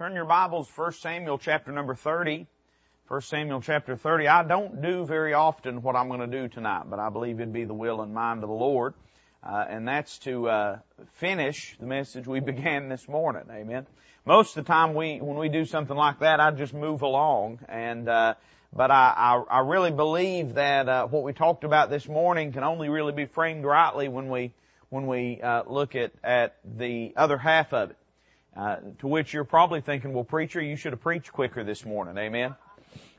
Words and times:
Turn 0.00 0.14
your 0.14 0.24
Bibles, 0.24 0.66
1 0.74 0.92
Samuel 0.92 1.36
chapter 1.36 1.72
number 1.72 1.94
30. 1.94 2.46
1 3.08 3.20
Samuel 3.20 3.60
chapter 3.60 3.96
30. 3.96 4.28
I 4.28 4.44
don't 4.44 4.80
do 4.80 5.04
very 5.04 5.34
often 5.34 5.82
what 5.82 5.94
I'm 5.94 6.08
going 6.08 6.20
to 6.20 6.26
do 6.26 6.48
tonight, 6.48 6.84
but 6.88 6.98
I 6.98 7.10
believe 7.10 7.38
it'd 7.38 7.52
be 7.52 7.64
the 7.64 7.74
will 7.74 8.00
and 8.00 8.14
mind 8.14 8.42
of 8.42 8.48
the 8.48 8.54
Lord. 8.54 8.94
Uh, 9.44 9.66
and 9.68 9.86
that's 9.86 10.16
to 10.20 10.48
uh, 10.48 10.78
finish 11.16 11.76
the 11.78 11.84
message 11.84 12.26
we 12.26 12.40
began 12.40 12.88
this 12.88 13.06
morning. 13.08 13.42
Amen. 13.50 13.86
Most 14.24 14.56
of 14.56 14.64
the 14.64 14.72
time, 14.72 14.94
we 14.94 15.20
when 15.20 15.36
we 15.36 15.50
do 15.50 15.66
something 15.66 15.94
like 15.94 16.20
that, 16.20 16.40
I 16.40 16.50
just 16.50 16.72
move 16.72 17.02
along. 17.02 17.58
And 17.68 18.08
uh, 18.08 18.36
but 18.72 18.90
I, 18.90 19.12
I, 19.14 19.58
I 19.58 19.58
really 19.58 19.90
believe 19.90 20.54
that 20.54 20.88
uh, 20.88 21.08
what 21.08 21.24
we 21.24 21.34
talked 21.34 21.64
about 21.64 21.90
this 21.90 22.08
morning 22.08 22.52
can 22.52 22.64
only 22.64 22.88
really 22.88 23.12
be 23.12 23.26
framed 23.26 23.66
rightly 23.66 24.08
when 24.08 24.30
we 24.30 24.54
when 24.88 25.06
we 25.06 25.42
uh, 25.42 25.64
look 25.66 25.94
at 25.94 26.12
at 26.24 26.56
the 26.64 27.12
other 27.16 27.36
half 27.36 27.74
of 27.74 27.90
it. 27.90 27.96
Uh, 28.60 28.76
to 28.98 29.06
which 29.06 29.32
you're 29.32 29.42
probably 29.42 29.80
thinking, 29.80 30.12
well, 30.12 30.22
preacher, 30.22 30.60
you 30.60 30.76
should 30.76 30.92
have 30.92 31.00
preached 31.00 31.32
quicker 31.32 31.64
this 31.64 31.82
morning. 31.86 32.18
Amen. 32.18 32.54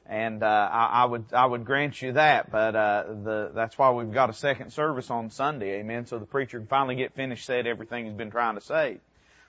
And, 0.05 0.43
uh, 0.43 0.69
I, 0.71 1.01
I, 1.01 1.05
would, 1.05 1.33
I 1.33 1.43
would 1.43 1.65
grant 1.65 1.99
you 1.99 2.11
that, 2.11 2.51
but, 2.51 2.75
uh, 2.75 3.03
the, 3.07 3.51
that's 3.51 3.75
why 3.75 3.89
we've 3.89 4.13
got 4.13 4.29
a 4.29 4.33
second 4.33 4.71
service 4.71 5.09
on 5.09 5.31
Sunday. 5.31 5.79
Amen. 5.79 6.05
So 6.05 6.19
the 6.19 6.27
preacher 6.27 6.59
can 6.59 6.67
finally 6.67 6.93
get 6.93 7.15
finished 7.15 7.43
said 7.43 7.65
everything 7.65 8.05
he's 8.05 8.13
been 8.13 8.29
trying 8.29 8.53
to 8.53 8.61
say. 8.61 8.99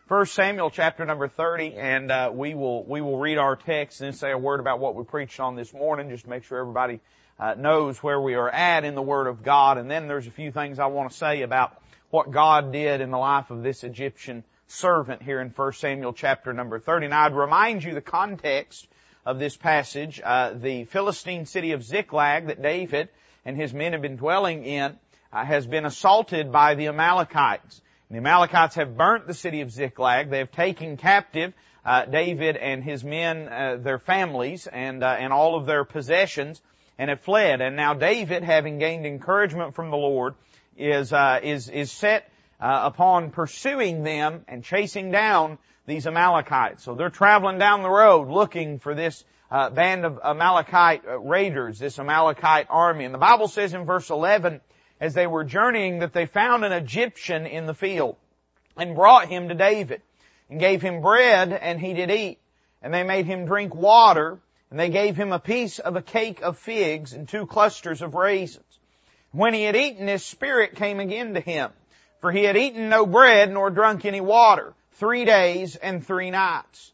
First 0.07 0.33
Samuel 0.33 0.71
chapter 0.71 1.05
number 1.05 1.29
30, 1.29 1.75
and, 1.75 2.11
uh, 2.11 2.31
we 2.33 2.55
will, 2.55 2.85
we 2.85 3.03
will 3.03 3.19
read 3.19 3.37
our 3.37 3.55
text 3.55 4.01
and 4.01 4.17
say 4.17 4.31
a 4.31 4.39
word 4.39 4.61
about 4.61 4.81
what 4.81 4.95
we 4.95 5.05
preached 5.05 5.41
on 5.41 5.57
this 5.57 5.75
morning, 5.75 6.09
just 6.09 6.25
to 6.25 6.31
make 6.31 6.45
sure 6.45 6.59
everybody, 6.59 7.01
uh, 7.39 7.53
knows 7.59 8.03
where 8.03 8.19
we 8.19 8.33
are 8.33 8.49
at 8.49 8.87
in 8.87 8.95
the 8.95 9.03
Word 9.03 9.27
of 9.27 9.43
God. 9.43 9.77
And 9.77 9.91
then 9.91 10.09
there's 10.09 10.27
a 10.27 10.31
few 10.31 10.53
things 10.53 10.79
I 10.79 10.87
want 10.87 11.11
to 11.11 11.17
say 11.19 11.43
about 11.43 11.77
what 12.09 12.31
God 12.31 12.73
did 12.73 13.03
in 13.03 13.11
the 13.11 13.19
life 13.19 13.51
of 13.51 13.63
this 13.63 13.85
Egyptian 13.85 14.43
servant 14.73 15.23
here 15.23 15.41
in 15.41 15.51
1 15.51 15.73
Samuel 15.75 16.13
chapter 16.13 16.53
number 16.53 16.79
30. 16.79 17.09
Now 17.09 17.27
I'd 17.27 17.35
remind 17.35 17.85
you 17.85 17.95
the 17.95 18.01
context 18.01 18.89
of 19.27 19.39
this 19.39 19.57
passage. 19.57 20.21
Uh, 20.23 20.55
the 20.55 20.85
Philistine 20.85 21.47
city 21.47 21.73
of 21.73 21.85
Ziklag 21.85 22.47
that 22.47 22.63
David 22.63 23.09
and 23.45 23.57
his 23.57 23.75
men 23.75 23.93
have 23.93 24.03
been 24.03 24.17
dwelling 24.17 24.65
in 24.65 24.97
uh, 25.33 25.45
has 25.45 25.67
been 25.67 25.85
assaulted 25.85 26.51
by 26.51 26.75
the 26.75 26.89
Amalekites. 26.89 27.81
And 28.09 28.17
the 28.17 28.21
Amalekites 28.21 28.75
have 28.77 28.97
burnt 28.97 29.27
the 29.27 29.35
city 29.35 29.61
of 29.61 29.71
Ziklag. 29.71 30.31
They 30.31 30.39
have 30.39 30.53
taken 30.53 30.97
captive 30.97 31.53
uh, 31.85 32.05
David 32.07 32.57
and 32.57 32.83
his 32.83 33.03
men, 33.03 33.49
uh, 33.49 33.77
their 33.81 33.99
families, 33.99 34.67
and 34.67 35.03
uh, 35.03 35.17
and 35.19 35.33
all 35.33 35.57
of 35.57 35.67
their 35.67 35.85
possessions, 35.85 36.63
and 36.99 37.11
have 37.11 37.21
fled. 37.21 37.61
And 37.61 37.77
now 37.77 37.95
David, 37.95 38.45
having 38.45 38.79
gained 38.79 39.05
encouragement 39.05 39.75
from 39.75 39.91
the 39.91 39.97
Lord, 39.97 40.35
is 40.77 41.13
uh, 41.13 41.41
is 41.43 41.69
is 41.69 41.91
set 41.91 42.31
uh, 42.63 42.83
upon 42.85 43.31
pursuing 43.31 44.05
them 44.05 44.45
and 44.47 44.63
chasing 44.63 45.11
down 45.11 45.59
these 45.85 46.07
Amalekites. 46.07 46.85
So 46.85 46.95
they're 46.95 47.11
traveling 47.11 47.59
down 47.59 47.83
the 47.83 47.91
road 47.91 48.29
looking 48.29 48.79
for 48.79 48.95
this 48.95 49.25
uh, 49.51 49.69
band 49.71 50.05
of 50.05 50.21
Amalekite 50.23 51.03
uh, 51.05 51.19
raiders, 51.19 51.81
this 51.81 51.99
Amalekite 51.99 52.69
army. 52.71 53.05
And 53.05 53.13
the 53.13 53.19
Bible 53.19 53.49
says 53.49 53.75
in 53.75 53.85
verse 53.85 54.11
11, 54.11 54.61
as 55.01 55.13
they 55.13 55.27
were 55.27 55.43
journeying, 55.43 55.99
that 55.99 56.13
they 56.13 56.27
found 56.27 56.65
an 56.65 56.71
Egyptian 56.71 57.47
in 57.47 57.67
the 57.67 57.75
field 57.75 58.15
and 58.77 58.95
brought 58.95 59.29
him 59.29 59.49
to 59.49 59.55
David 59.55 60.01
and 60.49 60.61
gave 60.61 60.81
him 60.81 61.03
bread 61.03 61.53
and 61.53 61.81
he 61.81 61.95
did 61.95 62.13
eat. 62.13 62.39
And 62.81 62.95
they 62.95 63.03
made 63.03 63.27
him 63.27 63.45
drink 63.45 63.75
water 63.75 64.39
and 64.71 64.79
they 64.79 64.89
gave 64.89 65.17
him 65.17 65.33
a 65.33 65.41
piece 65.41 65.81
of 65.81 65.97
a 65.97 66.03
cake 66.03 66.43
of 66.43 66.59
figs 66.59 67.13
and 67.13 67.29
two 67.29 67.47
clusters 67.47 68.03
of 68.03 68.15
raisins. 68.15 68.65
When 69.33 69.53
he 69.53 69.65
had 69.65 69.75
eaten, 69.75 70.07
his 70.07 70.25
spirit 70.25 70.77
came 70.77 71.01
again 71.01 71.35
to 71.35 71.41
him 71.41 71.73
for 72.23 72.31
he 72.31 72.45
had 72.45 72.57
eaten 72.57 72.89
no 72.89 73.05
bread 73.05 73.53
nor 73.53 73.69
drunk 73.69 74.05
any 74.05 74.21
water 74.21 74.73
three 74.93 75.25
days 75.25 75.75
and 75.75 76.07
three 76.07 76.31
nights. 76.31 76.93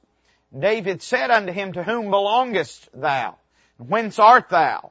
David 0.59 1.03
said 1.03 1.31
unto 1.31 1.53
him, 1.53 1.75
To 1.75 1.83
whom 1.83 2.11
belongest 2.11 2.89
thou? 2.95 3.37
Whence 3.77 4.19
art 4.19 4.49
thou? 4.49 4.91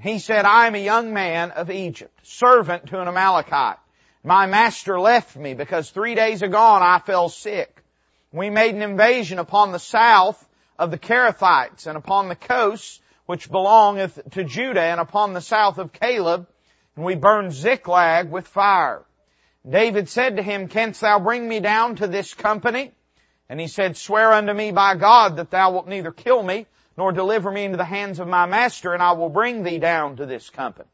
he 0.00 0.18
said, 0.18 0.44
I 0.44 0.66
am 0.66 0.74
a 0.74 0.84
young 0.84 1.12
man 1.12 1.50
of 1.50 1.70
Egypt, 1.70 2.18
servant 2.22 2.86
to 2.86 3.00
an 3.00 3.08
Amalekite. 3.08 3.78
My 4.24 4.46
master 4.46 4.98
left 4.98 5.36
me 5.36 5.54
because 5.54 5.90
three 5.90 6.14
days 6.14 6.42
agone 6.42 6.82
I 6.82 6.98
fell 6.98 7.28
sick. 7.28 7.82
We 8.32 8.50
made 8.50 8.74
an 8.74 8.82
invasion 8.82 9.38
upon 9.38 9.72
the 9.72 9.78
south 9.78 10.42
of 10.78 10.90
the 10.90 10.98
Cherethites 10.98 11.86
and 11.86 11.96
upon 11.96 12.28
the 12.28 12.34
coasts 12.34 13.00
which 13.26 13.50
belongeth 13.50 14.18
to 14.32 14.44
Judah 14.44 14.80
and 14.80 15.00
upon 15.00 15.34
the 15.34 15.40
south 15.40 15.78
of 15.78 15.92
Caleb, 15.92 16.46
and 16.96 17.04
we 17.04 17.14
burned 17.14 17.52
Ziklag 17.52 18.30
with 18.30 18.46
fire. 18.46 19.02
David 19.68 20.08
said 20.08 20.36
to 20.36 20.42
him, 20.42 20.68
Canst 20.68 21.00
thou 21.00 21.18
bring 21.18 21.48
me 21.48 21.60
down 21.60 21.96
to 21.96 22.06
this 22.06 22.34
company? 22.34 22.92
And 23.48 23.60
he 23.60 23.66
said, 23.66 23.96
Swear 23.96 24.32
unto 24.32 24.52
me 24.52 24.70
by 24.72 24.94
God 24.96 25.36
that 25.36 25.50
thou 25.50 25.72
wilt 25.72 25.88
neither 25.88 26.12
kill 26.12 26.42
me 26.42 26.66
nor 26.96 27.12
deliver 27.12 27.50
me 27.50 27.64
into 27.64 27.76
the 27.76 27.84
hands 27.84 28.20
of 28.20 28.28
my 28.28 28.46
master, 28.46 28.92
and 28.92 29.02
I 29.02 29.12
will 29.12 29.28
bring 29.28 29.62
thee 29.62 29.78
down 29.78 30.16
to 30.16 30.26
this 30.26 30.48
company. 30.50 30.88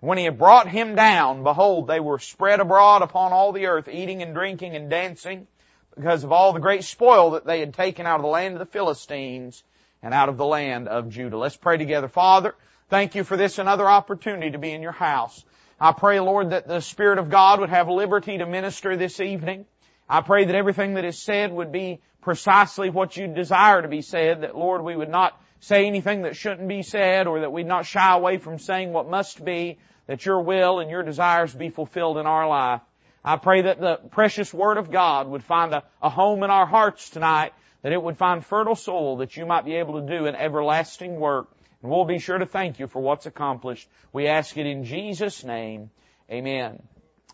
When 0.00 0.18
he 0.18 0.24
had 0.24 0.38
brought 0.38 0.68
him 0.68 0.94
down, 0.94 1.44
behold, 1.44 1.86
they 1.86 2.00
were 2.00 2.18
spread 2.18 2.60
abroad 2.60 3.02
upon 3.02 3.32
all 3.32 3.52
the 3.52 3.66
earth, 3.66 3.88
eating 3.88 4.22
and 4.22 4.34
drinking 4.34 4.74
and 4.74 4.88
dancing, 4.88 5.46
because 5.94 6.24
of 6.24 6.32
all 6.32 6.52
the 6.52 6.60
great 6.60 6.84
spoil 6.84 7.32
that 7.32 7.44
they 7.44 7.60
had 7.60 7.74
taken 7.74 8.06
out 8.06 8.16
of 8.16 8.22
the 8.22 8.28
land 8.28 8.54
of 8.54 8.58
the 8.60 8.66
Philistines 8.66 9.62
and 10.02 10.14
out 10.14 10.28
of 10.28 10.38
the 10.38 10.46
land 10.46 10.88
of 10.88 11.10
Judah. 11.10 11.36
Let's 11.36 11.56
pray 11.56 11.76
together. 11.76 12.08
Father, 12.08 12.54
thank 12.88 13.14
you 13.14 13.24
for 13.24 13.36
this 13.36 13.58
another 13.58 13.88
opportunity 13.88 14.52
to 14.52 14.58
be 14.58 14.72
in 14.72 14.82
your 14.82 14.92
house. 14.92 15.44
I 15.82 15.90
pray, 15.90 16.20
Lord, 16.20 16.50
that 16.50 16.68
the 16.68 16.78
Spirit 16.78 17.18
of 17.18 17.28
God 17.28 17.58
would 17.58 17.70
have 17.70 17.88
liberty 17.88 18.38
to 18.38 18.46
minister 18.46 18.96
this 18.96 19.18
evening. 19.18 19.66
I 20.08 20.20
pray 20.20 20.44
that 20.44 20.54
everything 20.54 20.94
that 20.94 21.04
is 21.04 21.20
said 21.20 21.50
would 21.50 21.72
be 21.72 22.00
precisely 22.20 22.88
what 22.88 23.16
you 23.16 23.26
desire 23.26 23.82
to 23.82 23.88
be 23.88 24.00
said, 24.00 24.42
that 24.42 24.56
Lord, 24.56 24.84
we 24.84 24.94
would 24.94 25.08
not 25.08 25.36
say 25.58 25.88
anything 25.88 26.22
that 26.22 26.36
shouldn't 26.36 26.68
be 26.68 26.84
said 26.84 27.26
or 27.26 27.40
that 27.40 27.50
we'd 27.50 27.66
not 27.66 27.84
shy 27.84 28.14
away 28.14 28.38
from 28.38 28.60
saying 28.60 28.92
what 28.92 29.10
must 29.10 29.44
be, 29.44 29.76
that 30.06 30.24
your 30.24 30.40
will 30.42 30.78
and 30.78 30.88
your 30.88 31.02
desires 31.02 31.52
be 31.52 31.68
fulfilled 31.68 32.16
in 32.16 32.26
our 32.26 32.46
life. 32.46 32.82
I 33.24 33.34
pray 33.36 33.62
that 33.62 33.80
the 33.80 33.96
precious 34.12 34.54
Word 34.54 34.78
of 34.78 34.92
God 34.92 35.26
would 35.26 35.42
find 35.42 35.74
a, 35.74 35.82
a 36.00 36.08
home 36.08 36.44
in 36.44 36.50
our 36.50 36.66
hearts 36.66 37.10
tonight, 37.10 37.54
that 37.82 37.90
it 37.90 38.00
would 38.00 38.18
find 38.18 38.46
fertile 38.46 38.76
soil 38.76 39.16
that 39.16 39.36
you 39.36 39.46
might 39.46 39.64
be 39.64 39.74
able 39.74 40.00
to 40.00 40.06
do 40.06 40.26
an 40.26 40.36
everlasting 40.36 41.16
work 41.16 41.48
and 41.82 41.90
we'll 41.90 42.04
be 42.04 42.18
sure 42.18 42.38
to 42.38 42.46
thank 42.46 42.78
you 42.78 42.86
for 42.86 43.02
what's 43.02 43.26
accomplished. 43.26 43.88
We 44.12 44.28
ask 44.28 44.56
it 44.56 44.66
in 44.66 44.84
Jesus' 44.84 45.44
name. 45.44 45.90
Amen. 46.30 46.82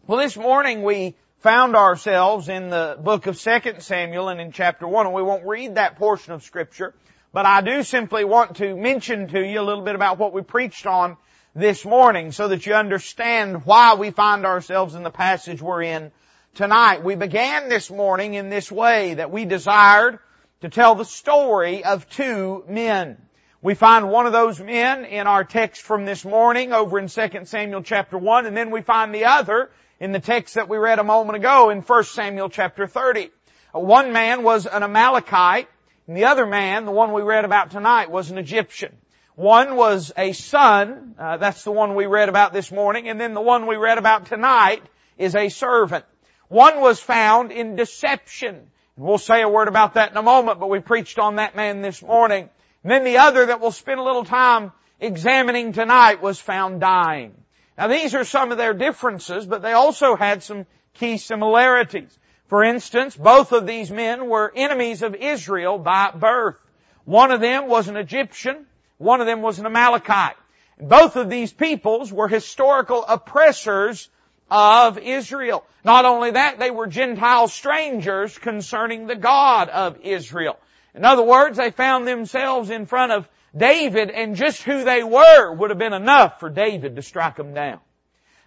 Well, 0.06 0.18
this 0.18 0.36
morning 0.36 0.82
we 0.82 1.14
found 1.40 1.76
ourselves 1.76 2.48
in 2.48 2.70
the 2.70 2.98
book 3.00 3.26
of 3.26 3.38
2 3.38 3.60
Samuel 3.78 4.28
and 4.28 4.40
in 4.40 4.52
chapter 4.52 4.88
1, 4.88 5.06
and 5.06 5.14
we 5.14 5.22
won't 5.22 5.46
read 5.46 5.74
that 5.74 5.96
portion 5.96 6.32
of 6.32 6.42
scripture, 6.42 6.94
but 7.32 7.46
I 7.46 7.60
do 7.60 7.82
simply 7.82 8.24
want 8.24 8.56
to 8.56 8.74
mention 8.74 9.28
to 9.28 9.40
you 9.40 9.60
a 9.60 9.62
little 9.62 9.84
bit 9.84 9.94
about 9.94 10.18
what 10.18 10.32
we 10.32 10.42
preached 10.42 10.86
on 10.86 11.16
this 11.54 11.84
morning 11.84 12.32
so 12.32 12.48
that 12.48 12.64
you 12.66 12.74
understand 12.74 13.66
why 13.66 13.94
we 13.94 14.10
find 14.10 14.46
ourselves 14.46 14.94
in 14.94 15.02
the 15.02 15.10
passage 15.10 15.60
we're 15.60 15.82
in 15.82 16.10
tonight. 16.54 17.04
We 17.04 17.14
began 17.14 17.68
this 17.68 17.90
morning 17.90 18.34
in 18.34 18.48
this 18.48 18.72
way 18.72 19.14
that 19.14 19.30
we 19.30 19.44
desired 19.44 20.18
to 20.62 20.68
tell 20.68 20.94
the 20.94 21.04
story 21.04 21.84
of 21.84 22.08
two 22.08 22.64
men. 22.66 23.18
We 23.60 23.74
find 23.74 24.08
one 24.08 24.26
of 24.26 24.32
those 24.32 24.60
men 24.60 25.04
in 25.04 25.26
our 25.26 25.42
text 25.42 25.82
from 25.82 26.04
this 26.04 26.24
morning 26.24 26.72
over 26.72 26.96
in 26.96 27.08
2 27.08 27.44
Samuel 27.44 27.82
chapter 27.82 28.16
1, 28.16 28.46
and 28.46 28.56
then 28.56 28.70
we 28.70 28.82
find 28.82 29.12
the 29.12 29.24
other 29.24 29.68
in 29.98 30.12
the 30.12 30.20
text 30.20 30.54
that 30.54 30.68
we 30.68 30.78
read 30.78 31.00
a 31.00 31.04
moment 31.04 31.34
ago 31.38 31.70
in 31.70 31.80
1 31.80 32.04
Samuel 32.04 32.50
chapter 32.50 32.86
30. 32.86 33.30
One 33.72 34.12
man 34.12 34.44
was 34.44 34.66
an 34.66 34.84
Amalekite, 34.84 35.68
and 36.06 36.16
the 36.16 36.26
other 36.26 36.46
man, 36.46 36.84
the 36.84 36.92
one 36.92 37.12
we 37.12 37.22
read 37.22 37.44
about 37.44 37.72
tonight, 37.72 38.12
was 38.12 38.30
an 38.30 38.38
Egyptian. 38.38 38.96
One 39.34 39.74
was 39.74 40.12
a 40.16 40.34
son, 40.34 41.16
uh, 41.18 41.38
that's 41.38 41.64
the 41.64 41.72
one 41.72 41.96
we 41.96 42.06
read 42.06 42.28
about 42.28 42.52
this 42.52 42.70
morning, 42.70 43.08
and 43.08 43.20
then 43.20 43.34
the 43.34 43.40
one 43.40 43.66
we 43.66 43.74
read 43.74 43.98
about 43.98 44.26
tonight 44.26 44.84
is 45.16 45.34
a 45.34 45.48
servant. 45.48 46.04
One 46.46 46.80
was 46.80 47.00
found 47.00 47.50
in 47.50 47.74
deception. 47.74 48.70
We'll 48.96 49.18
say 49.18 49.42
a 49.42 49.48
word 49.48 49.66
about 49.66 49.94
that 49.94 50.12
in 50.12 50.16
a 50.16 50.22
moment, 50.22 50.60
but 50.60 50.70
we 50.70 50.78
preached 50.78 51.18
on 51.18 51.36
that 51.36 51.56
man 51.56 51.82
this 51.82 52.00
morning. 52.04 52.50
And 52.82 52.92
then 52.92 53.04
the 53.04 53.18
other 53.18 53.46
that 53.46 53.60
we'll 53.60 53.72
spend 53.72 54.00
a 54.00 54.04
little 54.04 54.24
time 54.24 54.72
examining 55.00 55.72
tonight 55.72 56.22
was 56.22 56.40
found 56.40 56.80
dying. 56.80 57.34
Now 57.76 57.88
these 57.88 58.14
are 58.14 58.24
some 58.24 58.52
of 58.52 58.58
their 58.58 58.74
differences, 58.74 59.46
but 59.46 59.62
they 59.62 59.72
also 59.72 60.16
had 60.16 60.42
some 60.42 60.66
key 60.94 61.18
similarities. 61.18 62.16
For 62.48 62.64
instance, 62.64 63.16
both 63.16 63.52
of 63.52 63.66
these 63.66 63.90
men 63.90 64.28
were 64.28 64.52
enemies 64.54 65.02
of 65.02 65.14
Israel 65.14 65.78
by 65.78 66.10
birth. 66.12 66.56
One 67.04 67.30
of 67.30 67.40
them 67.40 67.68
was 67.68 67.88
an 67.88 67.96
Egyptian, 67.96 68.66
one 68.96 69.20
of 69.20 69.26
them 69.26 69.42
was 69.42 69.58
an 69.58 69.66
Amalekite. 69.66 70.36
Both 70.80 71.16
of 71.16 71.28
these 71.28 71.52
peoples 71.52 72.12
were 72.12 72.28
historical 72.28 73.04
oppressors 73.04 74.08
of 74.50 74.98
Israel. 74.98 75.64
Not 75.84 76.04
only 76.04 76.32
that, 76.32 76.58
they 76.58 76.70
were 76.70 76.86
Gentile 76.86 77.48
strangers 77.48 78.38
concerning 78.38 79.06
the 79.06 79.16
God 79.16 79.68
of 79.68 80.00
Israel. 80.02 80.58
In 80.94 81.04
other 81.04 81.22
words, 81.22 81.58
they 81.58 81.70
found 81.70 82.06
themselves 82.06 82.70
in 82.70 82.86
front 82.86 83.12
of 83.12 83.28
David 83.56 84.10
and 84.10 84.36
just 84.36 84.62
who 84.62 84.84
they 84.84 85.02
were 85.02 85.52
would 85.52 85.70
have 85.70 85.78
been 85.78 85.92
enough 85.92 86.40
for 86.40 86.50
David 86.50 86.96
to 86.96 87.02
strike 87.02 87.36
them 87.36 87.54
down. 87.54 87.80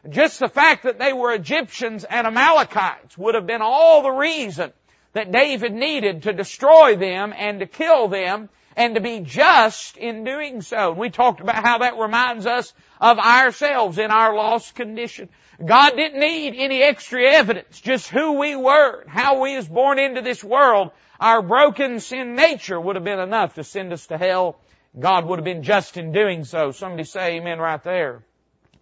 Just 0.09 0.39
the 0.39 0.49
fact 0.49 0.83
that 0.83 0.97
they 0.97 1.13
were 1.13 1.33
Egyptians 1.33 2.03
and 2.03 2.25
Amalekites 2.25 3.17
would 3.17 3.35
have 3.35 3.45
been 3.45 3.61
all 3.61 4.01
the 4.01 4.11
reason 4.11 4.71
that 5.13 5.31
David 5.31 5.73
needed 5.73 6.23
to 6.23 6.33
destroy 6.33 6.95
them 6.95 7.33
and 7.38 7.59
to 7.59 7.65
kill 7.65 8.07
them 8.07 8.49
and 8.75 8.95
to 8.95 9.01
be 9.01 9.19
just 9.19 9.97
in 9.97 10.23
doing 10.23 10.61
so. 10.61 10.91
And 10.91 10.99
We 10.99 11.09
talked 11.09 11.41
about 11.41 11.63
how 11.63 11.79
that 11.79 11.97
reminds 11.97 12.45
us 12.45 12.73
of 12.99 13.19
ourselves 13.19 13.97
in 13.97 14.11
our 14.11 14.35
lost 14.35 14.75
condition. 14.75 15.29
God 15.63 15.91
didn't 15.91 16.19
need 16.19 16.55
any 16.57 16.81
extra 16.81 17.23
evidence, 17.23 17.79
just 17.81 18.09
who 18.09 18.39
we 18.39 18.55
were, 18.55 19.03
how 19.07 19.41
we 19.41 19.55
was 19.55 19.67
born 19.67 19.99
into 19.99 20.21
this 20.21 20.43
world. 20.43 20.91
Our 21.21 21.44
broken 21.44 22.00
sin 22.00 22.35
nature 22.35 22.81
would 22.81 22.95
have 22.95 23.06
been 23.06 23.19
enough 23.19 23.53
to 23.53 23.63
send 23.63 23.94
us 23.94 24.07
to 24.07 24.18
hell. 24.18 24.57
God 25.00 25.25
would 25.25 25.38
have 25.38 25.45
been 25.45 25.62
just 25.62 25.95
in 25.95 26.12
doing 26.12 26.45
so. 26.45 26.71
Somebody 26.71 27.03
say 27.03 27.38
amen 27.38 27.59
right 27.59 27.81
there. 27.83 28.23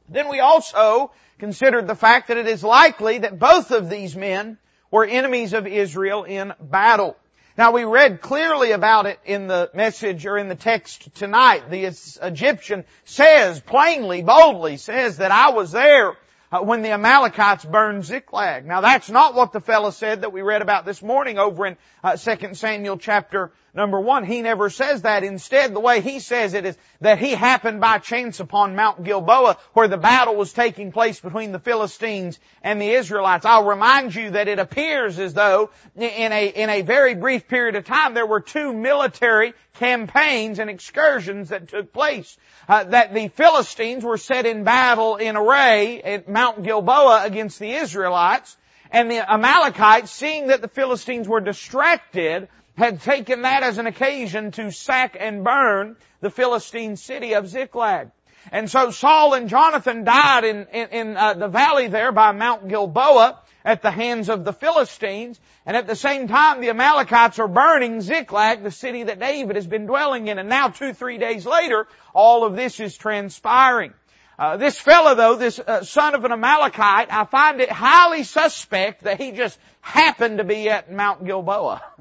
Then 0.07 0.30
we 0.30 0.39
also 0.39 1.12
considered 1.38 1.86
the 1.86 1.95
fact 1.95 2.30
that 2.30 2.38
it 2.38 2.47
is 2.47 2.63
likely 2.63 3.19
that 3.19 3.38
both 3.38 3.71
of 3.71 3.89
these 3.89 4.15
men 4.15 4.57
were 4.89 5.06
enemies 5.06 5.51
of 5.51 5.68
Israel 5.68 6.24
in 6.24 6.53
battle. 6.62 7.18
Now 7.57 7.74
we 7.74 7.83
read 7.83 8.21
clearly 8.21 8.71
about 8.71 9.06
it 9.06 9.19
in 9.25 9.47
the 9.47 9.69
message 9.74 10.25
or 10.25 10.38
in 10.38 10.47
the 10.47 10.56
text 10.56 11.13
tonight. 11.15 11.69
The 11.69 11.94
Egyptian 12.21 12.85
says 13.03 13.59
plainly, 13.59 14.24
boldly 14.24 14.77
says 14.77 15.18
that 15.18 15.31
I 15.31 15.50
was 15.50 15.74
there 15.74 16.13
when 16.51 16.81
the 16.81 16.92
Amalekites 16.92 17.63
burned 17.63 18.06
Ziklag. 18.06 18.66
Now 18.66 18.81
that's 18.81 19.10
not 19.10 19.36
what 19.36 19.51
the 19.51 19.62
fellow 19.62 19.92
said 19.92 20.22
that 20.22 20.34
we 20.34 20.42
read 20.42 20.62
about 20.62 20.86
this 20.86 21.01
morning 21.01 21.38
over 21.38 21.66
in 21.66 21.78
uh, 22.04 22.18
2 22.18 22.54
Samuel 22.56 22.98
chapter 22.98 23.51
number 23.74 24.00
1. 24.00 24.24
He 24.25 24.42
never 24.42 24.69
says 24.69 25.04
that. 25.04 25.24
Instead, 25.24 25.74
the 25.74 25.80
way 25.80 26.01
he 26.01 26.19
says 26.19 26.54
it 26.54 26.66
is 26.66 26.77
that 27.01 27.19
he 27.19 27.31
happened 27.31 27.81
by 27.81 28.00
chance 28.00 28.39
upon 28.39 28.75
Mount 28.75 29.04
Gilboa 29.04 29.57
where 29.74 29.88
the 29.88 29.98
battle 29.98 30.36
was 30.36 30.54
taking 30.54 30.92
place 30.92 31.19
between 31.19 31.51
the 31.51 31.60
Philistines 31.60 32.39
and 32.63 32.81
the 32.81 32.89
Israelites. 32.89 33.45
I'll 33.45 33.66
remind 33.66 34.13
you 34.16 34.31
that 34.31 34.48
it 34.48 34.60
appears 34.60 35.19
as 35.19 35.33
though 35.33 35.69
in 35.95 36.31
a, 36.31 36.48
in 36.48 36.69
a 36.69 36.81
very 36.81 37.16
brief 37.16 37.48
period 37.48 37.75
of 37.75 37.86
time 37.86 38.13
there 38.13 38.25
were 38.25 38.42
two 38.42 38.74
military 38.74 39.54
campaigns 39.75 40.60
and 40.60 40.69
excursions 40.69 41.50
that 41.50 41.69
took 41.69 41.94
place. 41.94 42.38
Uh, 42.68 42.83
that 42.83 43.13
the 43.13 43.30
Philistines 43.30 44.04
were 44.04 44.18
set 44.18 44.45
in 44.45 44.63
battle 44.63 45.16
in 45.16 45.36
array 45.36 46.01
at 46.01 46.30
Mount 46.30 46.63
Gilboa 46.63 47.24
against 47.25 47.60
the 47.60 47.71
Israelites, 47.71 48.56
and 48.92 49.10
the 49.10 49.31
Amalekites, 49.31 50.12
seeing 50.12 50.48
that 50.48 50.62
the 50.62 50.68
Philistines 50.68 51.27
were 51.27 51.42
distracted, 51.42 52.48
had 52.80 53.02
taken 53.02 53.42
that 53.42 53.62
as 53.62 53.78
an 53.78 53.88
occasion 53.88 54.52
to 54.52 54.72
sack 54.72 55.18
and 55.20 55.44
burn 55.44 55.98
the 56.22 56.30
Philistine 56.30 56.96
city 56.96 57.34
of 57.34 57.46
Ziklag. 57.46 58.10
And 58.54 58.72
so 58.72 58.92
Saul 58.92 59.34
and 59.34 59.50
Jonathan 59.50 60.06
died 60.06 60.46
in, 60.46 60.66
in, 60.72 60.88
in 60.88 61.18
uh, 61.18 61.34
the 61.34 61.50
valley 61.50 61.90
there 61.90 62.14
by 62.14 62.31
Mount 62.31 62.70
Gilboa 62.70 63.38
at 63.66 63.81
the 63.81 63.92
hands 63.92 64.30
of 64.30 64.46
the 64.46 64.54
Philistines. 64.54 65.38
And 65.66 65.76
at 65.76 65.88
the 65.88 65.96
same 65.96 66.30
time, 66.30 66.62
the 66.62 66.70
Amalekites 66.70 67.38
are 67.40 67.50
burning 67.50 68.00
Ziklag, 68.00 68.64
the 68.64 68.72
city 68.72 69.04
that 69.04 69.20
David 69.20 69.58
has 69.58 69.68
been 69.68 69.86
dwelling 69.86 70.30
in. 70.30 70.40
And 70.40 70.48
now 70.48 70.70
two, 70.70 70.94
three 70.94 71.18
days 71.18 71.46
later, 71.46 71.86
all 72.14 72.46
of 72.46 72.56
this 72.56 72.80
is 72.80 72.96
transpiring. 72.96 73.94
Uh, 74.40 74.56
this 74.56 74.80
fellow 74.80 75.16
though, 75.16 75.36
this 75.36 75.60
uh, 75.60 75.84
son 75.84 76.16
of 76.16 76.24
an 76.24 76.31
Amalekite, 76.31 77.12
I 77.12 77.26
find 77.26 77.60
it 77.60 77.70
highly 77.70 78.24
suspect 78.24 79.04
that 79.04 79.20
he 79.20 79.34
just 79.34 79.60
happened 79.81 80.38
to 80.38 80.46
be 80.46 80.70
at 80.70 80.90
Mount 80.90 81.26
Gilboa. 81.26 81.84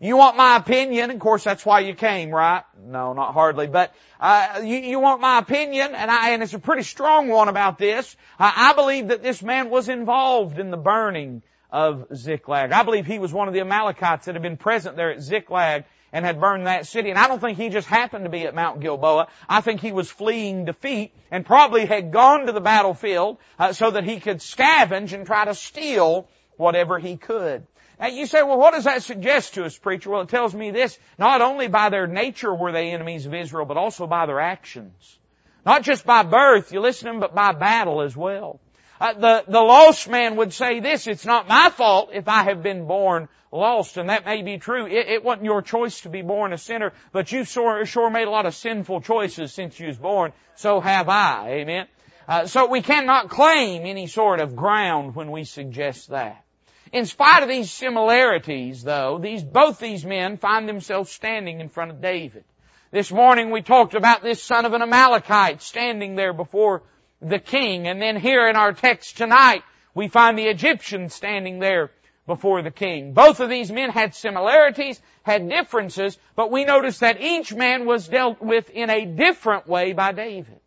You 0.00 0.16
want 0.16 0.36
my 0.36 0.56
opinion? 0.56 1.10
Of 1.10 1.18
course, 1.18 1.42
that's 1.42 1.66
why 1.66 1.80
you 1.80 1.94
came, 1.94 2.30
right? 2.30 2.62
No, 2.86 3.12
not 3.14 3.34
hardly. 3.34 3.66
But 3.66 3.92
uh, 4.20 4.60
you, 4.62 4.76
you, 4.76 5.00
want 5.00 5.20
my 5.20 5.38
opinion, 5.38 5.94
and 5.94 6.10
I 6.10 6.30
and 6.30 6.42
it's 6.42 6.54
a 6.54 6.58
pretty 6.58 6.84
strong 6.84 7.28
one 7.28 7.48
about 7.48 7.78
this. 7.78 8.16
Uh, 8.38 8.50
I 8.54 8.72
believe 8.74 9.08
that 9.08 9.22
this 9.22 9.42
man 9.42 9.70
was 9.70 9.88
involved 9.88 10.58
in 10.58 10.70
the 10.70 10.76
burning 10.76 11.42
of 11.70 12.06
Ziklag. 12.14 12.72
I 12.72 12.84
believe 12.84 13.06
he 13.06 13.18
was 13.18 13.32
one 13.32 13.48
of 13.48 13.54
the 13.54 13.60
Amalekites 13.60 14.26
that 14.26 14.34
had 14.34 14.42
been 14.42 14.56
present 14.56 14.96
there 14.96 15.10
at 15.10 15.20
Ziklag 15.20 15.84
and 16.12 16.24
had 16.24 16.40
burned 16.40 16.66
that 16.66 16.86
city. 16.86 17.10
And 17.10 17.18
I 17.18 17.28
don't 17.28 17.40
think 17.40 17.58
he 17.58 17.68
just 17.68 17.86
happened 17.86 18.24
to 18.24 18.30
be 18.30 18.46
at 18.46 18.54
Mount 18.54 18.80
Gilboa. 18.80 19.28
I 19.48 19.60
think 19.60 19.80
he 19.80 19.92
was 19.92 20.10
fleeing 20.10 20.64
defeat 20.64 21.12
and 21.30 21.44
probably 21.44 21.84
had 21.84 22.12
gone 22.12 22.46
to 22.46 22.52
the 22.52 22.60
battlefield 22.60 23.38
uh, 23.58 23.72
so 23.72 23.90
that 23.90 24.04
he 24.04 24.20
could 24.20 24.38
scavenge 24.38 25.12
and 25.12 25.26
try 25.26 25.44
to 25.44 25.54
steal 25.54 26.28
whatever 26.56 26.98
he 26.98 27.16
could. 27.16 27.66
Now 28.00 28.06
you 28.06 28.26
say, 28.26 28.42
well, 28.42 28.58
what 28.58 28.74
does 28.74 28.84
that 28.84 29.02
suggest 29.02 29.54
to 29.54 29.64
us, 29.64 29.76
preacher? 29.76 30.10
Well, 30.10 30.22
it 30.22 30.28
tells 30.28 30.54
me 30.54 30.70
this, 30.70 30.98
not 31.18 31.42
only 31.42 31.68
by 31.68 31.88
their 31.88 32.06
nature 32.06 32.54
were 32.54 32.72
they 32.72 32.90
enemies 32.90 33.26
of 33.26 33.34
Israel, 33.34 33.66
but 33.66 33.76
also 33.76 34.06
by 34.06 34.26
their 34.26 34.40
actions. 34.40 35.18
Not 35.66 35.82
just 35.82 36.06
by 36.06 36.22
birth, 36.22 36.72
you 36.72 36.80
listen 36.80 37.06
to 37.06 37.12
them, 37.12 37.20
but 37.20 37.34
by 37.34 37.52
battle 37.52 38.02
as 38.02 38.16
well. 38.16 38.60
Uh, 39.00 39.12
the, 39.14 39.44
the 39.48 39.60
lost 39.60 40.08
man 40.08 40.36
would 40.36 40.52
say 40.52 40.80
this, 40.80 41.06
it's 41.06 41.26
not 41.26 41.48
my 41.48 41.70
fault 41.70 42.10
if 42.12 42.28
I 42.28 42.44
have 42.44 42.62
been 42.62 42.86
born 42.86 43.28
lost, 43.52 43.96
and 43.96 44.08
that 44.08 44.24
may 44.24 44.42
be 44.42 44.58
true. 44.58 44.86
It, 44.86 45.08
it 45.08 45.24
wasn't 45.24 45.44
your 45.44 45.62
choice 45.62 46.00
to 46.02 46.08
be 46.08 46.22
born 46.22 46.52
a 46.52 46.58
sinner, 46.58 46.92
but 47.12 47.30
you 47.32 47.44
sure, 47.44 47.84
sure 47.84 48.10
made 48.10 48.28
a 48.28 48.30
lot 48.30 48.46
of 48.46 48.54
sinful 48.54 49.00
choices 49.02 49.52
since 49.52 49.78
you 49.78 49.88
was 49.88 49.98
born, 49.98 50.32
so 50.56 50.80
have 50.80 51.08
I. 51.08 51.48
Amen? 51.48 51.86
Uh, 52.26 52.46
so 52.46 52.66
we 52.66 52.82
cannot 52.82 53.30
claim 53.30 53.86
any 53.86 54.06
sort 54.06 54.40
of 54.40 54.54
ground 54.54 55.14
when 55.14 55.30
we 55.30 55.44
suggest 55.44 56.10
that. 56.10 56.44
In 56.92 57.04
spite 57.06 57.42
of 57.42 57.48
these 57.48 57.70
similarities, 57.70 58.82
though, 58.82 59.18
these, 59.18 59.42
both 59.42 59.78
these 59.78 60.04
men 60.04 60.38
find 60.38 60.68
themselves 60.68 61.10
standing 61.10 61.60
in 61.60 61.68
front 61.68 61.90
of 61.90 62.00
David. 62.00 62.44
This 62.90 63.12
morning 63.12 63.50
we 63.50 63.60
talked 63.60 63.94
about 63.94 64.22
this 64.22 64.42
son 64.42 64.64
of 64.64 64.72
an 64.72 64.82
Amalekite 64.82 65.60
standing 65.60 66.14
there 66.14 66.32
before 66.32 66.82
the 67.20 67.38
king, 67.38 67.86
and 67.86 68.00
then 68.00 68.16
here 68.16 68.48
in 68.48 68.56
our 68.56 68.72
text 68.72 69.18
tonight, 69.18 69.62
we 69.94 70.08
find 70.08 70.38
the 70.38 70.46
Egyptian 70.46 71.10
standing 71.10 71.58
there 71.58 71.90
before 72.26 72.62
the 72.62 72.70
king. 72.70 73.12
Both 73.12 73.40
of 73.40 73.50
these 73.50 73.70
men 73.70 73.90
had 73.90 74.14
similarities, 74.14 75.00
had 75.22 75.48
differences, 75.48 76.16
but 76.36 76.50
we 76.50 76.64
notice 76.64 77.00
that 77.00 77.20
each 77.20 77.52
man 77.52 77.84
was 77.84 78.08
dealt 78.08 78.40
with 78.40 78.70
in 78.70 78.88
a 78.88 79.04
different 79.04 79.66
way 79.66 79.92
by 79.92 80.12
David. 80.12 80.60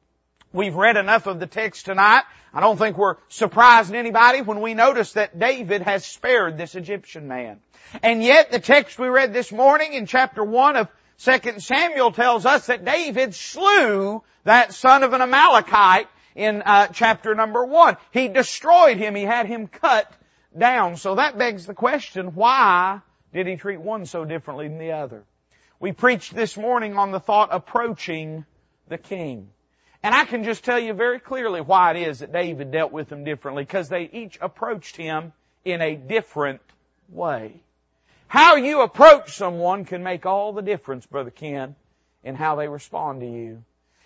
We've 0.53 0.75
read 0.75 0.97
enough 0.97 1.27
of 1.27 1.39
the 1.39 1.47
text 1.47 1.85
tonight. 1.85 2.23
I 2.53 2.59
don't 2.59 2.77
think 2.77 2.97
we're 2.97 3.15
surprising 3.29 3.95
anybody 3.95 4.41
when 4.41 4.59
we 4.59 4.73
notice 4.73 5.13
that 5.13 5.39
David 5.39 5.81
has 5.83 6.05
spared 6.05 6.57
this 6.57 6.75
Egyptian 6.75 7.29
man. 7.29 7.61
And 8.03 8.21
yet 8.21 8.51
the 8.51 8.59
text 8.59 8.99
we 8.99 9.07
read 9.07 9.33
this 9.33 9.53
morning 9.53 9.93
in 9.93 10.05
chapter 10.05 10.43
1 10.43 10.75
of 10.75 10.89
2 11.19 11.59
Samuel 11.59 12.11
tells 12.11 12.45
us 12.45 12.65
that 12.65 12.83
David 12.83 13.33
slew 13.33 14.23
that 14.43 14.73
son 14.73 15.03
of 15.03 15.13
an 15.13 15.21
Amalekite 15.21 16.07
in 16.35 16.61
uh, 16.63 16.87
chapter 16.87 17.33
number 17.33 17.65
1. 17.65 17.95
He 18.11 18.27
destroyed 18.27 18.97
him. 18.97 19.15
He 19.15 19.23
had 19.23 19.45
him 19.45 19.67
cut 19.67 20.11
down. 20.57 20.97
So 20.97 21.15
that 21.15 21.37
begs 21.37 21.65
the 21.65 21.73
question, 21.73 22.35
why 22.35 22.99
did 23.33 23.47
he 23.47 23.55
treat 23.55 23.79
one 23.79 24.05
so 24.05 24.25
differently 24.25 24.67
than 24.67 24.79
the 24.79 24.91
other? 24.91 25.23
We 25.79 25.93
preached 25.93 26.35
this 26.35 26.57
morning 26.57 26.97
on 26.97 27.11
the 27.11 27.19
thought 27.21 27.49
approaching 27.51 28.45
the 28.89 28.97
king. 28.97 29.49
And 30.03 30.15
I 30.15 30.25
can 30.25 30.43
just 30.43 30.63
tell 30.63 30.79
you 30.79 30.93
very 30.93 31.19
clearly 31.19 31.61
why 31.61 31.91
it 31.91 32.07
is 32.07 32.19
that 32.19 32.33
David 32.33 32.71
dealt 32.71 32.91
with 32.91 33.09
them 33.09 33.23
differently, 33.23 33.63
because 33.63 33.89
they 33.89 34.09
each 34.11 34.37
approached 34.41 34.95
him 34.95 35.33
in 35.63 35.81
a 35.81 35.95
different 35.95 36.61
way. 37.09 37.61
How 38.27 38.55
you 38.55 38.81
approach 38.81 39.35
someone 39.35 39.85
can 39.85 40.03
make 40.03 40.25
all 40.25 40.53
the 40.53 40.61
difference, 40.61 41.05
Brother 41.05 41.31
Ken, 41.31 41.75
in 42.23 42.35
how 42.35 42.55
they 42.55 42.67
respond 42.67 43.21
to 43.21 43.27
you. 43.27 43.63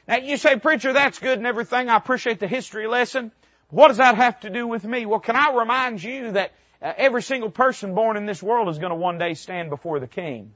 Now 0.08 0.18
you 0.18 0.38
say, 0.38 0.58
preacher, 0.58 0.94
that's 0.94 1.20
good 1.20 1.38
and 1.38 1.48
everything. 1.48 1.90
I 1.90 1.96
appreciate 1.96 2.40
the 2.40 2.48
history 2.48 2.88
lesson. 2.88 3.32
What 3.70 3.88
does 3.88 3.98
that 3.98 4.16
have 4.16 4.40
to 4.42 4.50
do 4.50 4.68
with 4.68 4.84
me? 4.84 5.06
Well, 5.06 5.20
can 5.20 5.36
I 5.36 5.54
remind 5.54 6.04
you 6.04 6.34
that 6.34 6.52
uh, 6.82 6.94
every 6.98 7.22
single 7.22 7.50
person 7.50 7.96
born 7.96 8.18
in 8.18 8.26
this 8.26 8.44
world 8.44 8.70
is 8.70 8.78
going 8.78 8.92
to 8.92 8.96
one 8.96 9.18
day 9.18 9.34
stand 9.34 9.70
before 9.70 10.00
the 10.00 10.08
King. 10.08 10.54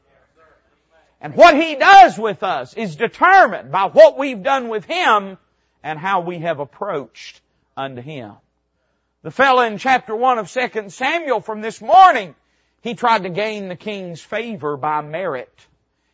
And 1.21 1.35
what 1.35 1.55
He 1.55 1.75
does 1.75 2.17
with 2.17 2.43
us 2.43 2.73
is 2.73 2.95
determined 2.95 3.71
by 3.71 3.85
what 3.85 4.17
we've 4.17 4.41
done 4.41 4.69
with 4.69 4.85
Him 4.85 5.38
and 5.83 5.99
how 5.99 6.21
we 6.21 6.39
have 6.39 6.59
approached 6.59 7.41
unto 7.75 8.01
Him. 8.01 8.33
The 9.21 9.31
fellow 9.31 9.63
in 9.63 9.77
chapter 9.77 10.15
1 10.15 10.39
of 10.39 10.51
2 10.51 10.89
Samuel 10.89 11.41
from 11.41 11.59
this 11.59 11.81
morning, 11.81 12.35
he 12.81 12.93
tried 12.93 13.23
to 13.23 13.29
gain 13.29 13.67
the 13.67 13.75
king's 13.75 14.21
favor 14.21 14.77
by 14.77 15.01
merit. 15.01 15.53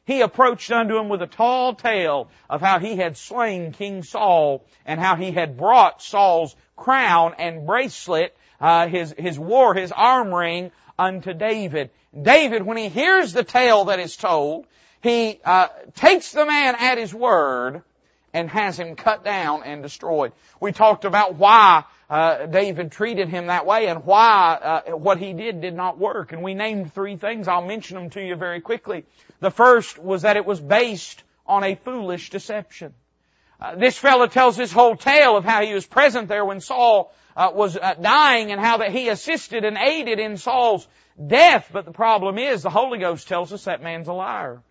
He 0.05 0.21
approached 0.21 0.71
unto 0.71 0.97
him 0.97 1.09
with 1.09 1.21
a 1.21 1.27
tall 1.27 1.75
tale 1.75 2.29
of 2.49 2.61
how 2.61 2.79
he 2.79 2.95
had 2.95 3.17
slain 3.17 3.73
King 3.73 4.03
Saul 4.03 4.63
and 4.85 4.99
how 4.99 5.15
he 5.15 5.31
had 5.31 5.57
brought 5.57 6.01
Saul's 6.01 6.55
crown 6.75 7.35
and 7.37 7.65
bracelet, 7.65 8.35
uh, 8.61 8.87
his, 8.87 9.13
his 9.17 9.37
war, 9.37 9.73
his 9.73 9.91
arm 9.91 10.33
ring 10.33 10.71
unto 10.97 11.33
David. 11.33 11.91
David, 12.19 12.63
when 12.63 12.77
he 12.77 12.89
hears 12.89 13.33
the 13.33 13.43
tale 13.43 13.85
that 13.85 13.99
is 13.99 14.15
told, 14.15 14.65
he 15.05 15.39
uh, 15.45 15.67
takes 15.95 16.31
the 16.31 16.45
man 16.45 16.75
at 16.79 16.97
his 16.97 17.13
word 17.13 17.83
and 18.33 18.49
has 18.49 18.77
him 18.77 18.95
cut 18.95 19.23
down 19.23 19.63
and 19.63 19.83
destroyed. 19.83 20.33
We 20.59 20.71
talked 20.71 21.05
about 21.05 21.35
why 21.35 21.83
uh, 22.09 22.47
David 22.47 22.91
treated 22.91 23.29
him 23.29 23.47
that 23.47 23.65
way 23.65 23.87
and 23.87 24.03
why 24.03 24.83
uh, 24.89 24.97
what 24.97 25.19
he 25.19 25.33
did 25.33 25.61
did 25.61 25.75
not 25.75 25.97
work. 25.97 26.33
And 26.33 26.41
we 26.41 26.55
named 26.55 26.93
three 26.93 27.17
things. 27.17 27.47
I'll 27.47 27.65
mention 27.65 27.95
them 27.95 28.09
to 28.09 28.21
you 28.21 28.35
very 28.35 28.61
quickly. 28.61 29.05
The 29.39 29.51
first 29.51 29.97
was 29.97 30.23
that 30.23 30.37
it 30.37 30.45
was 30.45 30.59
based 30.59 31.23
on 31.45 31.63
a 31.63 31.75
foolish 31.75 32.31
deception. 32.31 32.93
Uh, 33.61 33.75
this 33.75 33.97
fellow 33.97 34.27
tells 34.27 34.57
his 34.57 34.71
whole 34.71 34.95
tale 34.95 35.37
of 35.37 35.45
how 35.45 35.61
he 35.61 35.73
was 35.73 35.85
present 35.85 36.27
there 36.27 36.43
when 36.43 36.59
Saul 36.59 37.13
uh, 37.37 37.51
was 37.53 37.77
uh, 37.77 37.93
dying 37.93 38.51
and 38.51 38.59
how 38.59 38.77
that 38.77 38.91
he 38.91 39.07
assisted 39.09 39.63
and 39.63 39.77
aided 39.77 40.19
in 40.19 40.37
Saul's 40.37 40.87
death. 41.25 41.69
But 41.71 41.85
the 41.85 41.93
problem 41.93 42.37
is 42.37 42.63
the 42.63 42.69
Holy 42.69 42.97
Ghost 42.97 43.27
tells 43.27 43.53
us 43.53 43.65
that 43.65 43.83
man's 43.83 44.07
a 44.07 44.13
liar. 44.13 44.61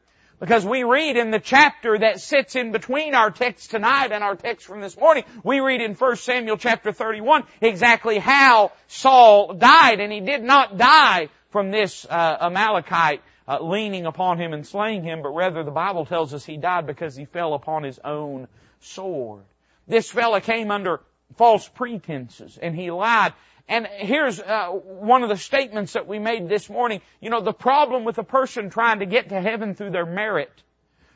Because 0.40 0.66
we 0.66 0.82
read 0.82 1.16
in 1.16 1.30
the 1.30 1.38
chapter 1.38 1.98
that 1.98 2.20
sits 2.20 2.56
in 2.56 2.72
between 2.72 3.14
our 3.14 3.30
text 3.30 3.70
tonight 3.70 4.12
and 4.12 4.24
our 4.24 4.34
text 4.34 4.66
from 4.66 4.80
this 4.80 4.96
morning, 4.96 5.24
we 5.42 5.60
read 5.60 5.80
in 5.80 5.94
1 5.94 6.16
Samuel 6.16 6.56
chapter 6.56 6.92
31 6.92 7.44
exactly 7.60 8.18
how 8.18 8.72
Saul 8.88 9.54
died, 9.54 10.00
and 10.00 10.12
he 10.12 10.20
did 10.20 10.42
not 10.42 10.76
die 10.76 11.28
from 11.50 11.70
this 11.70 12.04
uh, 12.10 12.36
Amalekite 12.40 13.22
uh, 13.46 13.58
leaning 13.62 14.06
upon 14.06 14.40
him 14.40 14.52
and 14.52 14.66
slaying 14.66 15.04
him, 15.04 15.22
but 15.22 15.30
rather 15.30 15.62
the 15.62 15.70
Bible 15.70 16.04
tells 16.06 16.34
us 16.34 16.44
he 16.44 16.56
died 16.56 16.86
because 16.86 17.14
he 17.14 17.26
fell 17.26 17.54
upon 17.54 17.84
his 17.84 18.00
own 18.02 18.48
sword. 18.80 19.44
This 19.86 20.10
fella 20.10 20.40
came 20.40 20.70
under 20.70 21.00
false 21.36 21.68
pretenses, 21.68 22.58
and 22.60 22.74
he 22.74 22.90
lied. 22.90 23.32
And 23.68 23.86
here's 23.86 24.40
uh, 24.40 24.68
one 24.68 25.22
of 25.22 25.30
the 25.30 25.36
statements 25.36 25.94
that 25.94 26.06
we 26.06 26.18
made 26.18 26.48
this 26.48 26.68
morning. 26.68 27.00
You 27.20 27.30
know, 27.30 27.40
the 27.40 27.54
problem 27.54 28.04
with 28.04 28.18
a 28.18 28.24
person 28.24 28.68
trying 28.68 28.98
to 28.98 29.06
get 29.06 29.30
to 29.30 29.40
heaven 29.40 29.74
through 29.74 29.90
their 29.90 30.04
merit, 30.04 30.52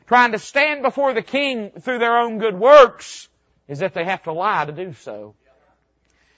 trying 0.07 0.31
to 0.31 0.39
stand 0.39 0.81
before 0.81 1.13
the 1.13 1.21
king 1.21 1.71
through 1.79 1.99
their 1.99 2.17
own 2.17 2.39
good 2.39 2.55
works, 2.55 3.27
is 3.67 3.79
that 3.79 3.93
they 3.93 4.03
have 4.03 4.23
to 4.23 4.33
lie 4.33 4.65
to 4.65 4.71
do 4.71 4.93
so. 4.93 5.35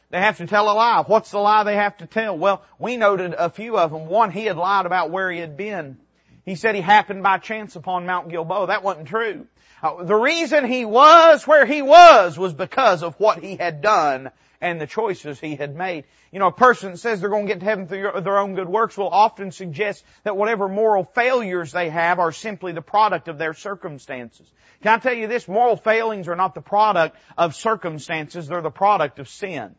They 0.09 0.19
have 0.19 0.37
to 0.37 0.47
tell 0.47 0.69
a 0.69 0.73
lie. 0.73 1.03
What's 1.07 1.31
the 1.31 1.39
lie 1.39 1.63
they 1.63 1.75
have 1.75 1.97
to 1.97 2.05
tell? 2.05 2.37
Well, 2.37 2.63
we 2.77 2.97
noted 2.97 3.33
a 3.37 3.49
few 3.49 3.77
of 3.77 3.91
them. 3.91 4.07
One, 4.07 4.29
he 4.29 4.43
had 4.43 4.57
lied 4.57 4.85
about 4.85 5.09
where 5.09 5.31
he 5.31 5.39
had 5.39 5.55
been. 5.55 5.97
He 6.43 6.55
said 6.55 6.75
he 6.75 6.81
happened 6.81 7.23
by 7.23 7.37
chance 7.37 7.77
upon 7.77 8.05
Mount 8.05 8.27
Gilboa. 8.27 8.67
That 8.67 8.83
wasn't 8.83 9.07
true. 9.07 9.47
Uh, 9.81 10.03
the 10.03 10.15
reason 10.15 10.65
he 10.65 10.83
was 10.83 11.47
where 11.47 11.65
he 11.65 11.81
was 11.81 12.37
was 12.37 12.53
because 12.53 13.03
of 13.03 13.15
what 13.19 13.39
he 13.39 13.55
had 13.55 13.81
done 13.81 14.31
and 14.61 14.79
the 14.79 14.87
choices 14.87 15.39
he 15.39 15.55
had 15.55 15.75
made. 15.75 16.05
You 16.31 16.39
know, 16.39 16.47
a 16.47 16.51
person 16.51 16.91
that 16.91 16.97
says 16.99 17.19
they're 17.19 17.29
going 17.29 17.47
to 17.47 17.53
get 17.53 17.59
to 17.59 17.65
heaven 17.65 17.87
through 17.87 18.21
their 18.21 18.37
own 18.37 18.53
good 18.53 18.69
works 18.69 18.95
will 18.95 19.09
often 19.09 19.51
suggest 19.51 20.05
that 20.23 20.37
whatever 20.37 20.69
moral 20.69 21.03
failures 21.03 21.71
they 21.71 21.89
have 21.89 22.19
are 22.19 22.31
simply 22.31 22.71
the 22.71 22.81
product 22.81 23.27
of 23.27 23.37
their 23.37 23.53
circumstances. 23.53 24.49
Can 24.83 24.93
I 24.93 24.97
tell 24.99 25.13
you 25.13 25.27
this? 25.27 25.47
Moral 25.47 25.75
failings 25.75 26.27
are 26.27 26.35
not 26.35 26.53
the 26.53 26.61
product 26.61 27.17
of 27.37 27.55
circumstances, 27.55 28.47
they're 28.47 28.61
the 28.61 28.69
product 28.69 29.19
of 29.19 29.27
sin. 29.27 29.75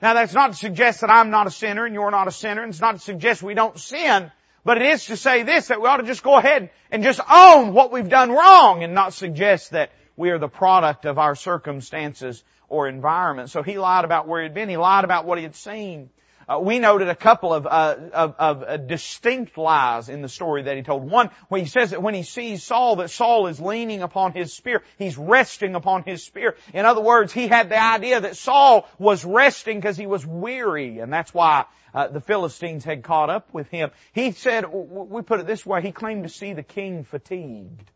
Now 0.00 0.14
that's 0.14 0.32
not 0.32 0.52
to 0.52 0.56
suggest 0.56 1.02
that 1.02 1.10
I'm 1.10 1.30
not 1.30 1.46
a 1.46 1.50
sinner 1.50 1.84
and 1.84 1.94
you're 1.94 2.10
not 2.10 2.28
a 2.28 2.32
sinner, 2.32 2.62
and 2.62 2.70
it's 2.70 2.80
not 2.80 2.92
to 2.92 3.00
suggest 3.00 3.42
we 3.42 3.54
don't 3.54 3.78
sin, 3.78 4.30
but 4.64 4.78
it 4.78 4.84
is 4.84 5.06
to 5.06 5.16
say 5.16 5.42
this, 5.42 5.68
that 5.68 5.80
we 5.80 5.88
ought 5.88 5.98
to 5.98 6.06
just 6.06 6.22
go 6.22 6.36
ahead 6.36 6.70
and 6.90 7.02
just 7.02 7.20
own 7.30 7.74
what 7.74 7.92
we've 7.92 8.08
done 8.08 8.30
wrong 8.30 8.82
and 8.82 8.94
not 8.94 9.12
suggest 9.12 9.72
that 9.72 9.90
we 10.16 10.30
are 10.30 10.38
the 10.38 10.48
product 10.48 11.06
of 11.06 11.18
our 11.18 11.34
circumstances 11.34 12.42
or 12.70 12.88
environment. 12.88 13.50
So 13.50 13.62
he 13.62 13.78
lied 13.78 14.06
about 14.06 14.26
where 14.26 14.42
he'd 14.42 14.54
been. 14.54 14.70
He 14.70 14.78
lied 14.78 15.04
about 15.04 15.26
what 15.26 15.36
he 15.36 15.44
had 15.44 15.54
seen. 15.54 16.08
Uh, 16.48 16.58
we 16.58 16.80
noted 16.80 17.08
a 17.08 17.14
couple 17.14 17.54
of, 17.54 17.64
uh, 17.64 17.96
of, 18.12 18.34
of 18.36 18.62
uh, 18.64 18.76
distinct 18.76 19.56
lies 19.56 20.08
in 20.08 20.20
the 20.20 20.28
story 20.28 20.62
that 20.62 20.76
he 20.76 20.82
told. 20.82 21.08
One, 21.08 21.30
where 21.48 21.60
he 21.60 21.68
says 21.68 21.90
that 21.90 22.02
when 22.02 22.14
he 22.14 22.24
sees 22.24 22.64
Saul, 22.64 22.96
that 22.96 23.10
Saul 23.10 23.46
is 23.46 23.60
leaning 23.60 24.02
upon 24.02 24.32
his 24.32 24.52
spear. 24.52 24.82
He's 24.98 25.16
resting 25.16 25.76
upon 25.76 26.02
his 26.02 26.24
spear. 26.24 26.56
In 26.74 26.86
other 26.86 27.02
words, 27.02 27.32
he 27.32 27.46
had 27.46 27.68
the 27.68 27.80
idea 27.80 28.20
that 28.22 28.36
Saul 28.36 28.88
was 28.98 29.24
resting 29.24 29.78
because 29.78 29.96
he 29.96 30.08
was 30.08 30.26
weary, 30.26 30.98
and 30.98 31.12
that's 31.12 31.32
why 31.32 31.66
uh, 31.94 32.08
the 32.08 32.20
Philistines 32.20 32.84
had 32.84 33.04
caught 33.04 33.30
up 33.30 33.52
with 33.52 33.68
him. 33.68 33.90
He 34.12 34.32
said, 34.32 34.64
we 34.72 35.22
put 35.22 35.38
it 35.38 35.46
this 35.46 35.64
way, 35.64 35.82
he 35.82 35.92
claimed 35.92 36.24
to 36.24 36.28
see 36.28 36.52
the 36.52 36.64
king 36.64 37.04
fatigued. 37.04 37.90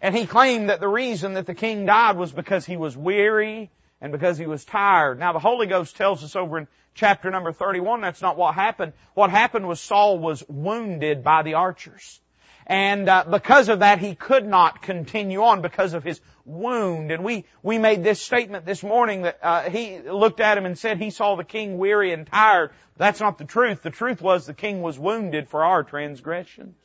And 0.00 0.16
he 0.16 0.26
claimed 0.26 0.70
that 0.70 0.80
the 0.80 0.88
reason 0.88 1.34
that 1.34 1.44
the 1.44 1.54
king 1.54 1.84
died 1.84 2.16
was 2.16 2.32
because 2.32 2.64
he 2.64 2.78
was 2.78 2.96
weary 2.96 3.70
and 4.02 4.12
because 4.12 4.36
he 4.36 4.46
was 4.46 4.64
tired. 4.64 5.18
Now 5.18 5.32
the 5.32 5.38
Holy 5.38 5.66
Ghost 5.66 5.96
tells 5.96 6.22
us 6.22 6.36
over 6.36 6.58
in 6.58 6.68
chapter 6.94 7.30
number 7.30 7.52
31 7.52 8.02
that's 8.02 8.20
not 8.20 8.36
what 8.36 8.54
happened. 8.54 8.92
What 9.14 9.30
happened 9.30 9.66
was 9.66 9.80
Saul 9.80 10.18
was 10.18 10.44
wounded 10.48 11.24
by 11.24 11.42
the 11.42 11.54
archers. 11.54 12.20
And 12.66 13.08
uh, 13.08 13.24
because 13.28 13.68
of 13.68 13.80
that, 13.80 13.98
he 13.98 14.14
could 14.14 14.46
not 14.46 14.82
continue 14.82 15.42
on 15.42 15.62
because 15.62 15.94
of 15.94 16.04
his 16.04 16.20
wound. 16.44 17.10
And 17.10 17.24
we 17.24 17.44
we 17.62 17.78
made 17.78 18.04
this 18.04 18.20
statement 18.20 18.66
this 18.66 18.82
morning 18.82 19.22
that 19.22 19.38
uh, 19.42 19.70
he 19.70 20.00
looked 20.00 20.40
at 20.40 20.58
him 20.58 20.66
and 20.66 20.78
said 20.78 20.98
he 20.98 21.10
saw 21.10 21.36
the 21.36 21.44
king 21.44 21.78
weary 21.78 22.12
and 22.12 22.26
tired. 22.26 22.70
That's 22.96 23.20
not 23.20 23.38
the 23.38 23.44
truth. 23.44 23.82
The 23.82 23.90
truth 23.90 24.20
was 24.20 24.46
the 24.46 24.54
king 24.54 24.82
was 24.82 24.98
wounded 24.98 25.48
for 25.48 25.64
our 25.64 25.82
transgressions. 25.82 26.76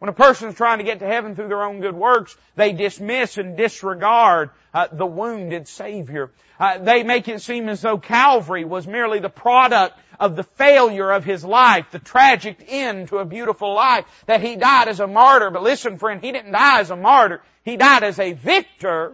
When 0.00 0.08
a 0.08 0.14
person 0.14 0.48
is 0.48 0.54
trying 0.54 0.78
to 0.78 0.84
get 0.84 1.00
to 1.00 1.06
heaven 1.06 1.36
through 1.36 1.48
their 1.48 1.62
own 1.62 1.82
good 1.82 1.94
works, 1.94 2.34
they 2.56 2.72
dismiss 2.72 3.36
and 3.36 3.54
disregard 3.54 4.48
uh, 4.72 4.88
the 4.90 5.04
wounded 5.04 5.68
Savior. 5.68 6.30
Uh, 6.58 6.78
they 6.78 7.02
make 7.02 7.28
it 7.28 7.42
seem 7.42 7.68
as 7.68 7.82
though 7.82 7.98
Calvary 7.98 8.64
was 8.64 8.86
merely 8.86 9.18
the 9.18 9.28
product 9.28 10.00
of 10.18 10.36
the 10.36 10.42
failure 10.42 11.10
of 11.10 11.24
his 11.24 11.44
life, 11.44 11.90
the 11.90 11.98
tragic 11.98 12.64
end 12.68 13.08
to 13.08 13.18
a 13.18 13.26
beautiful 13.26 13.74
life, 13.74 14.06
that 14.24 14.40
he 14.40 14.56
died 14.56 14.88
as 14.88 15.00
a 15.00 15.06
martyr. 15.06 15.50
But 15.50 15.62
listen, 15.62 15.98
friend, 15.98 16.22
he 16.22 16.32
didn't 16.32 16.52
die 16.52 16.80
as 16.80 16.90
a 16.90 16.96
martyr. 16.96 17.42
He 17.62 17.76
died 17.76 18.02
as 18.02 18.18
a 18.18 18.32
victor. 18.32 19.12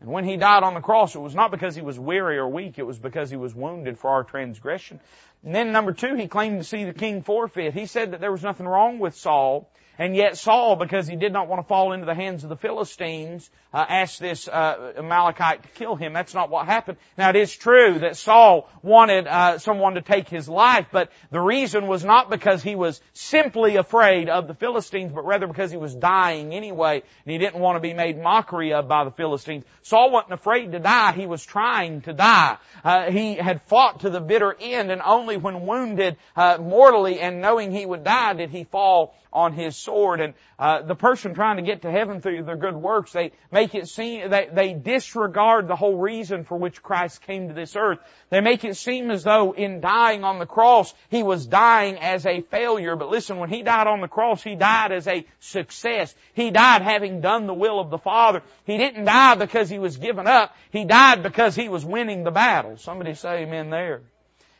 And 0.00 0.08
when 0.08 0.24
he 0.24 0.38
died 0.38 0.62
on 0.62 0.72
the 0.72 0.80
cross, 0.80 1.14
it 1.14 1.18
was 1.18 1.34
not 1.34 1.50
because 1.50 1.76
he 1.76 1.82
was 1.82 1.98
weary 1.98 2.38
or 2.38 2.48
weak, 2.48 2.78
it 2.78 2.86
was 2.86 2.98
because 2.98 3.28
he 3.28 3.36
was 3.36 3.54
wounded 3.54 3.98
for 3.98 4.08
our 4.08 4.24
transgression. 4.24 5.00
And 5.44 5.54
then 5.54 5.72
number 5.72 5.92
two, 5.92 6.14
he 6.16 6.28
claimed 6.28 6.58
to 6.58 6.64
see 6.64 6.84
the 6.84 6.92
king 6.92 7.22
forfeit. 7.22 7.72
He 7.72 7.86
said 7.86 8.12
that 8.12 8.20
there 8.20 8.32
was 8.32 8.42
nothing 8.42 8.66
wrong 8.66 8.98
with 8.98 9.14
Saul. 9.14 9.70
And 10.00 10.16
yet 10.16 10.38
Saul, 10.38 10.76
because 10.76 11.06
he 11.06 11.14
did 11.14 11.30
not 11.30 11.46
want 11.46 11.60
to 11.60 11.68
fall 11.68 11.92
into 11.92 12.06
the 12.06 12.14
hands 12.14 12.42
of 12.42 12.48
the 12.48 12.56
Philistines, 12.56 13.50
uh, 13.70 13.84
asked 13.86 14.18
this 14.18 14.48
uh, 14.48 14.94
Amalekite 14.96 15.62
to 15.62 15.68
kill 15.68 15.94
him. 15.94 16.14
That's 16.14 16.32
not 16.32 16.48
what 16.48 16.64
happened. 16.64 16.96
Now 17.18 17.28
it 17.28 17.36
is 17.36 17.54
true 17.54 17.98
that 17.98 18.16
Saul 18.16 18.70
wanted 18.82 19.26
uh, 19.26 19.58
someone 19.58 19.96
to 19.96 20.00
take 20.00 20.26
his 20.26 20.48
life, 20.48 20.86
but 20.90 21.10
the 21.30 21.38
reason 21.38 21.86
was 21.86 22.02
not 22.02 22.30
because 22.30 22.62
he 22.62 22.76
was 22.76 22.98
simply 23.12 23.76
afraid 23.76 24.30
of 24.30 24.48
the 24.48 24.54
Philistines, 24.54 25.12
but 25.14 25.26
rather 25.26 25.46
because 25.46 25.70
he 25.70 25.76
was 25.76 25.94
dying 25.94 26.54
anyway, 26.54 27.02
and 27.26 27.32
he 27.32 27.36
didn't 27.36 27.60
want 27.60 27.76
to 27.76 27.80
be 27.80 27.92
made 27.92 28.18
mockery 28.18 28.72
of 28.72 28.88
by 28.88 29.04
the 29.04 29.10
Philistines. 29.10 29.66
Saul 29.82 30.10
wasn't 30.10 30.32
afraid 30.32 30.72
to 30.72 30.78
die; 30.78 31.12
he 31.12 31.26
was 31.26 31.44
trying 31.44 32.00
to 32.02 32.14
die. 32.14 32.56
Uh, 32.82 33.10
he 33.10 33.34
had 33.34 33.60
fought 33.64 34.00
to 34.00 34.08
the 34.08 34.20
bitter 34.20 34.56
end, 34.58 34.90
and 34.90 35.02
only 35.02 35.36
when 35.36 35.66
wounded 35.66 36.16
uh, 36.36 36.56
mortally 36.58 37.20
and 37.20 37.42
knowing 37.42 37.70
he 37.70 37.84
would 37.84 38.02
die 38.02 38.32
did 38.32 38.48
he 38.48 38.64
fall 38.64 39.14
on 39.30 39.52
his 39.52 39.76
sword. 39.76 39.89
And 39.90 40.34
uh, 40.58 40.82
the 40.82 40.94
person 40.94 41.34
trying 41.34 41.56
to 41.56 41.62
get 41.62 41.82
to 41.82 41.90
heaven 41.90 42.20
through 42.20 42.44
their 42.44 42.56
good 42.56 42.76
works, 42.76 43.12
they 43.12 43.32
make 43.50 43.74
it 43.74 43.88
seem 43.88 44.30
they, 44.30 44.48
they 44.52 44.72
disregard 44.72 45.68
the 45.68 45.76
whole 45.76 45.96
reason 45.96 46.44
for 46.44 46.56
which 46.56 46.82
Christ 46.82 47.22
came 47.22 47.48
to 47.48 47.54
this 47.54 47.76
earth. 47.76 47.98
They 48.30 48.40
make 48.40 48.64
it 48.64 48.76
seem 48.76 49.10
as 49.10 49.24
though 49.24 49.52
in 49.52 49.80
dying 49.80 50.24
on 50.24 50.38
the 50.38 50.46
cross, 50.46 50.94
he 51.08 51.22
was 51.22 51.46
dying 51.46 51.96
as 51.98 52.26
a 52.26 52.40
failure. 52.42 52.96
But 52.96 53.10
listen, 53.10 53.38
when 53.38 53.50
he 53.50 53.62
died 53.62 53.86
on 53.86 54.00
the 54.00 54.08
cross, 54.08 54.42
he 54.42 54.54
died 54.54 54.92
as 54.92 55.06
a 55.06 55.26
success. 55.40 56.14
He 56.34 56.50
died 56.50 56.82
having 56.82 57.20
done 57.20 57.46
the 57.46 57.54
will 57.54 57.80
of 57.80 57.90
the 57.90 57.98
Father. 57.98 58.42
He 58.64 58.78
didn't 58.78 59.04
die 59.04 59.34
because 59.34 59.68
he 59.68 59.78
was 59.78 59.96
given 59.96 60.26
up. 60.26 60.54
He 60.70 60.84
died 60.84 61.22
because 61.22 61.54
he 61.54 61.68
was 61.68 61.84
winning 61.84 62.24
the 62.24 62.30
battle. 62.30 62.76
Somebody 62.76 63.14
say 63.14 63.42
amen 63.42 63.70
there. 63.70 64.02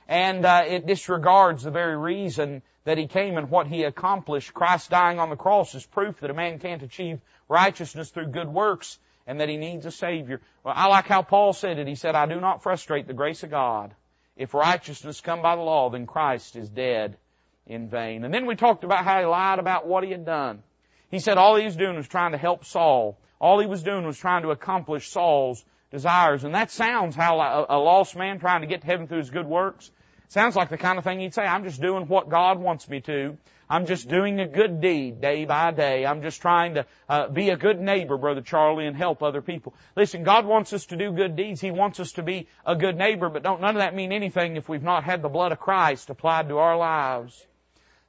And 0.09 0.45
uh, 0.45 0.65
it 0.67 0.87
disregards 0.87 1.63
the 1.63 1.71
very 1.71 1.97
reason 1.97 2.63
that 2.85 2.99
he 2.99 3.07
came 3.07 3.37
and 3.37 3.51
what 3.51 3.67
he 3.67 3.85
accomplished. 3.85 4.55
Christ 4.55 4.91
dying 4.91 5.19
on 5.19 5.31
the 5.31 5.37
cross 5.37 5.75
is 5.75 5.85
proof 5.85 6.21
that 6.21 6.31
a 6.31 6.35
man 6.35 6.59
can't 6.59 6.83
achieve 6.83 7.21
righteousness 7.49 8.11
through 8.11 8.29
good 8.29 8.49
works 8.49 8.99
and 9.27 9.41
that 9.41 9.49
he 9.49 9.57
needs 9.57 9.87
a 9.87 9.91
Savior. 9.91 10.41
Well, 10.65 10.75
I 10.77 10.89
like 10.89 11.07
how 11.07 11.23
Paul 11.23 11.53
said 11.53 11.79
it. 11.79 11.87
He 11.87 11.95
said, 11.95 12.15
I 12.15 12.27
do 12.27 12.41
not 12.41 12.63
frustrate 12.63 13.07
the 13.07 13.13
grace 13.13 13.43
of 13.43 13.51
God. 13.51 13.95
If 14.37 14.55
righteousness 14.55 15.21
come 15.21 15.43
by 15.43 15.57
the 15.57 15.63
law, 15.63 15.91
then 15.91 16.07
Christ 16.07 16.57
is 16.57 16.69
dead 16.69 17.17
in 17.67 17.89
vain. 17.89 18.25
And 18.25 18.33
then 18.33 18.47
we 18.47 18.57
talked 18.57 18.85
about 18.85 19.05
how 19.05 19.21
he 19.21 19.27
lied 19.27 19.59
about 19.59 19.87
what 19.87 20.03
he 20.03 20.11
had 20.11 20.25
done. 20.25 20.63
He 21.11 21.19
said 21.19 21.37
all 21.37 21.57
he 21.57 21.65
was 21.65 21.77
doing 21.77 21.97
was 21.97 22.09
trying 22.09 22.33
to 22.33 22.39
help 22.39 22.65
Saul. 22.65 23.19
All 23.39 23.59
he 23.59 23.67
was 23.67 23.83
doing 23.83 24.07
was 24.07 24.19
trying 24.19 24.43
to 24.43 24.51
accomplish 24.51 25.11
Saul's 25.11 25.65
desires. 25.91 26.45
And 26.45 26.55
that 26.55 26.71
sounds 26.71 27.15
how 27.15 27.67
a 27.69 27.79
lost 27.79 28.17
man 28.17 28.39
trying 28.39 28.63
to 28.63 28.67
get 28.67 28.81
to 28.81 28.87
heaven 28.87 29.07
through 29.07 29.19
his 29.19 29.31
good 29.31 29.47
works 29.47 29.91
Sounds 30.31 30.55
like 30.55 30.69
the 30.69 30.79
kind 30.79 30.97
of 30.97 31.03
thing 31.03 31.19
he'd 31.19 31.35
say, 31.35 31.43
I'm 31.43 31.65
just 31.65 31.83
doing 31.83 32.07
what 32.07 32.29
God 32.29 32.61
wants 32.61 32.89
me 32.89 33.01
to. 33.01 33.37
I'm 33.69 33.87
just 33.87 34.09
doing 34.09 34.39
a 34.39 34.47
good 34.47 34.81
deed 34.81 35.21
day 35.21 35.45
by 35.45 35.73
day. 35.73 36.07
I'm 36.07 36.23
just 36.23 36.41
trying 36.41 36.75
to 36.75 36.87
uh, 37.09 37.27
be 37.27 37.51
a 37.51 37.57
good 37.57 37.81
neighbor, 37.81 38.17
Brother 38.17 38.41
Charlie, 38.41 38.87
and 38.87 38.97
help 38.97 39.25
other 39.25 39.43
people. 39.43 39.75
Listen, 39.97 40.23
God 40.23 40.47
wants 40.47 40.73
us 40.73 40.87
to 40.87 40.97
do 40.97 41.11
good 41.11 41.35
deeds. 41.35 41.61
He 41.61 41.73
wants 41.73 41.99
us 41.99 42.13
to 42.13 42.23
be 42.23 42.47
a 42.65 42.77
good 42.77 42.97
neighbor, 42.97 43.29
but 43.29 43.43
don't 43.43 43.61
none 43.61 43.75
of 43.75 43.83
that 43.83 43.93
mean 43.93 44.13
anything 44.13 44.55
if 44.55 44.69
we've 44.69 44.85
not 44.85 45.03
had 45.03 45.21
the 45.21 45.29
blood 45.29 45.51
of 45.51 45.59
Christ 45.59 46.11
applied 46.11 46.49
to 46.49 46.59
our 46.59 46.77
lives. 46.77 47.45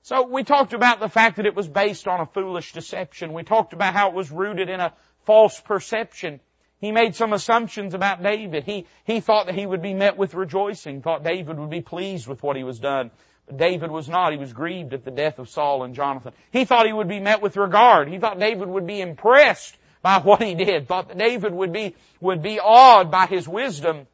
So 0.04 0.28
we 0.28 0.44
talked 0.44 0.74
about 0.74 1.00
the 1.00 1.10
fact 1.10 1.38
that 1.38 1.48
it 1.48 1.56
was 1.56 1.68
based 1.68 2.08
on 2.08 2.20
a 2.20 2.28
foolish 2.28 2.74
deception. 2.74 3.34
We 3.34 3.42
talked 3.42 3.74
about 3.74 3.96
how 3.96 4.10
it 4.10 4.14
was 4.14 4.32
rooted 4.32 4.70
in 4.70 4.80
a 4.80 4.94
false 5.26 5.60
perception. 5.60 6.40
He 6.82 6.92
made 6.92 7.16
some 7.16 7.32
assumptions 7.32 7.94
about 7.94 8.24
David. 8.24 8.64
He, 8.64 8.88
he 9.06 9.20
thought 9.20 9.46
that 9.46 9.56
he 9.56 9.68
would 9.68 9.84
be 9.84 9.94
met 9.94 10.18
with 10.18 10.34
rejoicing, 10.34 11.04
thought 11.04 11.24
David 11.24 11.60
would 11.60 11.70
be 11.70 11.82
pleased 11.82 12.28
with 12.28 12.42
what 12.42 12.58
he 12.58 12.64
was 12.64 12.80
done. 12.80 13.12
But 13.46 13.58
David 13.58 13.92
was 13.92 14.10
not. 14.10 14.32
He 14.32 14.40
was 14.40 14.52
grieved 14.52 14.94
at 14.94 15.06
the 15.06 15.12
death 15.12 15.38
of 15.38 15.48
Saul 15.48 15.84
and 15.84 15.94
Jonathan. 15.94 16.34
He 16.52 16.66
thought 16.66 16.88
he 16.88 16.94
would 16.94 17.08
be 17.08 17.20
met 17.20 17.42
with 17.42 17.56
regard. 17.56 18.10
He 18.10 18.18
thought 18.18 18.40
David 18.40 18.68
would 18.68 18.88
be 18.88 19.00
impressed 19.00 19.78
by 20.02 20.20
what 20.20 20.42
he 20.42 20.56
did, 20.56 20.88
thought 20.88 21.10
that 21.10 21.20
David 21.20 21.54
would 21.54 21.72
be, 21.72 21.96
would 22.20 22.42
be 22.42 22.60
awed 22.60 23.12
by 23.12 23.28
his 23.28 23.48
wisdom 23.48 24.08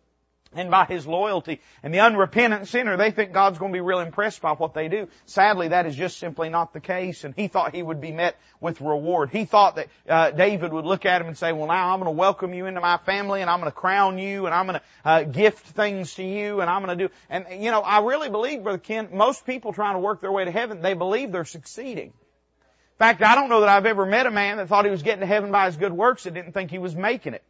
and 0.58 0.72
by 0.72 0.86
his 0.86 1.08
loyalty. 1.08 1.62
And 1.84 1.94
the 1.94 2.00
unrepentant 2.00 2.68
sinner, 2.68 2.98
they 2.98 3.12
think 3.12 3.32
God's 3.32 3.60
going 3.60 3.72
to 3.72 3.78
be 3.78 3.82
real 3.82 4.00
impressed 4.00 4.42
by 4.42 4.54
what 4.54 4.74
they 4.74 4.90
do. 4.90 5.08
Sadly, 5.26 5.70
that 5.70 5.86
is 5.86 5.96
just 5.96 6.18
simply 6.18 6.50
not 6.50 6.74
the 6.74 6.80
case. 6.80 7.24
And 7.24 7.34
he 7.36 7.48
thought 7.48 7.74
he 7.74 7.84
would 7.84 8.02
be 8.02 8.12
met 8.12 8.36
with 8.60 8.82
reward. 8.82 9.30
He 9.30 9.46
thought 9.46 9.76
that 9.76 9.88
uh, 10.10 10.32
David 10.32 10.74
would 10.74 10.86
look 10.86 11.06
at 11.06 11.22
him 11.22 11.28
and 11.28 11.38
say, 11.38 11.54
"Well, 11.54 11.68
now 11.68 11.94
I'm 11.94 12.00
going 12.00 12.14
to 12.14 12.18
welcome 12.18 12.54
you 12.54 12.66
into 12.66 12.82
my 12.82 12.98
family, 12.98 13.42
and 13.42 13.50
I'm 13.50 13.60
going 13.60 13.72
to 13.72 13.78
crown 13.78 14.18
you, 14.18 14.48
and 14.48 14.56
I'm 14.56 14.66
going 14.68 14.80
to 14.80 15.10
uh, 15.10 15.24
gift 15.24 15.66
things 15.68 16.16
to 16.16 16.24
you, 16.24 16.62
and 16.62 16.70
I'm 16.70 16.84
going 16.84 16.98
to 16.98 17.08
do." 17.08 17.14
And 17.30 17.64
you 17.64 17.72
know, 17.72 17.82
I 17.82 18.04
really 18.04 18.30
believe, 18.30 18.64
Brother 18.64 18.80
Ken, 18.80 19.10
most 19.14 19.46
people 19.46 19.74
trying 19.74 19.94
to 19.94 20.00
work 20.00 20.22
their 20.22 20.32
way 20.32 20.46
to 20.46 20.52
heaven, 20.52 20.82
they 20.82 20.96
believe 20.96 21.32
they're 21.32 21.46
succeeding. 21.46 22.08
In 22.08 23.00
fact, 23.00 23.22
I 23.22 23.36
don't 23.36 23.50
know 23.50 23.60
that 23.60 23.70
I've 23.70 23.86
ever 23.86 24.08
met 24.08 24.26
a 24.26 24.32
man 24.32 24.58
that 24.58 24.70
thought 24.70 24.86
he 24.86 24.90
was 24.90 25.04
getting 25.04 25.20
to 25.20 25.28
heaven 25.28 25.52
by 25.52 25.68
his 25.68 25.78
good 25.78 25.94
works 25.94 26.24
that 26.24 26.34
didn't 26.34 26.54
think 26.54 26.72
he 26.72 26.80
was 26.80 26.96
making 26.96 27.36
it. 27.36 27.44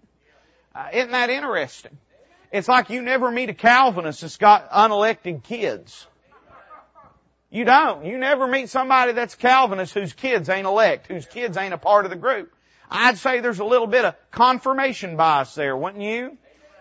Uh, 0.75 0.89
isn't 0.91 1.11
that 1.11 1.29
interesting? 1.29 1.97
It's 2.51 2.67
like 2.67 2.89
you 2.89 3.01
never 3.01 3.29
meet 3.29 3.49
a 3.49 3.53
Calvinist 3.53 4.21
that's 4.21 4.37
got 4.37 4.71
unelected 4.71 5.43
kids. 5.43 6.07
You 7.49 7.65
don't. 7.65 8.05
You 8.05 8.17
never 8.17 8.47
meet 8.47 8.69
somebody 8.69 9.13
that's 9.13 9.35
Calvinist 9.35 9.93
whose 9.93 10.13
kids 10.13 10.49
ain't 10.49 10.67
elect, 10.67 11.07
whose 11.07 11.25
kids 11.25 11.57
ain't 11.57 11.73
a 11.73 11.77
part 11.77 12.05
of 12.05 12.11
the 12.11 12.17
group. 12.17 12.53
I'd 12.89 13.17
say 13.17 13.39
there's 13.39 13.59
a 13.59 13.65
little 13.65 13.87
bit 13.87 14.05
of 14.05 14.15
confirmation 14.31 15.17
bias 15.17 15.55
there, 15.55 15.75
wouldn't 15.75 16.03
you? 16.03 16.37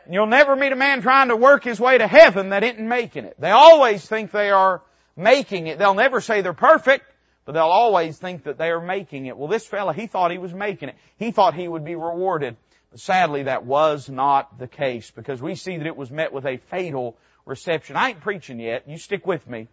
You'll 0.09 0.27
never 0.27 0.55
meet 0.55 0.73
a 0.73 0.77
man 0.77 1.03
trying 1.03 1.29
to 1.29 1.37
work 1.37 1.65
his 1.65 1.81
way 1.81 1.99
to 1.99 2.07
heaven 2.07 2.51
that 2.51 2.63
isn't 2.63 2.89
making 2.89 3.25
it. 3.25 3.37
They 3.41 3.51
always 3.51 4.07
think 4.07 4.31
they 4.31 4.51
are 4.51 4.83
making 5.17 5.67
it. 5.67 5.79
They'll 5.79 5.95
never 5.95 6.21
say 6.21 6.43
they're 6.43 6.53
perfect, 6.53 7.05
but 7.45 7.53
they'll 7.53 7.65
always 7.65 8.17
think 8.17 8.45
that 8.45 8.57
they 8.57 8.71
are 8.71 8.81
making 8.81 9.27
it. 9.27 9.37
Well, 9.37 9.49
this 9.49 9.67
fella, 9.67 9.93
he 9.93 10.07
thought 10.07 10.31
he 10.31 10.39
was 10.39 10.55
making 10.55 10.91
it. 10.91 10.97
He 11.17 11.33
thought 11.33 11.55
he 11.55 11.67
would 11.67 11.85
be 11.85 11.97
rewarded. 11.97 12.57
Sadly, 12.95 13.45
that 13.45 13.65
was 13.65 14.09
not 14.09 14.59
the 14.59 14.69
case 14.69 15.11
because 15.11 15.43
we 15.43 15.55
see 15.55 15.77
that 15.77 15.87
it 15.87 15.97
was 15.97 16.11
met 16.11 16.33
with 16.33 16.47
a 16.47 16.57
fatal 16.57 17.17
reception. 17.45 17.97
I 17.97 18.11
ain't 18.11 18.21
preaching 18.21 18.61
yet. 18.61 18.89
You 18.89 18.99
stick 18.99 19.27
with 19.27 19.47
me. 19.49 19.69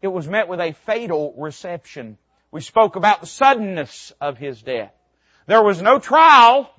It 0.00 0.08
was 0.08 0.28
met 0.28 0.48
with 0.48 0.60
a 0.60 0.72
fatal 0.72 1.34
reception. 1.36 2.18
We 2.50 2.60
spoke 2.60 2.96
about 2.96 3.20
the 3.20 3.26
suddenness 3.26 4.12
of 4.20 4.38
his 4.38 4.62
death. 4.62 4.92
There 5.46 5.62
was 5.62 5.82
no 5.82 5.98
trial. 5.98 6.70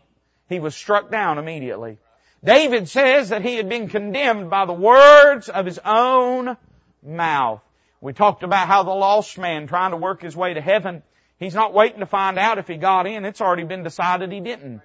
He 0.50 0.60
was 0.60 0.76
struck 0.76 1.12
down 1.12 1.38
immediately. 1.38 1.98
David 2.44 2.88
says 2.88 3.30
that 3.30 3.42
he 3.42 3.56
had 3.56 3.68
been 3.68 3.90
condemned 3.90 4.50
by 4.50 4.66
the 4.66 4.74
words 4.74 5.50
of 5.50 5.66
his 5.66 5.80
own 5.84 6.56
mouth. 7.04 7.62
We 8.00 8.14
talked 8.14 8.44
about 8.44 8.68
how 8.68 8.84
the 8.84 8.92
lost 8.92 9.38
man 9.38 9.68
trying 9.68 9.92
to 9.92 9.98
work 9.98 10.22
his 10.22 10.36
way 10.36 10.54
to 10.54 10.62
heaven, 10.62 11.02
he's 11.40 11.56
not 11.56 11.74
waiting 11.74 12.00
to 12.00 12.06
find 12.06 12.38
out 12.38 12.60
if 12.60 12.68
he 12.68 12.78
got 12.78 13.08
in. 13.08 13.26
It's 13.26 13.42
already 13.42 13.64
been 13.64 13.84
decided 13.84 14.32
he 14.32 14.40
didn't. 14.40 14.82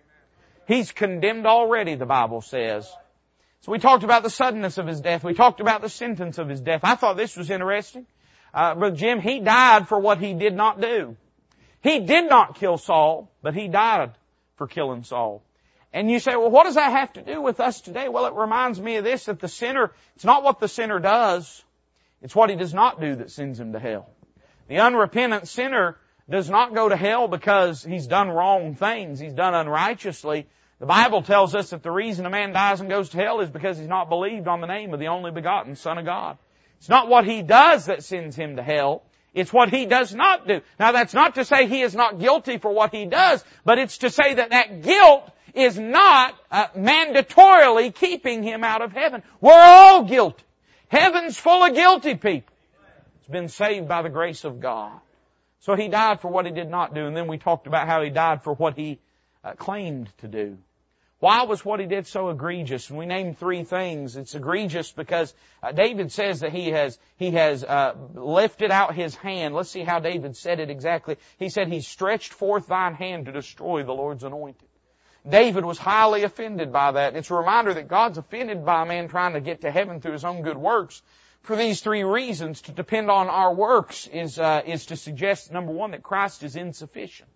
He's 0.67 0.93
condemned 0.93 1.47
already, 1.47 1.95
the 1.95 2.07
Bible 2.07 2.41
says. 2.41 2.91
So 3.63 3.73
we 3.73 3.79
talked 3.79 4.05
about 4.05 4.23
the 4.23 4.31
suddenness 4.31 4.79
of 4.79 4.87
his 4.87 5.01
death. 5.01 5.23
We 5.23 5.35
talked 5.35 5.61
about 5.61 5.83
the 5.83 5.89
sentence 5.89 6.39
of 6.39 6.49
his 6.49 6.61
death. 6.61 6.81
I 6.83 6.95
thought 6.97 7.17
this 7.17 7.37
was 7.37 7.51
interesting. 7.51 8.07
Uh, 8.53 8.91
Jim, 8.91 9.21
he 9.21 9.41
died 9.41 9.89
for 9.89 9.99
what 9.99 10.19
he 10.19 10.35
did 10.35 10.55
not 10.55 10.81
do. 10.81 11.17
He 11.83 12.01
did 12.01 12.29
not 12.29 12.57
kill 12.57 12.79
Saul, 12.79 13.31
but 13.43 13.55
he 13.55 13.69
died 13.69 14.13
for 14.57 14.67
killing 14.67 15.05
Saul. 15.05 15.43
And 15.93 16.11
you 16.11 16.21
say, 16.21 16.37
well, 16.37 16.51
what 16.51 16.65
does 16.65 16.77
that 16.77 16.91
have 16.93 17.13
to 17.15 17.23
do 17.23 17.41
with 17.41 17.61
us 17.61 17.81
today? 17.81 18.09
Well, 18.09 18.27
it 18.27 18.35
reminds 18.35 18.81
me 18.81 18.97
of 18.97 19.05
this, 19.05 19.27
that 19.27 19.41
the 19.41 19.49
sinner, 19.49 19.93
it's 20.17 20.25
not 20.25 20.43
what 20.43 20.59
the 20.59 20.69
sinner 20.69 20.99
does, 20.99 21.63
it's 22.23 22.35
what 22.35 22.51
he 22.51 22.57
does 22.57 22.73
not 22.73 23.01
do 23.01 23.17
that 23.17 23.31
sends 23.31 23.61
him 23.61 23.73
to 23.73 23.79
hell. 23.79 24.09
The 24.69 24.79
unrepentant 24.79 25.49
sinner 25.49 25.97
does 26.33 26.49
not 26.49 26.75
go 26.75 26.89
to 26.89 26.97
hell 26.97 27.29
because 27.29 27.85
he's 27.85 28.07
done 28.07 28.31
wrong 28.31 28.75
things, 28.75 29.21
he's 29.21 29.35
done 29.35 29.55
unrighteously. 29.55 30.47
The 30.81 30.87
Bible 30.87 31.23
tells 31.23 31.55
us 31.55 31.71
that 31.71 31.83
the 31.83 31.91
reason 31.91 32.25
a 32.25 32.31
man 32.31 32.55
dies 32.55 32.81
and 32.81 32.89
goes 32.89 33.11
to 33.11 33.19
hell 33.19 33.41
is 33.41 33.51
because 33.51 33.79
he's 33.79 33.87
not 33.87 34.09
believed 34.09 34.49
on 34.49 34.63
the 34.63 34.67
name 34.67 34.95
of 34.95 34.99
the 34.99 35.09
only 35.09 35.31
begotten 35.31 35.77
Son 35.77 35.99
of 35.99 36.07
God. 36.07 36.39
It's 36.79 36.89
not 36.89 37.09
what 37.09 37.27
he 37.27 37.43
does 37.43 37.87
that 37.87 38.03
sends 38.03 38.35
him 38.35 38.57
to 38.57 38.63
hell. 38.63 39.03
It's 39.35 39.53
what 39.53 39.69
he 39.69 39.85
does 39.85 40.15
not 40.15 40.49
do. 40.49 40.63
Now 40.81 40.93
that's 40.93 41.13
not 41.13 41.35
to 41.35 41.45
say 41.45 41.67
he 41.67 41.83
is 41.83 41.95
not 41.95 42.19
guilty 42.19 42.57
for 42.57 42.73
what 42.73 42.95
he 42.95 43.05
does, 43.05 43.45
but 43.67 43.79
it's 43.79 43.99
to 43.99 44.09
say 44.09 44.33
that 44.35 44.51
that 44.51 44.83
guilt 44.83 45.31
is 45.55 45.79
not 45.79 46.35
uh, 46.51 46.69
mandatorily 46.69 47.95
keeping 47.95 48.43
him 48.43 48.65
out 48.65 48.81
of 48.81 48.93
heaven. 48.93 49.23
We're 49.43 49.53
all 49.53 50.05
guilty. 50.05 50.45
Heaven's 50.89 51.37
full 51.37 51.63
of 51.63 51.75
guilty 51.75 52.15
people. 52.15 52.55
It's 53.21 53.31
been 53.31 53.49
saved 53.49 53.87
by 53.87 54.01
the 54.01 54.09
grace 54.09 54.45
of 54.45 54.61
God. 54.61 54.99
So 55.63 55.77
he 55.77 55.87
died 55.87 56.21
for 56.21 56.29
what 56.29 56.45
he 56.45 56.51
did 56.53 56.69
not 56.69 56.93
do, 56.93 57.07
and 57.07 57.17
then 57.17 57.29
we 57.29 57.39
talked 57.39 57.69
about 57.69 57.87
how 57.87 58.03
he 58.03 58.11
died 58.11 58.43
for 58.43 58.53
what 58.53 58.77
he 58.77 58.99
uh, 59.45 59.53
claimed 59.53 60.11
to 60.19 60.29
do. 60.29 60.59
Why 61.21 61.45
was 61.45 61.65
what 61.65 61.79
he 61.79 61.87
did 61.87 62.09
so 62.09 62.31
egregious? 62.31 62.91
And 62.91 62.99
we 62.99 63.07
named 63.07 63.39
three 63.39 63.63
things. 63.63 64.17
It's 64.17 64.35
egregious 64.35 64.91
because 64.91 65.33
uh, 65.63 65.71
David 65.71 66.11
says 66.11 66.41
that 66.41 66.51
he 66.51 66.71
has 66.71 66.99
he 67.17 67.31
has 67.31 67.63
uh, 67.63 67.95
lifted 68.13 68.73
out 68.73 68.97
his 68.97 69.15
hand. 69.15 69.55
Let's 69.55 69.71
see 69.71 69.85
how 69.85 70.01
David 70.01 70.37
said 70.37 70.59
it 70.59 70.69
exactly. 70.69 71.17
He 71.39 71.49
said 71.49 71.69
he 71.69 71.81
stretched 71.81 72.33
forth 72.33 72.67
thine 72.67 72.95
hand 72.95 73.27
to 73.27 73.33
destroy 73.33 73.85
the 73.85 73.93
Lord's 73.93 74.25
anointed. 74.25 74.69
David 75.29 75.65
was 75.65 75.79
highly 75.79 76.25
offended 76.25 76.73
by 76.73 76.91
that. 76.91 77.15
It's 77.15 77.31
a 77.31 77.35
reminder 77.35 77.73
that 77.75 77.87
God's 77.87 78.19
offended 78.19 78.65
by 78.65 78.83
a 78.83 78.87
man 78.87 79.07
trying 79.07 79.35
to 79.35 79.41
get 79.41 79.61
to 79.61 79.71
heaven 79.71 80.01
through 80.01 80.15
his 80.15 80.25
own 80.25 80.43
good 80.43 80.59
works 80.59 81.03
for 81.43 81.57
these 81.57 81.81
three 81.81 82.05
reasons, 82.05 82.63
to 82.63 82.73
depend 82.73 83.11
on 83.11 83.29
our 83.29 83.53
works 83.53 84.09
is, 84.13 84.39
uh, 84.39 84.63
is 84.65 84.87
to 84.87 84.97
suggest, 84.97 85.53
number 85.53 85.73
one, 85.73 85.91
that 85.91 86.03
Christ 86.03 86.43
is 86.45 86.55
insufficient. 86.55 87.31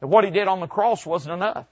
That 0.00 0.08
what 0.08 0.24
He 0.24 0.30
did 0.30 0.48
on 0.48 0.60
the 0.60 0.66
cross 0.66 1.06
wasn't 1.06 1.34
enough. 1.34 1.66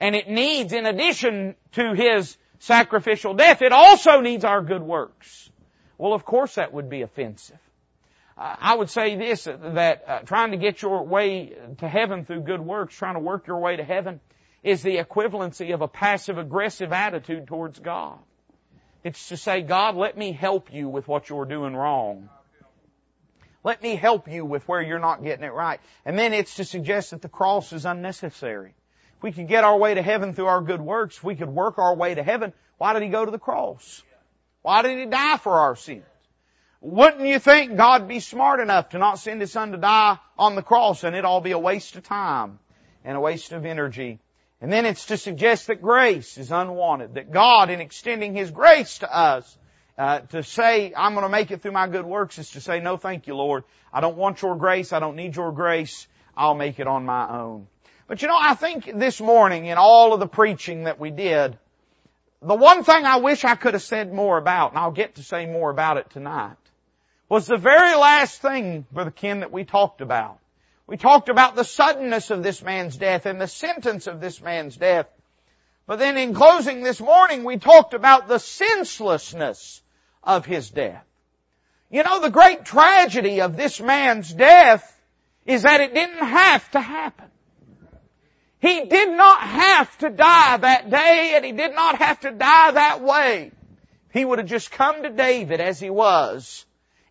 And 0.00 0.14
it 0.14 0.28
needs, 0.28 0.72
in 0.72 0.84
addition 0.86 1.54
to 1.72 1.94
His 1.94 2.36
sacrificial 2.58 3.34
death, 3.34 3.62
it 3.62 3.72
also 3.72 4.20
needs 4.20 4.44
our 4.44 4.60
good 4.60 4.82
works. 4.82 5.50
Well, 5.98 6.12
of 6.12 6.24
course 6.24 6.56
that 6.56 6.72
would 6.72 6.90
be 6.90 7.02
offensive. 7.02 7.58
Uh, 8.36 8.54
I 8.60 8.74
would 8.74 8.90
say 8.90 9.16
this, 9.16 9.44
that 9.44 10.04
uh, 10.06 10.18
trying 10.20 10.50
to 10.50 10.58
get 10.58 10.82
your 10.82 11.04
way 11.04 11.54
to 11.78 11.88
heaven 11.88 12.24
through 12.24 12.40
good 12.40 12.60
works, 12.60 12.94
trying 12.94 13.14
to 13.14 13.20
work 13.20 13.46
your 13.46 13.58
way 13.58 13.76
to 13.76 13.84
heaven, 13.84 14.20
is 14.62 14.82
the 14.82 14.96
equivalency 14.96 15.72
of 15.72 15.80
a 15.80 15.88
passive 15.88 16.38
aggressive 16.38 16.92
attitude 16.92 17.46
towards 17.46 17.78
God. 17.78 18.18
It's 19.06 19.28
to 19.28 19.36
say, 19.36 19.62
God, 19.62 19.94
let 19.94 20.18
me 20.18 20.32
help 20.32 20.74
you 20.74 20.88
with 20.88 21.06
what 21.06 21.28
you're 21.28 21.44
doing 21.44 21.76
wrong. 21.76 22.28
Let 23.62 23.80
me 23.80 23.94
help 23.94 24.26
you 24.26 24.44
with 24.44 24.66
where 24.66 24.82
you're 24.82 24.98
not 24.98 25.22
getting 25.22 25.44
it 25.44 25.52
right. 25.52 25.78
And 26.04 26.18
then 26.18 26.32
it's 26.32 26.56
to 26.56 26.64
suggest 26.64 27.12
that 27.12 27.22
the 27.22 27.28
cross 27.28 27.72
is 27.72 27.84
unnecessary. 27.84 28.74
If 29.16 29.22
we 29.22 29.30
could 29.30 29.46
get 29.46 29.62
our 29.62 29.78
way 29.78 29.94
to 29.94 30.02
heaven 30.02 30.34
through 30.34 30.46
our 30.46 30.60
good 30.60 30.80
works, 30.80 31.22
we 31.22 31.36
could 31.36 31.48
work 31.48 31.78
our 31.78 31.94
way 31.94 32.16
to 32.16 32.22
heaven, 32.24 32.52
why 32.78 32.94
did 32.94 33.02
He 33.04 33.08
go 33.08 33.24
to 33.24 33.30
the 33.30 33.38
cross? 33.38 34.02
Why 34.62 34.82
did 34.82 34.98
He 34.98 35.06
die 35.06 35.36
for 35.36 35.52
our 35.52 35.76
sins? 35.76 36.02
Wouldn't 36.80 37.28
you 37.28 37.38
think 37.38 37.76
God 37.76 38.08
be 38.08 38.18
smart 38.18 38.58
enough 38.58 38.88
to 38.88 38.98
not 38.98 39.20
send 39.20 39.40
His 39.40 39.52
Son 39.52 39.70
to 39.70 39.78
die 39.78 40.18
on 40.36 40.56
the 40.56 40.62
cross 40.62 41.04
and 41.04 41.14
it 41.14 41.24
all 41.24 41.40
be 41.40 41.52
a 41.52 41.60
waste 41.60 41.94
of 41.94 42.02
time 42.02 42.58
and 43.04 43.16
a 43.16 43.20
waste 43.20 43.52
of 43.52 43.64
energy 43.64 44.18
and 44.60 44.72
then 44.72 44.86
it's 44.86 45.06
to 45.06 45.16
suggest 45.16 45.66
that 45.66 45.82
grace 45.82 46.38
is 46.38 46.50
unwanted, 46.50 47.14
that 47.14 47.30
God 47.30 47.70
in 47.70 47.80
extending 47.80 48.34
His 48.34 48.50
grace 48.50 48.98
to 48.98 49.14
us, 49.14 49.58
uh, 49.98 50.20
to 50.20 50.42
say, 50.42 50.92
I'm 50.96 51.14
going 51.14 51.24
to 51.24 51.30
make 51.30 51.50
it 51.50 51.62
through 51.62 51.72
my 51.72 51.88
good 51.88 52.06
works 52.06 52.38
is 52.38 52.50
to 52.52 52.60
say, 52.60 52.80
no 52.80 52.96
thank 52.96 53.26
you 53.26 53.34
Lord. 53.34 53.64
I 53.92 54.00
don't 54.00 54.16
want 54.16 54.42
your 54.42 54.56
grace. 54.56 54.92
I 54.92 54.98
don't 54.98 55.16
need 55.16 55.36
your 55.36 55.52
grace. 55.52 56.06
I'll 56.36 56.54
make 56.54 56.78
it 56.78 56.86
on 56.86 57.06
my 57.06 57.40
own. 57.40 57.66
But 58.06 58.22
you 58.22 58.28
know, 58.28 58.38
I 58.38 58.54
think 58.54 58.98
this 58.98 59.20
morning 59.20 59.66
in 59.66 59.78
all 59.78 60.12
of 60.12 60.20
the 60.20 60.26
preaching 60.26 60.84
that 60.84 61.00
we 61.00 61.10
did, 61.10 61.58
the 62.42 62.54
one 62.54 62.84
thing 62.84 63.04
I 63.04 63.16
wish 63.16 63.44
I 63.44 63.54
could 63.54 63.74
have 63.74 63.82
said 63.82 64.12
more 64.12 64.38
about, 64.38 64.72
and 64.72 64.78
I'll 64.78 64.92
get 64.92 65.16
to 65.16 65.22
say 65.22 65.46
more 65.46 65.70
about 65.70 65.96
it 65.96 66.10
tonight, 66.10 66.56
was 67.28 67.46
the 67.46 67.56
very 67.56 67.96
last 67.96 68.40
thing, 68.40 68.86
Brother 68.92 69.10
Ken, 69.10 69.40
that 69.40 69.50
we 69.50 69.64
talked 69.64 70.00
about. 70.00 70.38
We 70.86 70.96
talked 70.96 71.28
about 71.28 71.56
the 71.56 71.64
suddenness 71.64 72.30
of 72.30 72.42
this 72.42 72.62
man's 72.62 72.96
death 72.96 73.26
and 73.26 73.40
the 73.40 73.48
sentence 73.48 74.06
of 74.06 74.20
this 74.20 74.40
man's 74.40 74.76
death. 74.76 75.06
But 75.86 75.98
then 75.98 76.16
in 76.16 76.34
closing 76.34 76.82
this 76.82 77.00
morning, 77.00 77.44
we 77.44 77.58
talked 77.58 77.94
about 77.94 78.28
the 78.28 78.38
senselessness 78.38 79.82
of 80.22 80.46
his 80.46 80.70
death. 80.70 81.04
You 81.90 82.02
know, 82.02 82.20
the 82.20 82.30
great 82.30 82.64
tragedy 82.64 83.40
of 83.40 83.56
this 83.56 83.80
man's 83.80 84.32
death 84.32 84.92
is 85.44 85.62
that 85.62 85.80
it 85.80 85.94
didn't 85.94 86.24
have 86.24 86.68
to 86.72 86.80
happen. 86.80 87.26
He 88.60 88.84
did 88.84 89.10
not 89.16 89.40
have 89.42 89.98
to 89.98 90.10
die 90.10 90.56
that 90.56 90.90
day 90.90 91.32
and 91.36 91.44
he 91.44 91.52
did 91.52 91.74
not 91.74 91.98
have 91.98 92.20
to 92.20 92.30
die 92.30 92.70
that 92.72 93.02
way. 93.02 93.52
He 94.12 94.24
would 94.24 94.38
have 94.38 94.48
just 94.48 94.70
come 94.70 95.02
to 95.02 95.10
David 95.10 95.60
as 95.60 95.78
he 95.78 95.90
was, 95.90 96.64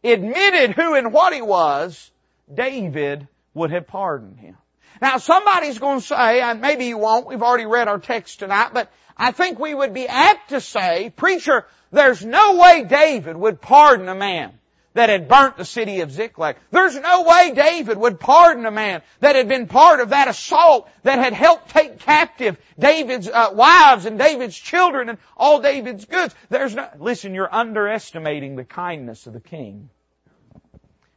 admitted 0.03 0.71
who 0.71 0.95
and 0.95 1.13
what 1.13 1.33
he 1.33 1.41
was, 1.41 2.11
David 2.53 3.27
would 3.55 3.71
have 3.71 3.87
pardoned 3.87 4.37
him. 4.37 4.55
Now 5.01 5.17
somebody's 5.17 5.79
going 5.79 5.99
to 5.99 6.05
say, 6.05 6.41
and 6.41 6.61
maybe 6.61 6.85
you 6.85 6.99
won't, 6.99 7.25
we've 7.25 7.41
already 7.41 7.65
read 7.65 7.87
our 7.87 7.99
text 7.99 8.39
tonight, 8.39 8.69
but 8.73 8.91
I 9.17 9.31
think 9.31 9.59
we 9.59 9.73
would 9.73 9.93
be 9.93 10.07
apt 10.07 10.49
to 10.49 10.61
say, 10.61 11.09
preacher, 11.09 11.65
there's 11.91 12.23
no 12.23 12.57
way 12.57 12.83
David 12.83 13.35
would 13.35 13.59
pardon 13.61 14.07
a 14.07 14.15
man 14.15 14.51
that 14.93 15.09
had 15.09 15.27
burnt 15.27 15.57
the 15.57 15.65
city 15.65 16.01
of 16.01 16.11
Ziklag. 16.11 16.55
There's 16.71 16.95
no 16.95 17.23
way 17.23 17.51
David 17.53 17.97
would 17.97 18.17
pardon 18.17 18.65
a 18.65 18.71
man 18.71 19.01
that 19.19 19.35
had 19.35 19.49
been 19.49 19.67
part 19.67 19.99
of 19.99 20.09
that 20.09 20.29
assault 20.29 20.89
that 21.03 21.19
had 21.19 21.33
helped 21.33 21.69
take 21.69 21.99
captive 21.99 22.57
David's 22.79 23.27
uh, 23.27 23.49
wives 23.53 24.05
and 24.05 24.17
David's 24.17 24.57
children 24.57 25.09
and 25.09 25.17
all 25.35 25.59
David's 25.59 26.05
goods. 26.05 26.33
There's 26.49 26.73
no, 26.73 26.87
listen, 26.97 27.33
you're 27.33 27.53
underestimating 27.53 28.55
the 28.55 28.63
kindness 28.63 29.27
of 29.27 29.33
the 29.33 29.41
king. 29.41 29.89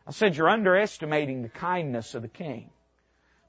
I 0.09 0.11
said 0.11 0.37
you're 0.37 0.49
underestimating 0.49 1.43
the 1.43 1.51
kindness 1.51 2.15
of 2.15 2.23
the 2.23 2.29
king. 2.29 2.71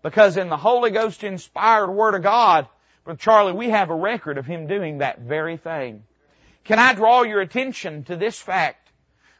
Because 0.03 0.35
in 0.35 0.49
the 0.49 0.57
Holy 0.57 0.91
Ghost 0.91 1.23
inspired 1.23 1.89
Word 1.89 2.15
of 2.15 2.21
God, 2.21 2.67
Brother 3.05 3.17
Charlie, 3.17 3.53
we 3.53 3.69
have 3.69 3.89
a 3.89 3.95
record 3.95 4.37
of 4.37 4.45
him 4.45 4.67
doing 4.67 4.97
that 4.97 5.19
very 5.19 5.55
thing. 5.55 6.03
Can 6.65 6.77
I 6.77 6.93
draw 6.93 7.23
your 7.23 7.39
attention 7.39 8.03
to 8.05 8.17
this 8.17 8.37
fact? 8.37 8.91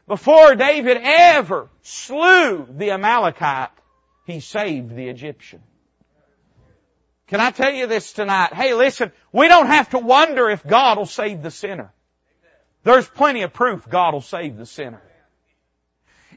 Before 0.08 0.54
David 0.54 0.96
ever 1.02 1.68
slew 1.82 2.66
the 2.70 2.92
Amalekite, 2.92 3.70
he 4.24 4.40
saved 4.40 4.96
the 4.96 5.08
Egyptian. 5.08 5.62
Can 7.26 7.40
I 7.40 7.50
tell 7.50 7.72
you 7.72 7.86
this 7.86 8.14
tonight? 8.14 8.54
Hey, 8.54 8.72
listen, 8.72 9.12
we 9.30 9.46
don't 9.46 9.66
have 9.66 9.90
to 9.90 9.98
wonder 9.98 10.48
if 10.48 10.66
God 10.66 10.96
will 10.96 11.06
save 11.06 11.42
the 11.42 11.50
sinner. 11.50 11.92
There's 12.82 13.06
plenty 13.06 13.42
of 13.42 13.52
proof 13.52 13.86
God 13.86 14.14
will 14.14 14.22
save 14.22 14.56
the 14.56 14.66
sinner. 14.66 15.02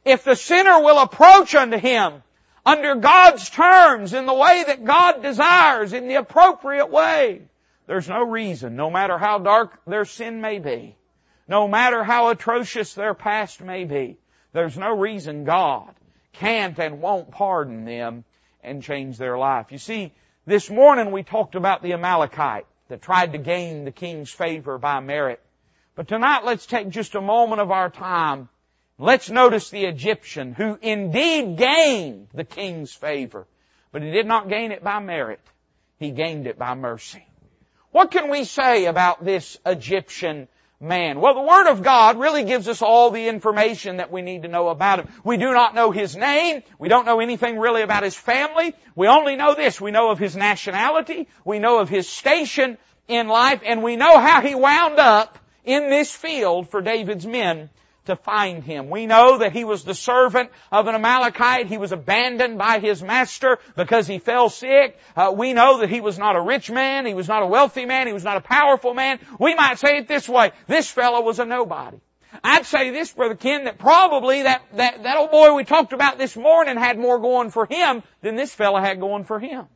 If 0.05 0.23
the 0.23 0.35
sinner 0.35 0.81
will 0.81 0.99
approach 0.99 1.55
unto 1.55 1.77
Him 1.77 2.23
under 2.65 2.95
God's 2.95 3.49
terms 3.49 4.13
in 4.13 4.25
the 4.25 4.33
way 4.33 4.63
that 4.67 4.85
God 4.85 5.21
desires, 5.21 5.93
in 5.93 6.07
the 6.07 6.15
appropriate 6.15 6.89
way, 6.89 7.41
there's 7.87 8.07
no 8.07 8.23
reason, 8.23 8.75
no 8.75 8.89
matter 8.89 9.17
how 9.17 9.39
dark 9.39 9.79
their 9.85 10.05
sin 10.05 10.41
may 10.41 10.59
be, 10.59 10.95
no 11.47 11.67
matter 11.67 12.03
how 12.03 12.29
atrocious 12.29 12.93
their 12.93 13.13
past 13.13 13.61
may 13.61 13.83
be, 13.83 14.17
there's 14.53 14.77
no 14.77 14.95
reason 14.95 15.43
God 15.43 15.93
can't 16.33 16.77
and 16.79 17.01
won't 17.01 17.31
pardon 17.31 17.85
them 17.85 18.23
and 18.63 18.83
change 18.83 19.17
their 19.17 19.37
life. 19.37 19.71
You 19.71 19.77
see, 19.77 20.11
this 20.45 20.69
morning 20.69 21.11
we 21.11 21.23
talked 21.23 21.55
about 21.55 21.81
the 21.81 21.93
Amalekite 21.93 22.65
that 22.89 23.01
tried 23.01 23.33
to 23.33 23.37
gain 23.37 23.85
the 23.85 23.91
king's 23.91 24.31
favor 24.31 24.77
by 24.77 24.99
merit. 24.99 25.41
But 25.95 26.07
tonight 26.07 26.43
let's 26.43 26.65
take 26.65 26.89
just 26.89 27.15
a 27.15 27.21
moment 27.21 27.61
of 27.61 27.71
our 27.71 27.89
time. 27.89 28.49
Let's 28.99 29.29
notice 29.29 29.69
the 29.69 29.85
Egyptian 29.85 30.53
who 30.53 30.77
indeed 30.81 31.57
gained 31.57 32.27
the 32.33 32.43
king's 32.43 32.93
favor, 32.93 33.47
but 33.91 34.03
he 34.03 34.11
did 34.11 34.27
not 34.27 34.49
gain 34.49 34.71
it 34.71 34.83
by 34.83 34.99
merit. 34.99 35.39
He 35.97 36.11
gained 36.11 36.45
it 36.45 36.59
by 36.59 36.75
mercy. 36.75 37.25
What 37.91 38.11
can 38.11 38.29
we 38.29 38.43
say 38.43 38.85
about 38.85 39.23
this 39.23 39.57
Egyptian 39.65 40.47
man? 40.79 41.19
Well, 41.19 41.33
the 41.33 41.41
Word 41.41 41.71
of 41.71 41.81
God 41.81 42.19
really 42.19 42.43
gives 42.43 42.67
us 42.67 42.83
all 42.83 43.09
the 43.09 43.27
information 43.27 43.97
that 43.97 44.11
we 44.11 44.21
need 44.21 44.43
to 44.43 44.47
know 44.47 44.69
about 44.69 44.99
him. 44.99 45.09
We 45.23 45.37
do 45.37 45.53
not 45.53 45.73
know 45.73 45.89
his 45.91 46.15
name. 46.15 46.61
We 46.77 46.87
don't 46.87 47.05
know 47.05 47.19
anything 47.19 47.57
really 47.57 47.81
about 47.81 48.03
his 48.03 48.15
family. 48.15 48.75
We 48.95 49.07
only 49.07 49.35
know 49.35 49.55
this. 49.55 49.81
We 49.81 49.91
know 49.91 50.11
of 50.11 50.19
his 50.19 50.35
nationality. 50.35 51.27
We 51.45 51.57
know 51.57 51.79
of 51.79 51.89
his 51.89 52.07
station 52.07 52.77
in 53.07 53.27
life. 53.27 53.61
And 53.65 53.81
we 53.81 53.95
know 53.95 54.19
how 54.19 54.41
he 54.41 54.53
wound 54.53 54.99
up 54.99 55.39
in 55.63 55.89
this 55.89 56.11
field 56.11 56.69
for 56.69 56.81
David's 56.81 57.25
men 57.25 57.69
to 58.05 58.15
find 58.15 58.63
him. 58.63 58.89
We 58.89 59.05
know 59.05 59.39
that 59.39 59.53
he 59.53 59.63
was 59.63 59.83
the 59.83 59.93
servant 59.93 60.49
of 60.71 60.87
an 60.87 60.95
Amalekite. 60.95 61.67
He 61.67 61.77
was 61.77 61.91
abandoned 61.91 62.57
by 62.57 62.79
his 62.79 63.01
master 63.01 63.59
because 63.75 64.07
he 64.07 64.19
fell 64.19 64.49
sick. 64.49 64.99
Uh, 65.15 65.33
we 65.35 65.53
know 65.53 65.79
that 65.79 65.89
he 65.89 66.01
was 66.01 66.17
not 66.17 66.35
a 66.35 66.41
rich 66.41 66.69
man. 66.69 67.05
He 67.05 67.13
was 67.13 67.27
not 67.27 67.43
a 67.43 67.47
wealthy 67.47 67.85
man. 67.85 68.07
He 68.07 68.13
was 68.13 68.23
not 68.23 68.37
a 68.37 68.41
powerful 68.41 68.93
man. 68.93 69.19
We 69.39 69.55
might 69.55 69.79
say 69.79 69.97
it 69.97 70.07
this 70.07 70.27
way. 70.27 70.51
This 70.67 70.89
fellow 70.89 71.21
was 71.21 71.39
a 71.39 71.45
nobody. 71.45 71.97
I'd 72.43 72.65
say 72.65 72.89
this, 72.89 73.13
Brother 73.13 73.35
Ken, 73.35 73.65
that 73.65 73.77
probably 73.77 74.43
that, 74.43 74.63
that, 74.73 75.03
that 75.03 75.17
old 75.17 75.31
boy 75.31 75.53
we 75.53 75.63
talked 75.63 75.93
about 75.93 76.17
this 76.17 76.35
morning 76.35 76.77
had 76.77 76.97
more 76.97 77.19
going 77.19 77.51
for 77.51 77.65
him 77.65 78.01
than 78.21 78.35
this 78.35 78.53
fellow 78.53 78.79
had 78.79 78.99
going 78.99 79.23
for 79.23 79.39
him. 79.39 79.67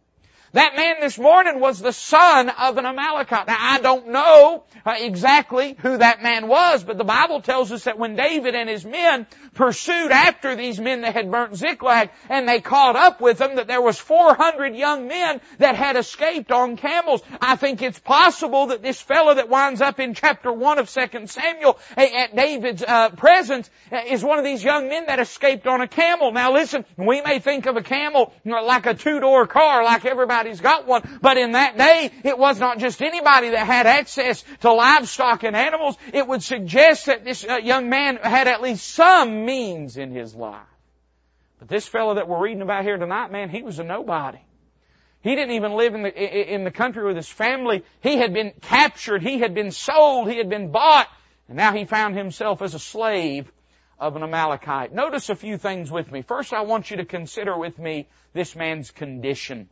That 0.53 0.75
man 0.75 0.95
this 1.01 1.19
morning 1.19 1.59
was 1.59 1.79
the 1.79 1.91
son 1.91 2.49
of 2.49 2.77
an 2.77 2.85
Amalekite. 2.85 3.47
Now 3.47 3.57
I 3.59 3.79
don't 3.79 4.09
know 4.09 4.63
uh, 4.85 4.95
exactly 4.97 5.75
who 5.79 5.97
that 5.97 6.23
man 6.23 6.47
was, 6.47 6.83
but 6.83 6.97
the 6.97 7.03
Bible 7.03 7.41
tells 7.41 7.71
us 7.71 7.83
that 7.83 7.99
when 7.99 8.15
David 8.15 8.55
and 8.55 8.69
his 8.69 8.85
men 8.85 9.27
pursued 9.55 10.11
after 10.11 10.55
these 10.55 10.79
men 10.79 11.01
that 11.01 11.13
had 11.13 11.29
burnt 11.29 11.55
Ziklag 11.55 12.11
and 12.29 12.47
they 12.47 12.61
caught 12.61 12.95
up 12.95 13.19
with 13.19 13.39
them, 13.39 13.57
that 13.57 13.67
there 13.67 13.81
was 13.81 13.99
400 13.99 14.73
young 14.73 15.07
men 15.07 15.41
that 15.57 15.75
had 15.75 15.97
escaped 15.97 16.51
on 16.51 16.77
camels. 16.77 17.21
I 17.41 17.57
think 17.57 17.81
it's 17.81 17.99
possible 17.99 18.67
that 18.67 18.81
this 18.81 19.01
fellow 19.01 19.33
that 19.33 19.49
winds 19.49 19.81
up 19.81 19.99
in 19.99 20.13
chapter 20.13 20.51
1 20.51 20.79
of 20.79 20.89
2 20.89 21.27
Samuel 21.27 21.77
at 21.97 22.35
David's 22.35 22.83
uh, 22.83 23.09
presence 23.09 23.69
uh, 23.91 23.97
is 24.07 24.23
one 24.23 24.39
of 24.39 24.45
these 24.45 24.63
young 24.63 24.87
men 24.87 25.07
that 25.07 25.19
escaped 25.19 25.67
on 25.67 25.81
a 25.81 25.87
camel. 25.87 26.31
Now 26.31 26.53
listen, 26.53 26.85
we 26.95 27.21
may 27.21 27.39
think 27.39 27.65
of 27.65 27.75
a 27.75 27.83
camel 27.83 28.33
like 28.45 28.85
a 28.85 28.93
two-door 28.93 29.47
car, 29.47 29.83
like 29.83 30.05
everybody's 30.37 30.61
got 30.61 30.87
one, 30.87 31.19
but 31.21 31.37
in 31.37 31.53
that 31.53 31.77
day, 31.77 32.11
it 32.23 32.37
was 32.37 32.59
not 32.59 32.79
just 32.79 33.01
anybody 33.01 33.49
that 33.49 33.65
had 33.65 33.87
access 33.87 34.43
to 34.61 34.71
livestock 34.71 35.43
and 35.43 35.55
animals. 35.55 35.97
It 36.13 36.27
would 36.27 36.43
suggest 36.43 37.07
that 37.07 37.23
this 37.23 37.45
uh, 37.47 37.57
young 37.57 37.89
man 37.89 38.17
had 38.17 38.47
at 38.47 38.61
least 38.61 38.87
some 38.87 39.45
means 39.45 39.97
in 39.97 40.11
his 40.11 40.35
life. 40.35 40.61
But 41.59 41.67
this 41.67 41.87
fellow 41.87 42.15
that 42.15 42.27
we're 42.27 42.41
reading 42.41 42.61
about 42.61 42.83
here 42.83 42.97
tonight, 42.97 43.31
man, 43.31 43.49
he 43.49 43.63
was 43.63 43.79
a 43.79 43.83
nobody. 43.83 44.39
He 45.21 45.35
didn't 45.35 45.55
even 45.55 45.73
live 45.73 45.95
in 45.95 46.03
the, 46.03 46.53
in 46.53 46.63
the 46.63 46.71
country 46.71 47.03
with 47.03 47.15
his 47.15 47.27
family. 47.27 47.83
He 48.01 48.17
had 48.17 48.33
been 48.33 48.53
captured. 48.61 49.23
He 49.23 49.39
had 49.39 49.55
been 49.55 49.71
sold. 49.71 50.29
He 50.29 50.37
had 50.37 50.49
been 50.49 50.71
bought. 50.71 51.07
And 51.47 51.57
now 51.57 51.73
he 51.73 51.85
found 51.85 52.15
himself 52.15 52.61
as 52.61 52.75
a 52.75 52.79
slave 52.79 53.51
of 53.99 54.15
an 54.15 54.21
Amalekite. 54.21 54.93
Notice 54.93 55.29
a 55.29 55.35
few 55.35 55.57
things 55.57 55.91
with 55.91 56.11
me. 56.11 56.21
First, 56.21 56.53
I 56.53 56.61
want 56.61 56.91
you 56.91 56.97
to 56.97 57.05
consider 57.05 57.57
with 57.57 57.79
me 57.79 58.07
this 58.33 58.55
man's 58.55 58.91
condition. 58.91 59.67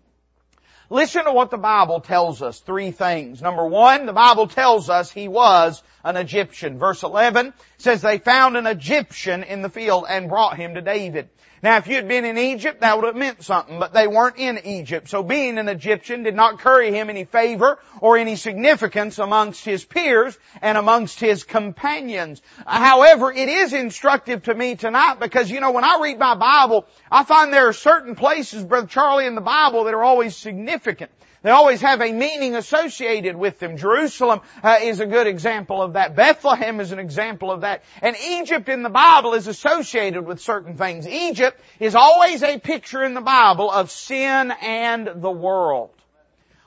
Listen 0.89 1.25
to 1.25 1.31
what 1.31 1.49
the 1.49 1.57
Bible 1.57 1.99
tells 1.99 2.41
us. 2.41 2.59
Three 2.59 2.91
things. 2.91 3.41
Number 3.41 3.65
one, 3.65 4.05
the 4.05 4.13
Bible 4.13 4.47
tells 4.47 4.89
us 4.89 5.11
he 5.11 5.27
was 5.27 5.81
an 6.03 6.15
Egyptian. 6.15 6.77
Verse 6.77 7.01
11 7.01 7.53
says 7.77 8.01
they 8.01 8.19
found 8.19 8.55
an 8.55 8.67
Egyptian 8.67 9.43
in 9.43 9.63
the 9.63 9.69
field 9.69 10.05
and 10.07 10.29
brought 10.29 10.57
him 10.57 10.75
to 10.75 10.81
David. 10.81 11.29
Now 11.63 11.77
if 11.77 11.87
you'd 11.87 12.07
been 12.07 12.25
in 12.25 12.37
Egypt, 12.37 12.81
that 12.81 12.95
would 12.95 13.05
have 13.05 13.15
meant 13.15 13.43
something, 13.43 13.79
but 13.79 13.93
they 13.93 14.07
weren't 14.07 14.37
in 14.37 14.59
Egypt. 14.65 15.09
So 15.09 15.23
being 15.23 15.57
an 15.57 15.69
Egyptian 15.69 16.23
did 16.23 16.35
not 16.35 16.59
curry 16.59 16.91
him 16.91 17.09
any 17.09 17.25
favor 17.25 17.79
or 18.01 18.17
any 18.17 18.35
significance 18.35 19.19
amongst 19.19 19.63
his 19.65 19.85
peers 19.85 20.37
and 20.61 20.77
amongst 20.77 21.19
his 21.19 21.43
companions. 21.43 22.41
However, 22.65 23.31
it 23.31 23.49
is 23.49 23.73
instructive 23.73 24.43
to 24.43 24.53
me 24.53 24.75
tonight 24.75 25.19
because, 25.19 25.49
you 25.49 25.59
know, 25.59 25.71
when 25.71 25.83
I 25.83 25.99
read 26.01 26.19
my 26.19 26.35
Bible, 26.35 26.85
I 27.11 27.23
find 27.23 27.51
there 27.51 27.67
are 27.67 27.73
certain 27.73 28.15
places, 28.15 28.63
Brother 28.63 28.87
Charlie, 28.87 29.25
in 29.25 29.35
the 29.35 29.41
Bible 29.41 29.85
that 29.85 29.93
are 29.93 30.03
always 30.03 30.35
significant. 30.35 31.11
They 31.45 31.51
always 31.51 31.79
have 31.81 32.01
a 32.01 32.11
meaning 32.11 32.55
associated 32.55 33.35
with 33.35 33.59
them. 33.59 33.77
Jerusalem 33.77 34.41
uh, 34.63 34.79
is 34.81 34.99
a 34.99 35.05
good 35.05 35.27
example 35.27 35.79
of 35.79 35.93
that. 35.93 36.15
Bethlehem 36.15 36.79
is 36.79 36.91
an 36.91 36.97
example 36.97 37.51
of 37.51 37.61
that. 37.61 37.83
And 38.01 38.15
Egypt 38.29 38.67
in 38.67 38.81
the 38.81 38.89
Bible 38.89 39.35
is 39.35 39.45
associated 39.45 40.25
with 40.25 40.41
certain 40.41 40.75
things. 40.75 41.07
Egypt 41.07 41.61
is 41.79 41.93
always 41.93 42.41
a 42.41 42.57
picture 42.57 43.03
in 43.03 43.13
the 43.13 43.21
Bible 43.21 43.69
of 43.69 43.91
sin 43.91 44.53
and 44.59 45.07
the 45.21 45.29
world. 45.29 45.91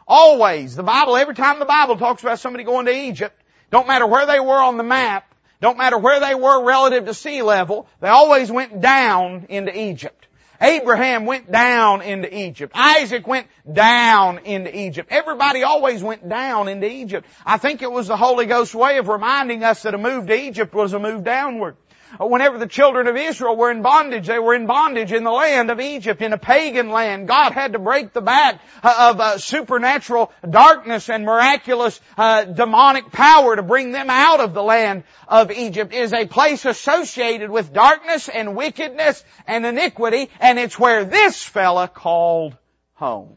Always. 0.06 0.76
The 0.76 0.84
Bible, 0.84 1.16
every 1.16 1.34
time 1.34 1.58
the 1.58 1.64
Bible 1.64 1.96
talks 1.96 2.22
about 2.22 2.38
somebody 2.38 2.62
going 2.62 2.86
to 2.86 2.94
Egypt, 2.94 3.34
don't 3.72 3.88
matter 3.88 4.06
where 4.06 4.26
they 4.26 4.38
were 4.38 4.62
on 4.62 4.76
the 4.76 4.84
map, 4.84 5.34
don't 5.60 5.76
matter 5.76 5.98
where 5.98 6.20
they 6.20 6.36
were 6.36 6.64
relative 6.64 7.06
to 7.06 7.14
sea 7.14 7.42
level, 7.42 7.88
they 7.98 8.06
always 8.06 8.48
went 8.48 8.80
down 8.80 9.46
into 9.48 9.76
Egypt. 9.76 10.27
Abraham 10.60 11.24
went 11.24 11.50
down 11.50 12.02
into 12.02 12.36
Egypt. 12.36 12.72
Isaac 12.74 13.26
went 13.26 13.46
down 13.70 14.38
into 14.38 14.76
Egypt. 14.76 15.08
Everybody 15.12 15.62
always 15.62 16.02
went 16.02 16.28
down 16.28 16.68
into 16.68 16.90
Egypt. 16.90 17.26
I 17.46 17.58
think 17.58 17.82
it 17.82 17.90
was 17.90 18.08
the 18.08 18.16
Holy 18.16 18.46
Ghost 18.46 18.74
way 18.74 18.98
of 18.98 19.08
reminding 19.08 19.62
us 19.62 19.82
that 19.82 19.94
a 19.94 19.98
move 19.98 20.26
to 20.26 20.34
Egypt 20.34 20.74
was 20.74 20.92
a 20.92 20.98
move 20.98 21.22
downward. 21.22 21.76
Whenever 22.18 22.58
the 22.58 22.66
children 22.66 23.06
of 23.06 23.16
Israel 23.16 23.56
were 23.56 23.70
in 23.70 23.82
bondage, 23.82 24.26
they 24.26 24.38
were 24.38 24.54
in 24.54 24.66
bondage 24.66 25.12
in 25.12 25.24
the 25.24 25.30
land 25.30 25.70
of 25.70 25.80
Egypt, 25.80 26.22
in 26.22 26.32
a 26.32 26.38
pagan 26.38 26.90
land. 26.90 27.28
God 27.28 27.52
had 27.52 27.74
to 27.74 27.78
break 27.78 28.12
the 28.12 28.20
back 28.20 28.60
of 28.82 29.20
uh, 29.20 29.38
supernatural 29.38 30.32
darkness 30.48 31.10
and 31.10 31.24
miraculous 31.24 32.00
uh, 32.16 32.44
demonic 32.44 33.12
power 33.12 33.56
to 33.56 33.62
bring 33.62 33.92
them 33.92 34.08
out 34.10 34.40
of 34.40 34.54
the 34.54 34.62
land 34.62 35.04
of 35.26 35.50
Egypt. 35.50 35.92
It 35.92 36.00
is 36.00 36.12
a 36.12 36.26
place 36.26 36.64
associated 36.64 37.50
with 37.50 37.72
darkness 37.72 38.28
and 38.28 38.56
wickedness 38.56 39.22
and 39.46 39.66
iniquity, 39.66 40.30
and 40.40 40.58
it's 40.58 40.78
where 40.78 41.04
this 41.04 41.42
fella 41.42 41.88
called 41.88 42.56
home. 42.94 43.36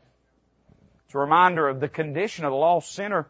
It's 1.06 1.16
a 1.16 1.20
reminder 1.20 1.68
of 1.68 1.80
the 1.80 1.90
condition 1.90 2.46
of 2.46 2.52
the 2.52 2.58
lost 2.58 2.94
sinner 2.94 3.28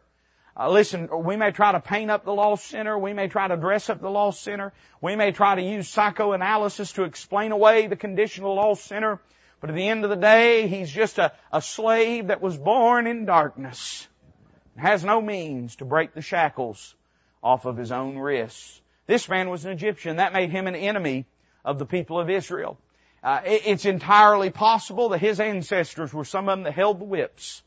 uh, 0.62 0.70
listen, 0.70 1.10
we 1.24 1.38
may 1.38 1.50
try 1.50 1.72
to 1.72 1.80
paint 1.80 2.12
up 2.12 2.24
the 2.24 2.34
lost 2.34 2.68
sinner. 2.68 2.98
We 2.98 3.14
may 3.14 3.28
try 3.28 3.48
to 3.48 3.58
dress 3.58 3.90
up 3.90 4.00
the 4.00 4.12
lost 4.12 4.44
sinner. 4.44 4.74
We 5.02 5.16
may 5.16 5.32
try 5.32 5.56
to 5.56 5.62
use 5.62 5.90
psychoanalysis 5.90 6.92
to 6.94 7.04
explain 7.04 7.52
away 7.52 7.88
the 7.88 7.96
condition 7.96 8.44
of 8.44 8.50
the 8.50 8.62
lost 8.62 8.86
sinner. 8.86 9.20
But 9.60 9.72
at 9.72 9.76
the 9.76 9.88
end 9.88 10.04
of 10.04 10.12
the 10.12 10.16
day, 10.16 10.68
he's 10.68 10.92
just 10.92 11.18
a, 11.18 11.32
a 11.52 11.64
slave 11.64 12.28
that 12.28 12.42
was 12.42 12.58
born 12.58 13.08
in 13.08 13.26
darkness. 13.26 14.08
and 14.76 14.86
Has 14.86 15.04
no 15.04 15.20
means 15.20 15.78
to 15.78 15.86
break 15.86 16.14
the 16.14 16.22
shackles 16.22 16.94
off 17.42 17.66
of 17.66 17.76
his 17.76 17.92
own 17.92 18.20
wrists. 18.20 18.80
This 19.08 19.28
man 19.28 19.50
was 19.50 19.66
an 19.66 19.72
Egyptian. 19.72 20.18
That 20.18 20.32
made 20.32 20.52
him 20.52 20.68
an 20.68 20.76
enemy 20.76 21.26
of 21.66 21.80
the 21.80 21.88
people 21.88 22.20
of 22.20 22.30
Israel. 22.30 22.78
Uh, 23.24 23.42
it's 23.46 23.86
entirely 23.86 24.52
possible 24.52 25.10
that 25.10 25.22
his 25.22 25.40
ancestors 25.40 26.14
were 26.14 26.26
some 26.26 26.48
of 26.48 26.58
them 26.58 26.64
that 26.66 26.74
held 26.74 27.00
the 27.00 27.06
whips 27.06 27.64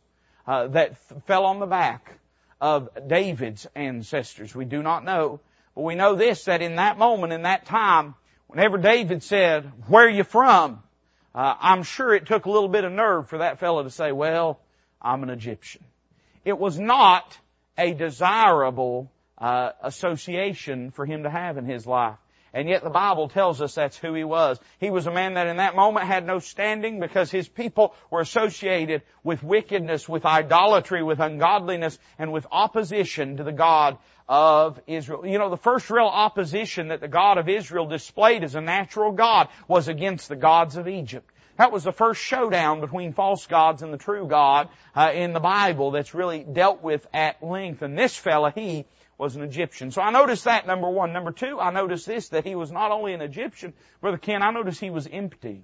uh, 0.47 0.69
that 0.69 0.93
f- 0.93 1.25
fell 1.27 1.45
on 1.45 1.59
the 1.59 1.67
back 1.67 2.19
of 2.61 2.89
David's 3.07 3.67
ancestors. 3.75 4.55
We 4.55 4.65
do 4.65 4.83
not 4.83 5.05
know, 5.05 5.41
but 5.75 5.83
we 5.83 5.95
know 5.95 6.15
this: 6.15 6.45
that 6.45 6.63
in 6.63 6.77
that 6.77 6.99
moment, 6.99 7.33
in 7.33 7.43
that 7.43 7.67
time, 7.67 8.15
whenever 8.47 8.79
David 8.79 9.23
said, 9.23 9.71
"Where 9.89 10.07
are 10.07 10.11
you 10.11 10.25
from?" 10.25 10.83
Uh, 11.35 11.55
I'm 11.61 11.83
sure 11.83 12.15
it 12.15 12.27
took 12.27 12.47
a 12.47 12.51
little 12.51 12.69
bit 12.69 12.85
of 12.85 12.93
nerve 12.93 13.29
for 13.29 13.39
that 13.39 13.59
fellow 13.59 13.83
to 13.83 13.91
say, 13.91 14.13
"Well, 14.13 14.61
I'm 15.03 15.23
an 15.23 15.31
Egyptian." 15.31 15.85
It 16.45 16.59
was 16.59 16.79
not 16.79 17.39
a 17.77 17.95
desirable 17.95 19.11
uh, 19.39 19.73
association 19.83 20.91
for 20.91 21.05
him 21.07 21.25
to 21.25 21.31
have 21.31 21.57
in 21.57 21.65
his 21.65 21.87
life. 21.87 22.19
And 22.55 22.69
yet 22.69 22.85
the 22.85 22.91
Bible 22.91 23.29
tells 23.29 23.61
us 23.61 23.75
that's 23.75 23.99
who 23.99 24.15
he 24.15 24.23
was. 24.23 24.61
He 24.79 24.89
was 24.89 25.09
a 25.09 25.11
man 25.11 25.35
that 25.35 25.49
in 25.49 25.57
that 25.57 25.75
moment 25.75 26.07
had 26.07 26.25
no 26.25 26.39
standing 26.39 27.01
because 27.01 27.29
his 27.29 27.49
people 27.49 27.97
were 28.11 28.21
associated 28.21 29.03
with 29.25 29.43
wickedness, 29.43 30.09
with 30.09 30.25
idolatry, 30.25 31.03
with 31.03 31.19
ungodliness, 31.19 31.99
and 32.17 32.33
with 32.33 32.47
opposition 32.53 33.39
to 33.39 33.45
the 33.45 33.53
God 33.53 33.99
of 34.29 34.81
Israel. 34.87 35.27
You 35.27 35.39
know, 35.39 35.51
the 35.51 35.57
first 35.57 35.91
real 35.91 36.07
opposition 36.07 36.89
that 36.89 37.01
the 37.01 37.09
God 37.09 37.39
of 37.39 37.49
Israel 37.49 37.87
displayed 37.87 38.45
as 38.45 38.55
a 38.55 38.61
natural 38.61 39.11
God 39.11 39.49
was 39.67 39.89
against 39.89 40.29
the 40.29 40.37
gods 40.37 40.77
of 40.77 40.87
Egypt. 40.87 41.29
That 41.57 41.73
was 41.73 41.83
the 41.83 41.93
first 41.93 42.21
showdown 42.21 42.81
between 42.81 43.13
false 43.13 43.47
gods 43.47 43.83
and 43.83 43.93
the 43.93 43.99
true 43.99 44.29
God 44.29 44.69
uh, 44.95 45.11
in 45.13 45.33
the 45.33 45.41
Bible 45.41 45.91
that's 45.91 46.15
really 46.15 46.45
dealt 46.45 46.83
with 46.83 47.05
at 47.13 47.43
length. 47.43 47.83
And 47.83 47.99
this 47.99 48.17
fella, 48.17 48.53
he 48.53 48.87
was 49.19 49.37
an 49.37 49.43
Egyptian. 49.43 49.91
So 49.91 50.03
I 50.03 50.11
noticed 50.11 50.45
that, 50.45 50.67
number 50.67 50.89
one. 50.89 51.13
Number 51.13 51.31
two, 51.31 51.61
I 51.61 51.71
noticed 51.71 52.07
this, 52.07 52.29
that 52.31 52.45
he 52.45 52.55
was 52.55 52.73
not 52.73 52.91
only 52.91 53.15
an 53.15 53.21
Egyptian, 53.21 53.73
Brother 54.01 54.19
Ken, 54.19 54.43
I 54.43 54.51
noticed 54.51 54.81
he 54.81 54.91
was 54.91 55.07
empty. 55.11 55.63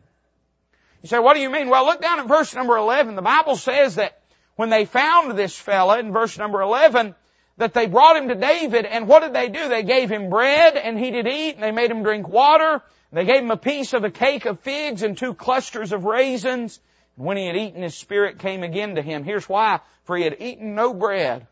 You 1.02 1.08
say, 1.08 1.18
what 1.18 1.34
do 1.34 1.40
you 1.40 1.50
mean? 1.50 1.68
Well, 1.68 1.86
look 1.86 2.00
down 2.00 2.20
at 2.20 2.28
verse 2.28 2.54
number 2.54 2.76
11. 2.76 3.16
The 3.16 3.22
Bible 3.22 3.56
says 3.56 3.96
that 3.96 4.20
when 4.56 4.70
they 4.70 4.84
found 4.84 5.36
this 5.38 5.56
fella 5.56 5.98
in 5.98 6.12
verse 6.12 6.36
number 6.38 6.60
11, 6.60 7.14
that 7.56 7.74
they 7.74 7.86
brought 7.86 8.16
him 8.16 8.28
to 8.28 8.34
David, 8.34 8.86
and 8.86 9.08
what 9.08 9.20
did 9.20 9.32
they 9.32 9.48
do? 9.48 9.68
They 9.68 9.82
gave 9.82 10.10
him 10.10 10.30
bread, 10.30 10.76
and 10.76 10.98
he 10.98 11.10
did 11.10 11.26
eat, 11.26 11.54
and 11.54 11.62
they 11.62 11.72
made 11.72 11.90
him 11.90 12.02
drink 12.02 12.28
water. 12.28 12.82
They 13.12 13.24
gave 13.24 13.42
him 13.42 13.50
a 13.50 13.56
piece 13.56 13.92
of 13.92 14.04
a 14.04 14.10
cake 14.10 14.44
of 14.44 14.60
figs 14.60 15.02
and 15.02 15.16
two 15.16 15.34
clusters 15.34 15.92
of 15.92 16.04
raisins. 16.04 16.78
And 17.16 17.26
when 17.26 17.36
he 17.36 17.46
had 17.46 17.56
eaten, 17.56 17.82
his 17.82 17.96
spirit 17.96 18.38
came 18.38 18.62
again 18.62 18.94
to 18.94 19.02
him. 19.02 19.24
Here's 19.24 19.48
why. 19.48 19.80
For 20.04 20.16
he 20.16 20.24
had 20.24 20.36
eaten 20.40 20.74
no 20.74 20.94
bread 20.94 21.46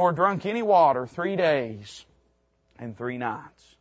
nor 0.00 0.12
drunk 0.12 0.46
any 0.46 0.62
water 0.62 1.06
three 1.06 1.36
days 1.36 2.06
and 2.78 2.96
three 2.96 3.18
nights. 3.18 3.76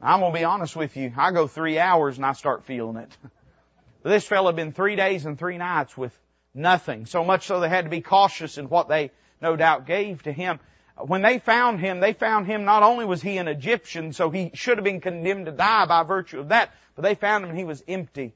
I'm 0.00 0.20
going 0.20 0.32
to 0.32 0.38
be 0.38 0.44
honest 0.44 0.74
with 0.74 0.96
you. 0.96 1.12
I 1.14 1.30
go 1.30 1.46
three 1.46 1.78
hours 1.78 2.16
and 2.16 2.24
I 2.24 2.32
start 2.32 2.64
feeling 2.64 2.96
it. 2.96 3.14
this 4.02 4.26
fellow 4.26 4.46
had 4.46 4.56
been 4.56 4.72
three 4.72 4.96
days 4.96 5.26
and 5.26 5.38
three 5.38 5.58
nights 5.58 5.94
with 5.94 6.18
nothing. 6.54 7.04
So 7.04 7.22
much 7.22 7.44
so 7.44 7.60
they 7.60 7.68
had 7.68 7.84
to 7.84 7.90
be 7.90 8.00
cautious 8.00 8.56
in 8.56 8.70
what 8.70 8.88
they 8.88 9.10
no 9.42 9.56
doubt 9.56 9.86
gave 9.86 10.22
to 10.22 10.32
him. 10.32 10.58
When 10.98 11.20
they 11.20 11.38
found 11.38 11.80
him, 11.80 12.00
they 12.00 12.14
found 12.14 12.46
him 12.46 12.64
not 12.64 12.82
only 12.82 13.04
was 13.04 13.20
he 13.20 13.36
an 13.36 13.46
Egyptian, 13.46 14.14
so 14.14 14.30
he 14.30 14.52
should 14.54 14.78
have 14.78 14.84
been 14.84 15.02
condemned 15.02 15.44
to 15.44 15.52
die 15.52 15.84
by 15.84 16.02
virtue 16.04 16.40
of 16.40 16.48
that, 16.48 16.70
but 16.94 17.02
they 17.02 17.14
found 17.14 17.44
him 17.44 17.50
and 17.50 17.58
he 17.58 17.66
was 17.66 17.84
empty. 17.86 18.32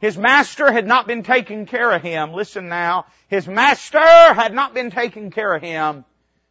His 0.00 0.18
master 0.18 0.72
had 0.72 0.88
not 0.88 1.06
been 1.06 1.22
taking 1.22 1.66
care 1.66 1.92
of 1.92 2.02
him. 2.02 2.32
Listen 2.32 2.68
now. 2.68 3.06
His 3.28 3.46
master 3.46 4.00
had 4.34 4.52
not 4.52 4.74
been 4.74 4.90
taking 4.90 5.30
care 5.30 5.54
of 5.54 5.62
him 5.62 6.04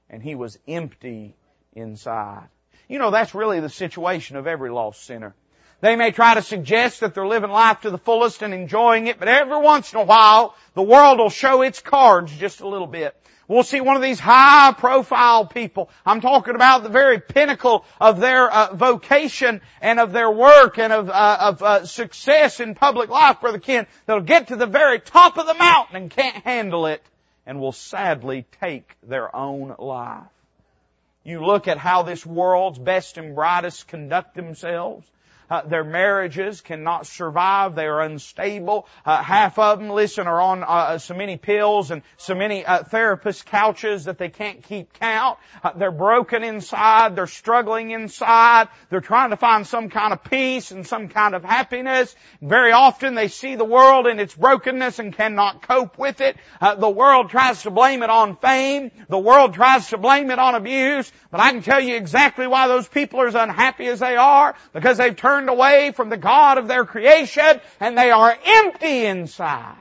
and 0.09 0.23
he 0.23 0.35
was 0.35 0.57
empty 0.67 1.35
inside. 1.73 2.47
You 2.87 2.99
know, 2.99 3.11
that's 3.11 3.35
really 3.35 3.59
the 3.59 3.69
situation 3.69 4.35
of 4.35 4.47
every 4.47 4.71
lost 4.71 5.03
sinner. 5.05 5.35
They 5.81 5.95
may 5.95 6.11
try 6.11 6.33
to 6.33 6.41
suggest 6.41 6.99
that 6.99 7.13
they're 7.13 7.27
living 7.27 7.51
life 7.51 7.81
to 7.81 7.89
the 7.89 7.97
fullest 7.97 8.41
and 8.41 8.53
enjoying 8.53 9.07
it, 9.07 9.17
but 9.17 9.27
every 9.27 9.59
once 9.59 9.93
in 9.93 9.99
a 9.99 10.03
while, 10.03 10.55
the 10.73 10.81
world 10.81 11.19
will 11.19 11.29
show 11.29 11.61
its 11.61 11.79
cards 11.79 12.35
just 12.35 12.59
a 12.59 12.67
little 12.67 12.87
bit. 12.87 13.15
We'll 13.47 13.63
see 13.63 13.81
one 13.81 13.95
of 13.95 14.03
these 14.03 14.19
high 14.19 14.73
profile 14.77 15.47
people. 15.47 15.89
I'm 16.05 16.21
talking 16.21 16.53
about 16.53 16.83
the 16.83 16.89
very 16.89 17.19
pinnacle 17.19 17.83
of 17.99 18.19
their 18.19 18.51
uh, 18.51 18.75
vocation 18.75 19.61
and 19.81 19.99
of 19.99 20.11
their 20.11 20.29
work 20.29 20.77
and 20.77 20.93
of, 20.93 21.09
uh, 21.09 21.37
of 21.39 21.63
uh, 21.63 21.85
success 21.85 22.59
in 22.59 22.75
public 22.75 23.09
life, 23.09 23.41
Brother 23.41 23.57
Ken. 23.57 23.87
They'll 24.05 24.19
get 24.19 24.49
to 24.49 24.55
the 24.55 24.67
very 24.67 24.99
top 24.99 25.37
of 25.37 25.47
the 25.47 25.55
mountain 25.55 25.95
and 25.95 26.11
can't 26.11 26.43
handle 26.43 26.85
it 26.85 27.01
and 27.49 27.59
will 27.59 27.71
sadly 27.71 28.45
take 28.61 28.95
their 29.01 29.35
own 29.35 29.73
life. 29.79 30.21
You 31.23 31.43
look 31.43 31.67
at 31.67 31.79
how 31.79 32.03
this 32.03 32.23
world's 32.23 32.77
best 32.77 33.17
and 33.17 33.33
brightest 33.33 33.87
conduct 33.87 34.35
themselves. 34.35 35.07
Uh, 35.49 35.61
their 35.61 35.83
marriages 35.83 36.61
cannot 36.61 37.07
survive. 37.07 37.75
They 37.75 37.85
are 37.85 38.01
unstable. 38.01 38.87
Uh, 39.05 39.21
half 39.23 39.57
of 39.57 39.79
them, 39.79 39.89
listen, 39.89 40.27
are 40.27 40.41
on 40.41 40.63
uh, 40.63 40.97
so 40.97 41.13
many 41.13 41.37
pills 41.37 41.91
and 41.91 42.03
so 42.17 42.35
many 42.35 42.65
uh, 42.65 42.83
therapist 42.83 43.45
couches 43.45 44.05
that 44.05 44.17
they 44.17 44.29
can't 44.29 44.63
keep 44.63 44.93
count. 44.93 45.39
Uh, 45.63 45.71
they're 45.75 45.91
broken 45.91 46.43
inside. 46.43 47.15
They're 47.15 47.27
struggling 47.27 47.91
inside. 47.91 48.67
They're 48.89 49.01
trying 49.01 49.31
to 49.31 49.37
find 49.37 49.65
some 49.65 49.89
kind 49.89 50.13
of 50.13 50.23
peace 50.23 50.71
and 50.71 50.85
some 50.85 51.07
kind 51.07 51.33
of 51.33 51.43
happiness. 51.43 52.15
Very 52.41 52.71
often 52.71 53.15
they 53.15 53.27
see 53.27 53.55
the 53.55 53.65
world 53.65 54.07
in 54.07 54.19
its 54.19 54.35
brokenness 54.35 54.99
and 54.99 55.13
cannot 55.13 55.67
cope 55.67 55.97
with 55.97 56.21
it. 56.21 56.37
Uh, 56.61 56.75
the 56.75 56.89
world 56.89 57.29
tries 57.29 57.63
to 57.63 57.71
blame 57.71 58.03
it 58.03 58.09
on 58.09 58.35
fame. 58.37 58.91
The 59.07 59.19
world 59.19 59.53
tries 59.53 59.89
to 59.89 59.97
blame 59.97 60.31
it 60.31 60.39
on 60.39 60.55
abuse. 60.55 61.11
But 61.31 61.39
I 61.39 61.51
can 61.51 61.61
tell 61.61 61.79
you 61.79 61.95
exactly 61.95 62.47
why 62.47 62.67
those 62.67 62.87
people 62.87 63.21
are 63.21 63.27
as 63.27 63.35
unhappy 63.35 63.87
as 63.87 63.99
they 63.99 64.15
are 64.15 64.55
because 64.73 64.97
they've 64.97 65.15
turned 65.15 65.38
turned 65.39 65.49
away 65.49 65.91
from 65.91 66.09
the 66.09 66.17
God 66.17 66.57
of 66.57 66.67
their 66.67 66.83
creation 66.83 67.61
and 67.79 67.97
they 67.97 68.11
are 68.11 68.37
empty 68.45 69.05
inside. 69.05 69.77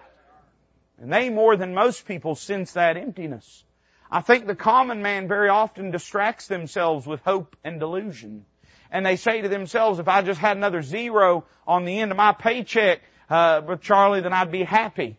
And 1.01 1.13
they 1.13 1.31
more 1.31 1.57
than 1.57 1.75
most 1.75 2.07
people 2.07 2.37
sense 2.37 2.73
that 2.73 2.97
emptiness. 2.97 3.65
I 4.11 4.21
think 4.21 4.47
the 4.47 4.55
common 4.55 5.03
man 5.03 5.27
very 5.27 5.49
often 5.49 5.91
distracts 5.91 6.47
themselves 6.47 7.07
with 7.07 7.21
hope 7.23 7.57
and 7.65 7.81
delusion. 7.81 8.45
And 8.91 9.05
they 9.05 9.17
say 9.17 9.43
to 9.43 9.49
themselves, 9.49 9.99
if 9.99 10.09
I 10.09 10.23
just 10.23 10.41
had 10.41 10.57
another 10.57 10.81
zero 10.81 11.45
on 11.67 11.85
the 11.85 11.99
end 11.99 12.13
of 12.13 12.17
my 12.17 12.33
paycheck, 12.33 13.01
uh, 13.29 13.61
with 13.67 13.83
Charlie, 13.83 14.23
then 14.23 14.33
I'd 14.33 14.51
be 14.51 14.63
happy. 14.63 15.19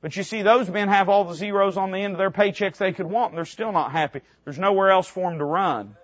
But 0.00 0.16
you 0.16 0.22
see, 0.22 0.42
those 0.42 0.70
men 0.70 0.88
have 0.88 1.08
all 1.08 1.24
the 1.24 1.34
zeros 1.34 1.76
on 1.76 1.90
the 1.90 1.98
end 1.98 2.14
of 2.14 2.18
their 2.18 2.30
paychecks 2.30 2.78
they 2.78 2.92
could 2.92 3.06
want, 3.06 3.32
and 3.32 3.38
they're 3.38 3.44
still 3.44 3.72
not 3.72 3.92
happy. 3.92 4.22
There's 4.44 4.58
nowhere 4.58 4.90
else 4.90 5.06
for 5.06 5.28
them 5.28 5.38
to 5.38 5.44
run. 5.44 5.96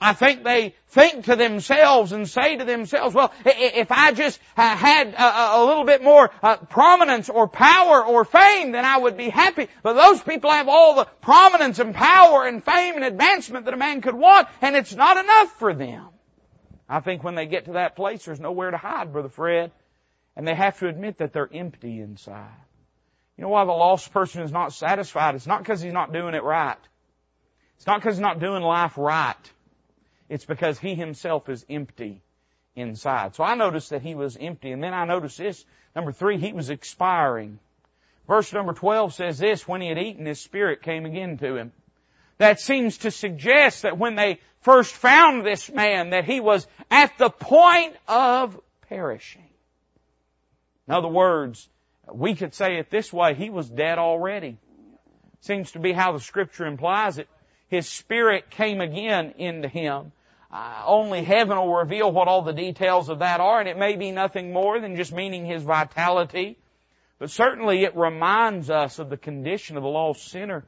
I 0.00 0.12
think 0.12 0.44
they 0.44 0.74
think 0.88 1.26
to 1.26 1.36
themselves 1.36 2.12
and 2.12 2.28
say 2.28 2.56
to 2.56 2.64
themselves, 2.64 3.14
well, 3.14 3.32
if 3.44 3.90
I 3.90 4.12
just 4.12 4.40
uh, 4.56 4.76
had 4.76 5.14
a 5.16 5.64
little 5.64 5.84
bit 5.84 6.02
more 6.02 6.30
uh, 6.42 6.56
prominence 6.56 7.28
or 7.28 7.48
power 7.48 8.04
or 8.04 8.24
fame, 8.24 8.72
then 8.72 8.84
I 8.84 8.98
would 8.98 9.16
be 9.16 9.28
happy. 9.28 9.68
But 9.82 9.94
those 9.94 10.22
people 10.22 10.50
have 10.50 10.68
all 10.68 10.96
the 10.96 11.04
prominence 11.20 11.78
and 11.78 11.94
power 11.94 12.46
and 12.46 12.64
fame 12.64 12.96
and 12.96 13.04
advancement 13.04 13.64
that 13.66 13.74
a 13.74 13.78
man 13.78 14.00
could 14.00 14.14
want, 14.14 14.48
and 14.60 14.76
it's 14.76 14.94
not 14.94 15.16
enough 15.16 15.52
for 15.58 15.72
them. 15.74 16.08
I 16.88 17.00
think 17.00 17.24
when 17.24 17.34
they 17.34 17.46
get 17.46 17.66
to 17.66 17.72
that 17.72 17.96
place, 17.96 18.24
there's 18.24 18.40
nowhere 18.40 18.70
to 18.70 18.76
hide, 18.76 19.12
Brother 19.12 19.28
Fred. 19.28 19.72
And 20.36 20.46
they 20.46 20.54
have 20.54 20.78
to 20.78 20.88
admit 20.88 21.18
that 21.18 21.32
they're 21.32 21.48
empty 21.52 22.00
inside. 22.00 22.48
You 23.36 23.42
know 23.42 23.48
why 23.48 23.64
the 23.64 23.72
lost 23.72 24.12
person 24.12 24.42
is 24.42 24.52
not 24.52 24.72
satisfied? 24.72 25.34
It's 25.34 25.46
not 25.46 25.60
because 25.60 25.80
he's 25.80 25.92
not 25.92 26.12
doing 26.12 26.34
it 26.34 26.42
right. 26.42 26.76
It's 27.76 27.86
not 27.86 28.00
because 28.00 28.16
he's 28.16 28.22
not 28.22 28.40
doing 28.40 28.62
life 28.62 28.96
right. 28.96 29.34
It's 30.32 30.46
because 30.46 30.78
he 30.78 30.94
himself 30.94 31.50
is 31.50 31.62
empty 31.68 32.22
inside. 32.74 33.34
So 33.34 33.44
I 33.44 33.54
noticed 33.54 33.90
that 33.90 34.00
he 34.00 34.14
was 34.14 34.34
empty. 34.40 34.72
And 34.72 34.82
then 34.82 34.94
I 34.94 35.04
noticed 35.04 35.36
this. 35.36 35.62
Number 35.94 36.10
three, 36.10 36.38
he 36.38 36.54
was 36.54 36.70
expiring. 36.70 37.58
Verse 38.26 38.50
number 38.50 38.72
12 38.72 39.12
says 39.12 39.38
this, 39.38 39.68
when 39.68 39.82
he 39.82 39.88
had 39.88 39.98
eaten, 39.98 40.24
his 40.24 40.40
spirit 40.40 40.80
came 40.80 41.04
again 41.04 41.36
to 41.36 41.56
him. 41.56 41.72
That 42.38 42.60
seems 42.60 42.96
to 42.98 43.10
suggest 43.10 43.82
that 43.82 43.98
when 43.98 44.14
they 44.14 44.40
first 44.62 44.94
found 44.94 45.44
this 45.44 45.70
man, 45.70 46.10
that 46.10 46.24
he 46.24 46.40
was 46.40 46.66
at 46.90 47.18
the 47.18 47.28
point 47.28 47.94
of 48.08 48.58
perishing. 48.88 49.50
In 50.88 50.94
other 50.94 51.08
words, 51.08 51.68
we 52.10 52.36
could 52.36 52.54
say 52.54 52.78
it 52.78 52.88
this 52.88 53.12
way, 53.12 53.34
he 53.34 53.50
was 53.50 53.68
dead 53.68 53.98
already. 53.98 54.56
Seems 55.40 55.72
to 55.72 55.78
be 55.78 55.92
how 55.92 56.12
the 56.12 56.20
scripture 56.20 56.64
implies 56.64 57.18
it. 57.18 57.28
His 57.68 57.86
spirit 57.86 58.48
came 58.48 58.80
again 58.80 59.34
into 59.36 59.68
him. 59.68 60.12
Uh, 60.52 60.82
only 60.84 61.24
heaven 61.24 61.56
will 61.56 61.74
reveal 61.74 62.12
what 62.12 62.28
all 62.28 62.42
the 62.42 62.52
details 62.52 63.08
of 63.08 63.20
that 63.20 63.40
are, 63.40 63.58
and 63.58 63.68
it 63.68 63.78
may 63.78 63.96
be 63.96 64.10
nothing 64.10 64.52
more 64.52 64.78
than 64.80 64.96
just 64.96 65.12
meaning 65.12 65.46
his 65.46 65.62
vitality. 65.62 66.58
But 67.18 67.30
certainly 67.30 67.84
it 67.84 67.96
reminds 67.96 68.68
us 68.68 68.98
of 68.98 69.08
the 69.08 69.16
condition 69.16 69.78
of 69.78 69.82
the 69.82 69.88
lost 69.88 70.28
sinner. 70.28 70.64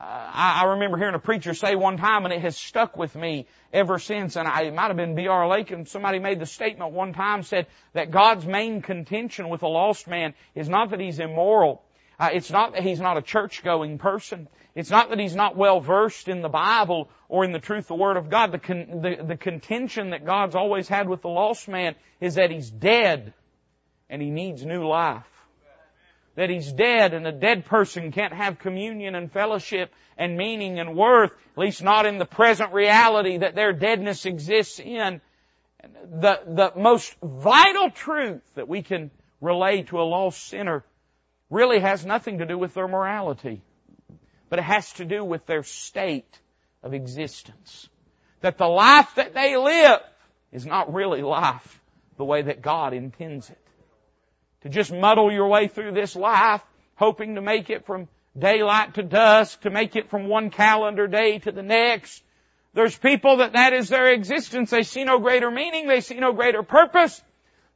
Uh, 0.00 0.04
I, 0.04 0.62
I, 0.62 0.64
remember 0.68 0.96
hearing 0.96 1.16
a 1.16 1.18
preacher 1.18 1.52
say 1.52 1.74
one 1.74 1.98
time, 1.98 2.24
and 2.24 2.32
it 2.32 2.40
has 2.40 2.56
stuck 2.56 2.96
with 2.96 3.14
me 3.16 3.48
ever 3.72 3.98
since, 3.98 4.36
and 4.36 4.46
I, 4.48 4.62
it 4.62 4.74
might 4.74 4.86
have 4.86 4.96
been 4.96 5.16
B.R. 5.16 5.48
Lakin, 5.48 5.78
and 5.78 5.88
somebody 5.88 6.20
made 6.20 6.38
the 6.38 6.46
statement 6.46 6.92
one 6.92 7.12
time, 7.12 7.42
said 7.42 7.66
that 7.94 8.10
God's 8.10 8.46
main 8.46 8.80
contention 8.80 9.48
with 9.48 9.62
a 9.62 9.68
lost 9.68 10.06
man 10.06 10.34
is 10.54 10.68
not 10.68 10.90
that 10.90 11.00
he's 11.00 11.18
immoral, 11.18 11.82
Uh, 12.18 12.30
it's 12.32 12.50
not 12.50 12.72
that 12.72 12.82
he's 12.82 13.00
not 13.00 13.16
a 13.18 13.22
church 13.22 13.62
going 13.62 13.98
person. 13.98 14.48
It's 14.78 14.90
not 14.90 15.10
that 15.10 15.18
he's 15.18 15.34
not 15.34 15.56
well 15.56 15.80
versed 15.80 16.28
in 16.28 16.40
the 16.40 16.48
Bible 16.48 17.10
or 17.28 17.44
in 17.44 17.50
the 17.50 17.58
truth 17.58 17.86
of 17.86 17.88
the 17.88 17.94
Word 17.96 18.16
of 18.16 18.30
God. 18.30 18.52
The, 18.52 18.60
con- 18.60 19.02
the, 19.02 19.24
the 19.26 19.36
contention 19.36 20.10
that 20.10 20.24
God's 20.24 20.54
always 20.54 20.86
had 20.86 21.08
with 21.08 21.20
the 21.20 21.28
lost 21.28 21.66
man 21.66 21.96
is 22.20 22.36
that 22.36 22.52
he's 22.52 22.70
dead 22.70 23.34
and 24.08 24.22
he 24.22 24.30
needs 24.30 24.64
new 24.64 24.86
life. 24.86 25.26
That 26.36 26.48
he's 26.48 26.72
dead 26.72 27.12
and 27.12 27.26
a 27.26 27.32
dead 27.32 27.64
person 27.64 28.12
can't 28.12 28.32
have 28.32 28.60
communion 28.60 29.16
and 29.16 29.32
fellowship 29.32 29.92
and 30.16 30.36
meaning 30.36 30.78
and 30.78 30.94
worth, 30.94 31.32
at 31.32 31.58
least 31.58 31.82
not 31.82 32.06
in 32.06 32.18
the 32.18 32.24
present 32.24 32.72
reality 32.72 33.38
that 33.38 33.56
their 33.56 33.72
deadness 33.72 34.26
exists 34.26 34.78
in. 34.78 35.20
The, 35.82 36.38
the 36.46 36.72
most 36.76 37.16
vital 37.20 37.90
truth 37.90 38.42
that 38.54 38.68
we 38.68 38.82
can 38.82 39.10
relay 39.40 39.82
to 39.82 40.00
a 40.00 40.06
lost 40.06 40.46
sinner 40.46 40.84
really 41.50 41.80
has 41.80 42.06
nothing 42.06 42.38
to 42.38 42.46
do 42.46 42.56
with 42.56 42.74
their 42.74 42.86
morality, 42.86 43.60
but 44.48 44.58
it 44.58 44.64
has 44.64 44.92
to 44.94 45.04
do 45.04 45.24
with 45.24 45.46
their 45.46 45.62
state 45.62 46.38
of 46.82 46.94
existence. 46.94 47.88
That 48.40 48.58
the 48.58 48.68
life 48.68 49.14
that 49.16 49.34
they 49.34 49.56
live 49.56 50.00
is 50.52 50.64
not 50.64 50.92
really 50.92 51.22
life 51.22 51.80
the 52.16 52.24
way 52.24 52.42
that 52.42 52.62
God 52.62 52.92
intends 52.92 53.50
it. 53.50 53.58
To 54.62 54.68
just 54.68 54.92
muddle 54.92 55.32
your 55.32 55.48
way 55.48 55.68
through 55.68 55.92
this 55.92 56.16
life, 56.16 56.62
hoping 56.96 57.36
to 57.36 57.40
make 57.40 57.70
it 57.70 57.86
from 57.86 58.08
daylight 58.36 58.94
to 58.94 59.02
dusk, 59.02 59.62
to 59.62 59.70
make 59.70 59.96
it 59.96 60.10
from 60.10 60.28
one 60.28 60.50
calendar 60.50 61.06
day 61.06 61.38
to 61.40 61.52
the 61.52 61.62
next. 61.62 62.22
There's 62.74 62.96
people 62.96 63.38
that 63.38 63.52
that 63.52 63.72
is 63.72 63.88
their 63.88 64.12
existence. 64.12 64.70
They 64.70 64.82
see 64.82 65.04
no 65.04 65.18
greater 65.18 65.50
meaning. 65.50 65.88
They 65.88 66.00
see 66.00 66.18
no 66.18 66.32
greater 66.32 66.62
purpose. 66.62 67.20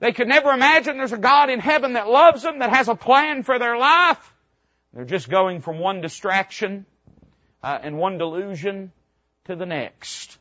They 0.00 0.12
could 0.12 0.28
never 0.28 0.50
imagine 0.50 0.96
there's 0.96 1.12
a 1.12 1.18
God 1.18 1.48
in 1.48 1.61
heaven 1.61 1.92
that 1.92 2.08
loves 2.08 2.42
them, 2.42 2.58
that 2.58 2.70
has 2.70 2.88
a 2.88 2.94
plan 2.94 3.44
for 3.44 3.58
their 3.58 3.76
life. 3.76 4.32
They're 4.92 5.05
just 5.05 5.28
going 5.28 5.61
from 5.62 5.78
one 5.78 6.00
distraction 6.00 6.87
uh, 7.62 7.78
and 7.83 7.98
one 7.98 8.18
delusion 8.18 8.92
to 9.44 9.57
the 9.57 9.66
next. 9.66 10.38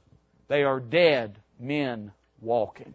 They 0.47 0.63
are 0.63 0.79
dead 0.79 1.37
men 1.59 2.11
walking. 2.41 2.93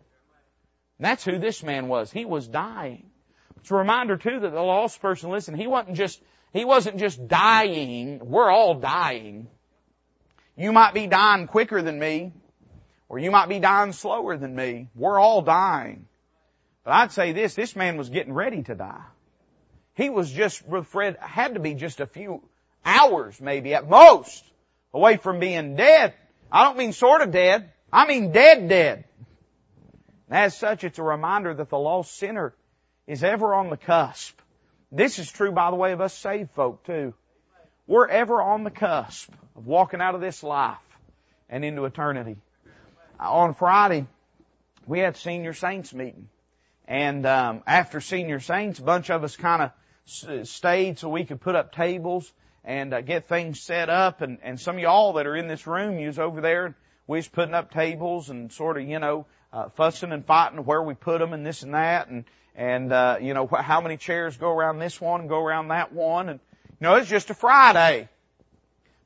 And 0.98 1.04
that's 1.04 1.24
who 1.24 1.38
this 1.38 1.62
man 1.62 1.88
was. 1.88 2.10
He 2.10 2.24
was 2.24 2.46
dying. 2.46 3.10
It's 3.58 3.70
a 3.70 3.74
reminder 3.74 4.16
too 4.16 4.40
that 4.40 4.50
the 4.50 4.60
lost 4.60 5.00
person, 5.00 5.30
listen, 5.30 5.54
he 5.54 5.66
wasn't 5.66 5.96
just, 5.96 6.20
he 6.52 6.64
wasn't 6.64 6.98
just 6.98 7.26
dying. 7.26 8.20
We're 8.22 8.50
all 8.50 8.74
dying. 8.74 9.48
You 10.56 10.72
might 10.72 10.94
be 10.94 11.06
dying 11.06 11.46
quicker 11.46 11.82
than 11.82 11.98
me, 11.98 12.32
or 13.08 13.18
you 13.18 13.30
might 13.30 13.48
be 13.48 13.58
dying 13.58 13.92
slower 13.92 14.36
than 14.36 14.54
me. 14.54 14.88
We're 14.94 15.18
all 15.18 15.42
dying. 15.42 16.06
But 16.84 16.92
I'd 16.92 17.12
say 17.12 17.32
this, 17.32 17.54
this 17.54 17.74
man 17.76 17.96
was 17.96 18.08
getting 18.08 18.32
ready 18.32 18.62
to 18.62 18.74
die. 18.74 19.04
He 19.96 20.10
was 20.10 20.30
just, 20.30 20.62
Fred, 20.84 21.16
had 21.20 21.54
to 21.54 21.60
be 21.60 21.74
just 21.74 22.00
a 22.00 22.06
few 22.06 22.42
hours 22.84 23.40
maybe 23.40 23.74
at 23.74 23.88
most 23.88 24.44
away 24.92 25.16
from 25.16 25.40
being 25.40 25.74
dead. 25.74 26.14
I 26.52 26.64
don't 26.64 26.76
mean 26.76 26.92
sort 26.92 27.22
of 27.22 27.32
dead. 27.32 27.72
I 27.92 28.06
mean 28.06 28.30
dead 28.30 28.68
dead. 28.68 29.04
as 30.30 30.56
such, 30.56 30.84
it's 30.84 30.98
a 30.98 31.02
reminder 31.02 31.54
that 31.54 31.70
the 31.70 31.78
lost 31.78 32.16
sinner 32.16 32.54
is 33.06 33.24
ever 33.24 33.54
on 33.54 33.70
the 33.70 33.76
cusp. 33.76 34.38
This 34.92 35.18
is 35.18 35.30
true, 35.32 35.52
by 35.52 35.70
the 35.70 35.76
way, 35.76 35.92
of 35.92 36.00
us 36.00 36.12
saved 36.12 36.50
folk 36.50 36.84
too. 36.84 37.14
We're 37.86 38.08
ever 38.08 38.42
on 38.42 38.64
the 38.64 38.70
cusp 38.70 39.30
of 39.56 39.66
walking 39.66 40.00
out 40.00 40.14
of 40.14 40.20
this 40.20 40.42
life 40.42 40.76
and 41.48 41.64
into 41.64 41.84
eternity. 41.86 42.36
On 43.18 43.54
Friday, 43.54 44.06
we 44.86 44.98
had 44.98 45.16
senior 45.16 45.54
saints 45.54 45.94
meeting. 45.94 46.28
And 46.86 47.24
um, 47.26 47.62
after 47.66 48.00
senior 48.00 48.40
saints, 48.40 48.78
a 48.78 48.82
bunch 48.82 49.10
of 49.10 49.24
us 49.24 49.36
kind 49.36 49.62
of 49.62 49.70
stayed 50.06 50.98
so 50.98 51.08
we 51.08 51.24
could 51.24 51.40
put 51.40 51.54
up 51.54 51.72
tables 51.72 52.32
and 52.64 52.94
uh, 52.94 53.00
get 53.00 53.28
things 53.28 53.60
set 53.60 53.88
up. 53.90 54.22
And, 54.22 54.38
and 54.42 54.58
some 54.58 54.76
of 54.76 54.82
y'all 54.82 55.14
that 55.14 55.26
are 55.26 55.36
in 55.36 55.48
this 55.48 55.66
room, 55.66 55.98
you 55.98 56.06
was 56.06 56.18
over 56.18 56.40
there, 56.40 56.76
we 57.06 57.18
was 57.18 57.28
putting 57.28 57.54
up 57.54 57.70
tables 57.70 58.30
and 58.30 58.52
sort 58.52 58.76
of, 58.76 58.88
you 58.88 58.98
know, 58.98 59.26
uh, 59.52 59.68
fussing 59.70 60.12
and 60.12 60.24
fighting 60.24 60.64
where 60.64 60.82
we 60.82 60.94
put 60.94 61.18
them 61.18 61.32
and 61.32 61.46
this 61.46 61.62
and 61.62 61.74
that, 61.74 62.08
and 62.08 62.24
and 62.54 62.92
uh, 62.92 63.18
you 63.20 63.34
know 63.34 63.46
how 63.46 63.80
many 63.80 63.96
chairs 63.96 64.36
go 64.36 64.50
around 64.50 64.78
this 64.78 65.00
one 65.00 65.20
and 65.20 65.28
go 65.28 65.38
around 65.42 65.68
that 65.68 65.92
one, 65.92 66.28
and 66.28 66.40
you 66.68 66.76
know 66.86 66.96
it's 66.96 67.08
just 67.08 67.30
a 67.30 67.34
Friday. 67.34 68.08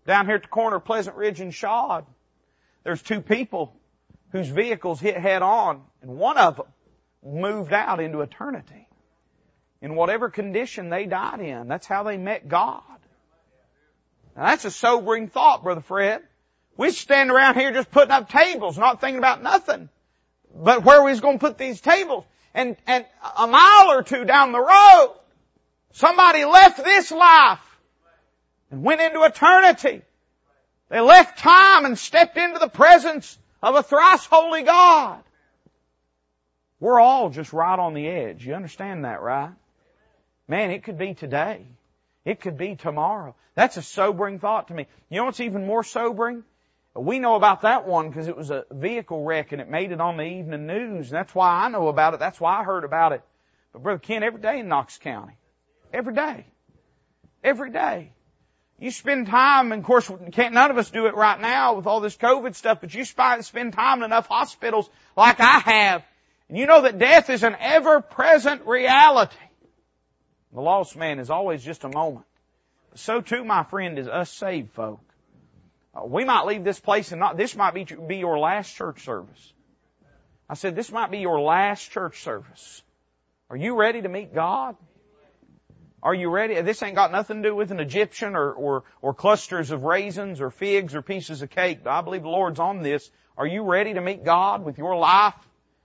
Down 0.06 0.26
here 0.26 0.36
at 0.36 0.42
the 0.42 0.48
corner 0.48 0.76
of 0.76 0.84
Pleasant 0.84 1.16
Ridge 1.16 1.40
and 1.40 1.52
Schaad, 1.52 2.04
there's 2.84 3.02
two 3.02 3.20
people 3.20 3.76
whose 4.32 4.48
vehicles 4.48 4.98
hit 4.98 5.16
head 5.16 5.42
on, 5.42 5.82
and 6.02 6.16
one 6.16 6.38
of 6.38 6.56
them 6.56 6.66
moved 7.22 7.72
out 7.72 8.00
into 8.00 8.22
eternity. 8.22 8.88
In 9.82 9.94
whatever 9.94 10.28
condition 10.28 10.90
they 10.90 11.06
died 11.06 11.40
in, 11.40 11.68
that's 11.68 11.86
how 11.86 12.02
they 12.02 12.18
met 12.18 12.48
God. 12.48 12.82
Now 14.36 14.46
that's 14.46 14.64
a 14.64 14.70
sobering 14.70 15.28
thought, 15.28 15.62
Brother 15.62 15.80
Fred. 15.80 16.22
We 16.76 16.90
stand 16.90 17.30
around 17.30 17.56
here 17.56 17.72
just 17.72 17.90
putting 17.90 18.10
up 18.10 18.28
tables, 18.28 18.78
not 18.78 19.00
thinking 19.00 19.18
about 19.18 19.42
nothing. 19.42 19.88
But 20.54 20.84
where 20.84 21.02
we 21.02 21.10
was 21.10 21.20
going 21.20 21.38
to 21.38 21.46
put 21.46 21.58
these 21.58 21.80
tables? 21.80 22.24
And, 22.54 22.76
and 22.86 23.06
a 23.38 23.46
mile 23.46 23.92
or 23.92 24.02
two 24.02 24.24
down 24.24 24.52
the 24.52 24.60
road, 24.60 25.14
somebody 25.92 26.44
left 26.44 26.82
this 26.82 27.10
life 27.10 27.60
and 28.70 28.82
went 28.82 29.00
into 29.00 29.22
eternity. 29.22 30.02
They 30.88 31.00
left 31.00 31.38
time 31.38 31.84
and 31.84 31.98
stepped 31.98 32.36
into 32.36 32.58
the 32.58 32.68
presence 32.68 33.38
of 33.62 33.76
a 33.76 33.82
thrice 33.82 34.26
holy 34.26 34.62
God. 34.62 35.22
We're 36.80 36.98
all 36.98 37.30
just 37.30 37.52
right 37.52 37.78
on 37.78 37.94
the 37.94 38.08
edge. 38.08 38.44
You 38.44 38.54
understand 38.54 39.04
that, 39.04 39.20
right? 39.20 39.52
Man, 40.50 40.72
it 40.72 40.82
could 40.82 40.98
be 40.98 41.14
today. 41.14 41.64
It 42.24 42.40
could 42.40 42.58
be 42.58 42.74
tomorrow. 42.74 43.36
That's 43.54 43.76
a 43.76 43.82
sobering 43.82 44.40
thought 44.40 44.66
to 44.66 44.74
me. 44.74 44.88
You 45.08 45.18
know 45.18 45.26
what's 45.26 45.38
even 45.38 45.64
more 45.64 45.84
sobering? 45.84 46.42
We 46.96 47.20
know 47.20 47.36
about 47.36 47.62
that 47.62 47.86
one 47.86 48.08
because 48.08 48.26
it 48.26 48.36
was 48.36 48.50
a 48.50 48.64
vehicle 48.68 49.22
wreck 49.22 49.52
and 49.52 49.60
it 49.60 49.70
made 49.70 49.92
it 49.92 50.00
on 50.00 50.16
the 50.16 50.24
evening 50.24 50.66
news. 50.66 51.06
And 51.06 51.16
that's 51.16 51.32
why 51.36 51.64
I 51.64 51.68
know 51.68 51.86
about 51.86 52.14
it. 52.14 52.20
That's 52.20 52.40
why 52.40 52.58
I 52.58 52.64
heard 52.64 52.82
about 52.82 53.12
it. 53.12 53.22
But 53.72 53.84
Brother 53.84 54.00
Ken, 54.00 54.24
every 54.24 54.40
day 54.40 54.58
in 54.58 54.66
Knox 54.66 54.98
County. 54.98 55.34
Every 55.92 56.14
day. 56.14 56.44
Every 57.44 57.70
day. 57.70 58.10
You 58.80 58.90
spend 58.90 59.28
time, 59.28 59.70
and 59.70 59.82
of 59.82 59.86
course, 59.86 60.10
can't 60.32 60.52
none 60.52 60.72
of 60.72 60.78
us 60.78 60.90
do 60.90 61.06
it 61.06 61.14
right 61.14 61.40
now 61.40 61.74
with 61.74 61.86
all 61.86 62.00
this 62.00 62.16
COVID 62.16 62.56
stuff, 62.56 62.78
but 62.80 62.92
you 62.92 63.04
spend 63.04 63.72
time 63.72 63.98
in 63.98 64.04
enough 64.04 64.26
hospitals 64.26 64.90
like 65.16 65.38
I 65.38 65.60
have 65.60 66.02
and 66.50 66.58
you 66.58 66.66
know 66.66 66.82
that 66.82 66.98
death 66.98 67.30
is 67.30 67.44
an 67.44 67.56
ever-present 67.58 68.66
reality. 68.66 69.36
The 70.52 70.60
lost 70.60 70.96
man 70.96 71.18
is 71.18 71.30
always 71.30 71.62
just 71.62 71.84
a 71.84 71.88
moment. 71.88 72.26
So 72.94 73.20
too, 73.20 73.44
my 73.44 73.62
friend, 73.64 73.98
is 73.98 74.08
us 74.08 74.30
saved 74.30 74.72
folk. 74.72 75.00
Uh, 75.94 76.04
we 76.04 76.24
might 76.24 76.46
leave 76.46 76.64
this 76.64 76.80
place 76.80 77.12
and 77.12 77.20
not, 77.20 77.36
this 77.36 77.56
might 77.56 77.74
be, 77.74 77.84
be 77.84 78.16
your 78.16 78.38
last 78.38 78.74
church 78.74 79.04
service. 79.04 79.52
I 80.48 80.54
said, 80.54 80.74
this 80.74 80.90
might 80.90 81.10
be 81.10 81.18
your 81.18 81.40
last 81.40 81.90
church 81.90 82.22
service. 82.22 82.82
Are 83.48 83.56
you 83.56 83.76
ready 83.76 84.02
to 84.02 84.08
meet 84.08 84.34
God? 84.34 84.76
Are 86.02 86.14
you 86.14 86.30
ready? 86.30 86.60
This 86.62 86.82
ain't 86.82 86.96
got 86.96 87.12
nothing 87.12 87.42
to 87.42 87.50
do 87.50 87.54
with 87.54 87.70
an 87.70 87.78
Egyptian 87.78 88.34
or, 88.34 88.52
or, 88.52 88.84
or 89.02 89.14
clusters 89.14 89.70
of 89.70 89.84
raisins 89.84 90.40
or 90.40 90.50
figs 90.50 90.94
or 90.94 91.02
pieces 91.02 91.42
of 91.42 91.50
cake. 91.50 91.86
I 91.86 92.00
believe 92.00 92.22
the 92.22 92.28
Lord's 92.28 92.58
on 92.58 92.82
this. 92.82 93.08
Are 93.36 93.46
you 93.46 93.62
ready 93.62 93.94
to 93.94 94.00
meet 94.00 94.24
God 94.24 94.64
with 94.64 94.78
your 94.78 94.96
life? 94.96 95.34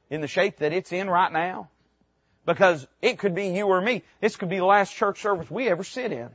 in 0.10 0.21
the 0.21 0.28
shape 0.28 0.58
that 0.58 0.73
it's 0.73 0.91
in 0.91 1.10
right 1.10 1.32
now? 1.32 1.69
Because 2.45 2.88
it 3.01 3.17
could 3.17 3.34
be 3.34 3.47
you 3.47 3.67
or 3.67 3.81
me. 3.81 4.03
This 4.21 4.36
could 4.36 4.49
be 4.49 4.58
the 4.58 4.65
last 4.65 4.93
church 4.93 5.21
service 5.21 5.49
we 5.49 5.67
ever 5.67 5.84
sit 5.84 6.12
in. 6.12 6.29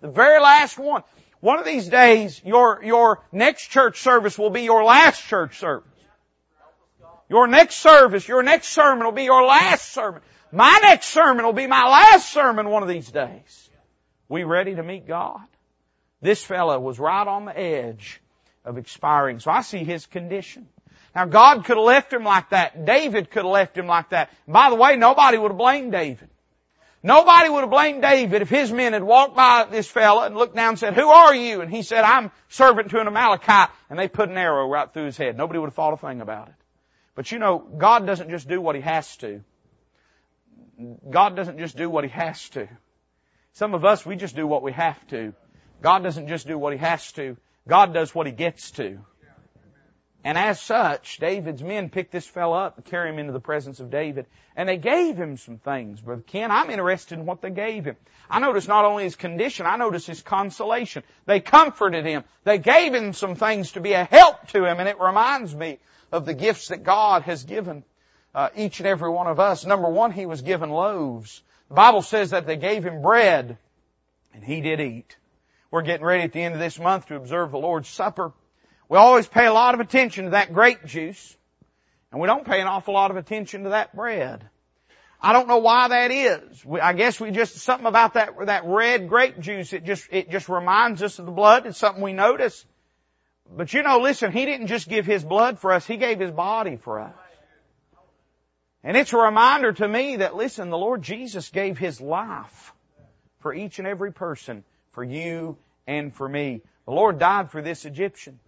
The 0.00 0.08
very 0.08 0.40
last 0.40 0.78
one. 0.78 1.02
One 1.40 1.58
of 1.58 1.64
these 1.64 1.88
days, 1.88 2.40
your, 2.44 2.82
your 2.82 3.22
next 3.32 3.68
church 3.68 4.00
service 4.00 4.38
will 4.38 4.50
be 4.50 4.62
your 4.62 4.84
last 4.84 5.24
church 5.24 5.58
service. 5.58 5.88
Your 7.28 7.46
next 7.46 7.76
service, 7.76 8.26
your 8.26 8.42
next 8.42 8.68
sermon 8.68 9.04
will 9.04 9.12
be 9.12 9.24
your 9.24 9.44
last 9.44 9.92
sermon. 9.92 10.22
My 10.50 10.78
next 10.82 11.08
sermon 11.08 11.44
will 11.44 11.52
be 11.52 11.66
my 11.66 11.86
last 11.86 12.32
sermon 12.32 12.70
one 12.70 12.82
of 12.82 12.88
these 12.88 13.10
days. 13.10 13.70
We 14.28 14.44
ready 14.44 14.74
to 14.74 14.82
meet 14.82 15.06
God? 15.06 15.40
This 16.20 16.42
fellow 16.42 16.78
was 16.80 16.98
right 16.98 17.26
on 17.26 17.44
the 17.44 17.58
edge 17.58 18.20
of 18.64 18.78
expiring. 18.78 19.40
So 19.40 19.50
I 19.50 19.62
see 19.62 19.84
his 19.84 20.06
condition. 20.06 20.68
Now 21.18 21.24
God 21.24 21.64
could 21.64 21.76
have 21.76 21.84
left 21.84 22.12
him 22.12 22.22
like 22.22 22.50
that. 22.50 22.84
David 22.84 23.28
could 23.32 23.42
have 23.42 23.50
left 23.50 23.76
him 23.76 23.88
like 23.88 24.10
that. 24.10 24.30
by 24.46 24.70
the 24.70 24.76
way, 24.76 24.94
nobody 24.94 25.36
would 25.36 25.50
have 25.50 25.58
blamed 25.58 25.90
David. 25.90 26.30
Nobody 27.02 27.48
would 27.48 27.62
have 27.62 27.70
blamed 27.70 28.02
David 28.02 28.40
if 28.40 28.48
his 28.48 28.70
men 28.70 28.92
had 28.92 29.02
walked 29.02 29.34
by 29.34 29.66
this 29.68 29.88
fella 29.88 30.26
and 30.26 30.36
looked 30.36 30.54
down 30.54 30.68
and 30.68 30.78
said, 30.78 30.94
who 30.94 31.08
are 31.08 31.34
you? 31.34 31.60
And 31.60 31.72
he 31.72 31.82
said, 31.82 32.04
I'm 32.04 32.30
servant 32.50 32.90
to 32.90 33.00
an 33.00 33.08
Amalekite. 33.08 33.70
And 33.90 33.98
they 33.98 34.06
put 34.06 34.28
an 34.28 34.38
arrow 34.38 34.68
right 34.68 34.92
through 34.92 35.06
his 35.06 35.16
head. 35.16 35.36
Nobody 35.36 35.58
would 35.58 35.66
have 35.66 35.74
thought 35.74 35.92
a 35.92 35.96
thing 35.96 36.20
about 36.20 36.50
it. 36.50 36.54
But 37.16 37.32
you 37.32 37.40
know, 37.40 37.58
God 37.58 38.06
doesn't 38.06 38.30
just 38.30 38.46
do 38.46 38.60
what 38.60 38.76
He 38.76 38.82
has 38.82 39.16
to. 39.16 39.42
God 41.10 41.34
doesn't 41.34 41.58
just 41.58 41.76
do 41.76 41.90
what 41.90 42.04
He 42.04 42.10
has 42.10 42.48
to. 42.50 42.68
Some 43.54 43.74
of 43.74 43.84
us, 43.84 44.06
we 44.06 44.14
just 44.14 44.36
do 44.36 44.46
what 44.46 44.62
we 44.62 44.70
have 44.70 45.04
to. 45.08 45.34
God 45.82 46.04
doesn't 46.04 46.28
just 46.28 46.46
do 46.46 46.56
what 46.56 46.72
He 46.72 46.78
has 46.78 47.10
to. 47.14 47.36
God 47.66 47.92
does 47.92 48.14
what 48.14 48.28
He 48.28 48.32
gets 48.32 48.70
to. 48.72 49.00
And 50.24 50.36
as 50.36 50.60
such, 50.60 51.18
David's 51.18 51.62
men 51.62 51.90
picked 51.90 52.10
this 52.10 52.26
fellow 52.26 52.56
up 52.56 52.76
and 52.76 52.84
carried 52.84 53.12
him 53.12 53.18
into 53.20 53.32
the 53.32 53.40
presence 53.40 53.78
of 53.78 53.90
David. 53.90 54.26
And 54.56 54.68
they 54.68 54.76
gave 54.76 55.16
him 55.16 55.36
some 55.36 55.58
things, 55.58 56.00
Brother 56.00 56.22
Ken. 56.26 56.50
I'm 56.50 56.70
interested 56.70 57.18
in 57.18 57.24
what 57.24 57.40
they 57.40 57.50
gave 57.50 57.84
him. 57.84 57.96
I 58.28 58.40
notice 58.40 58.66
not 58.66 58.84
only 58.84 59.04
his 59.04 59.14
condition, 59.14 59.64
I 59.64 59.76
notice 59.76 60.06
his 60.06 60.20
consolation. 60.20 61.04
They 61.26 61.40
comforted 61.40 62.04
him. 62.04 62.24
They 62.44 62.58
gave 62.58 62.92
him 62.92 63.12
some 63.12 63.36
things 63.36 63.72
to 63.72 63.80
be 63.80 63.92
a 63.92 64.04
help 64.04 64.48
to 64.48 64.64
him. 64.64 64.80
And 64.80 64.88
it 64.88 65.00
reminds 65.00 65.54
me 65.54 65.78
of 66.10 66.26
the 66.26 66.34
gifts 66.34 66.68
that 66.68 66.82
God 66.82 67.22
has 67.22 67.44
given 67.44 67.84
uh, 68.34 68.48
each 68.56 68.80
and 68.80 68.88
every 68.88 69.10
one 69.10 69.28
of 69.28 69.38
us. 69.38 69.64
Number 69.64 69.88
one, 69.88 70.10
he 70.10 70.26
was 70.26 70.42
given 70.42 70.70
loaves. 70.70 71.42
The 71.68 71.74
Bible 71.74 72.02
says 72.02 72.30
that 72.30 72.46
they 72.46 72.56
gave 72.56 72.84
him 72.84 73.02
bread 73.02 73.56
and 74.34 74.42
he 74.42 74.60
did 74.60 74.80
eat. 74.80 75.16
We're 75.70 75.82
getting 75.82 76.06
ready 76.06 76.24
at 76.24 76.32
the 76.32 76.42
end 76.42 76.54
of 76.54 76.60
this 76.60 76.78
month 76.78 77.06
to 77.06 77.16
observe 77.16 77.50
the 77.50 77.58
Lord's 77.58 77.88
Supper. 77.88 78.32
We 78.88 78.96
always 78.96 79.26
pay 79.26 79.46
a 79.46 79.52
lot 79.52 79.74
of 79.74 79.80
attention 79.80 80.24
to 80.24 80.30
that 80.30 80.52
grape 80.52 80.84
juice, 80.84 81.36
and 82.10 82.20
we 82.20 82.26
don't 82.26 82.46
pay 82.46 82.60
an 82.60 82.66
awful 82.66 82.94
lot 82.94 83.10
of 83.10 83.16
attention 83.16 83.64
to 83.64 83.70
that 83.70 83.94
bread. 83.94 84.48
I 85.20 85.32
don't 85.32 85.48
know 85.48 85.58
why 85.58 85.88
that 85.88 86.10
is. 86.10 86.64
I 86.80 86.92
guess 86.92 87.20
we 87.20 87.32
just, 87.32 87.56
something 87.56 87.86
about 87.86 88.14
that, 88.14 88.34
that 88.46 88.64
red 88.64 89.08
grape 89.08 89.40
juice, 89.40 89.72
it 89.72 89.84
just, 89.84 90.06
it 90.10 90.30
just 90.30 90.48
reminds 90.48 91.02
us 91.02 91.18
of 91.18 91.26
the 91.26 91.32
blood. 91.32 91.66
It's 91.66 91.78
something 91.78 92.02
we 92.02 92.12
notice. 92.12 92.64
But 93.54 93.72
you 93.74 93.82
know, 93.82 93.98
listen, 93.98 94.30
He 94.30 94.44
didn't 94.46 94.68
just 94.68 94.88
give 94.88 95.06
His 95.06 95.24
blood 95.24 95.58
for 95.58 95.72
us, 95.72 95.86
He 95.86 95.96
gave 95.96 96.20
His 96.20 96.30
body 96.30 96.76
for 96.76 97.00
us. 97.00 97.14
And 98.84 98.96
it's 98.96 99.12
a 99.12 99.18
reminder 99.18 99.72
to 99.72 99.88
me 99.88 100.16
that 100.16 100.36
listen, 100.36 100.70
the 100.70 100.78
Lord 100.78 101.02
Jesus 101.02 101.50
gave 101.50 101.76
His 101.76 102.00
life 102.00 102.72
for 103.40 103.52
each 103.52 103.78
and 103.80 103.88
every 103.88 104.12
person, 104.12 104.64
for 104.92 105.02
you 105.02 105.58
and 105.86 106.14
for 106.14 106.28
me. 106.28 106.62
The 106.86 106.92
Lord 106.92 107.18
died 107.18 107.50
for 107.50 107.60
this 107.60 107.84
Egyptian. 107.84 108.38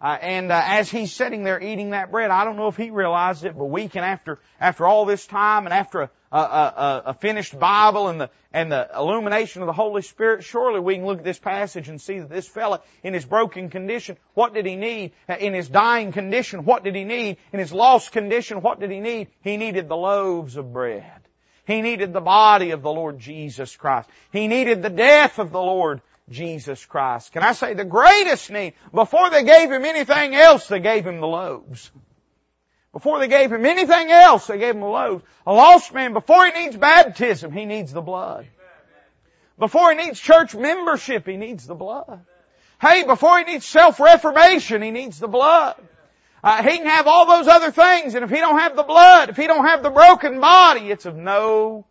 Uh, 0.00 0.16
and 0.20 0.52
uh, 0.52 0.62
as 0.64 0.88
he's 0.88 1.12
sitting 1.12 1.42
there 1.42 1.60
eating 1.60 1.90
that 1.90 2.12
bread, 2.12 2.30
I 2.30 2.44
don't 2.44 2.56
know 2.56 2.68
if 2.68 2.76
he 2.76 2.90
realized 2.90 3.44
it, 3.44 3.58
but 3.58 3.64
we 3.64 3.88
can, 3.88 4.04
after 4.04 4.38
after 4.60 4.86
all 4.86 5.06
this 5.06 5.26
time 5.26 5.64
and 5.66 5.74
after 5.74 6.02
a, 6.02 6.10
a, 6.30 6.38
a, 6.38 7.02
a 7.06 7.14
finished 7.14 7.58
Bible 7.58 8.06
and 8.06 8.20
the 8.20 8.30
and 8.52 8.70
the 8.70 8.88
illumination 8.96 9.60
of 9.60 9.66
the 9.66 9.72
Holy 9.72 10.02
Spirit, 10.02 10.44
surely 10.44 10.78
we 10.78 10.94
can 10.94 11.04
look 11.04 11.18
at 11.18 11.24
this 11.24 11.40
passage 11.40 11.88
and 11.88 12.00
see 12.00 12.20
that 12.20 12.30
this 12.30 12.46
fella, 12.46 12.80
in 13.02 13.12
his 13.12 13.24
broken 13.24 13.70
condition, 13.70 14.16
what 14.34 14.54
did 14.54 14.66
he 14.66 14.76
need? 14.76 15.12
Uh, 15.28 15.34
in 15.34 15.52
his 15.52 15.68
dying 15.68 16.12
condition, 16.12 16.64
what 16.64 16.84
did 16.84 16.94
he 16.94 17.02
need? 17.02 17.38
In 17.52 17.58
his 17.58 17.72
lost 17.72 18.12
condition, 18.12 18.62
what 18.62 18.78
did 18.78 18.92
he 18.92 19.00
need? 19.00 19.28
He 19.40 19.56
needed 19.56 19.88
the 19.88 19.96
loaves 19.96 20.56
of 20.56 20.72
bread. 20.72 21.10
He 21.66 21.82
needed 21.82 22.12
the 22.12 22.20
body 22.20 22.70
of 22.70 22.82
the 22.82 22.92
Lord 22.92 23.18
Jesus 23.18 23.76
Christ. 23.76 24.08
He 24.32 24.46
needed 24.46 24.80
the 24.80 24.90
death 24.90 25.38
of 25.40 25.50
the 25.50 25.60
Lord 25.60 26.00
Jesus 26.30 26.84
Christ. 26.84 27.32
Can 27.32 27.42
I 27.42 27.52
say 27.52 27.74
the 27.74 27.84
greatest 27.84 28.50
need? 28.50 28.74
Before 28.92 29.30
they 29.30 29.44
gave 29.44 29.70
him 29.70 29.84
anything 29.84 30.34
else, 30.34 30.66
they 30.66 30.80
gave 30.80 31.06
him 31.06 31.20
the 31.20 31.26
loaves. 31.26 31.90
Before 32.92 33.18
they 33.18 33.28
gave 33.28 33.52
him 33.52 33.64
anything 33.64 34.10
else, 34.10 34.46
they 34.46 34.58
gave 34.58 34.74
him 34.74 34.80
the 34.80 34.86
loaves. 34.86 35.24
A 35.46 35.52
lost 35.52 35.92
man, 35.92 36.12
before 36.12 36.46
he 36.46 36.52
needs 36.52 36.76
baptism, 36.76 37.52
he 37.52 37.64
needs 37.64 37.92
the 37.92 38.00
blood. 38.00 38.46
Before 39.58 39.90
he 39.90 39.96
needs 39.96 40.20
church 40.20 40.54
membership, 40.54 41.26
he 41.26 41.36
needs 41.36 41.66
the 41.66 41.74
blood. 41.74 42.24
Hey, 42.80 43.04
before 43.04 43.38
he 43.38 43.44
needs 43.44 43.66
self-reformation, 43.66 44.82
he 44.82 44.90
needs 44.90 45.18
the 45.18 45.28
blood. 45.28 45.76
Uh, 46.44 46.62
he 46.62 46.78
can 46.78 46.86
have 46.86 47.08
all 47.08 47.26
those 47.26 47.48
other 47.48 47.72
things, 47.72 48.14
and 48.14 48.24
if 48.24 48.30
he 48.30 48.36
don't 48.36 48.58
have 48.58 48.76
the 48.76 48.84
blood, 48.84 49.30
if 49.30 49.36
he 49.36 49.48
don't 49.48 49.66
have 49.66 49.82
the 49.82 49.90
broken 49.90 50.40
body, 50.40 50.90
it's 50.90 51.06
of 51.06 51.16
no 51.16 51.84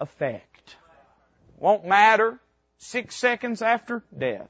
effect. 0.00 0.76
Won't 1.58 1.86
matter 1.86 2.40
six 2.84 3.14
seconds 3.14 3.62
after 3.62 4.02
death. 4.16 4.48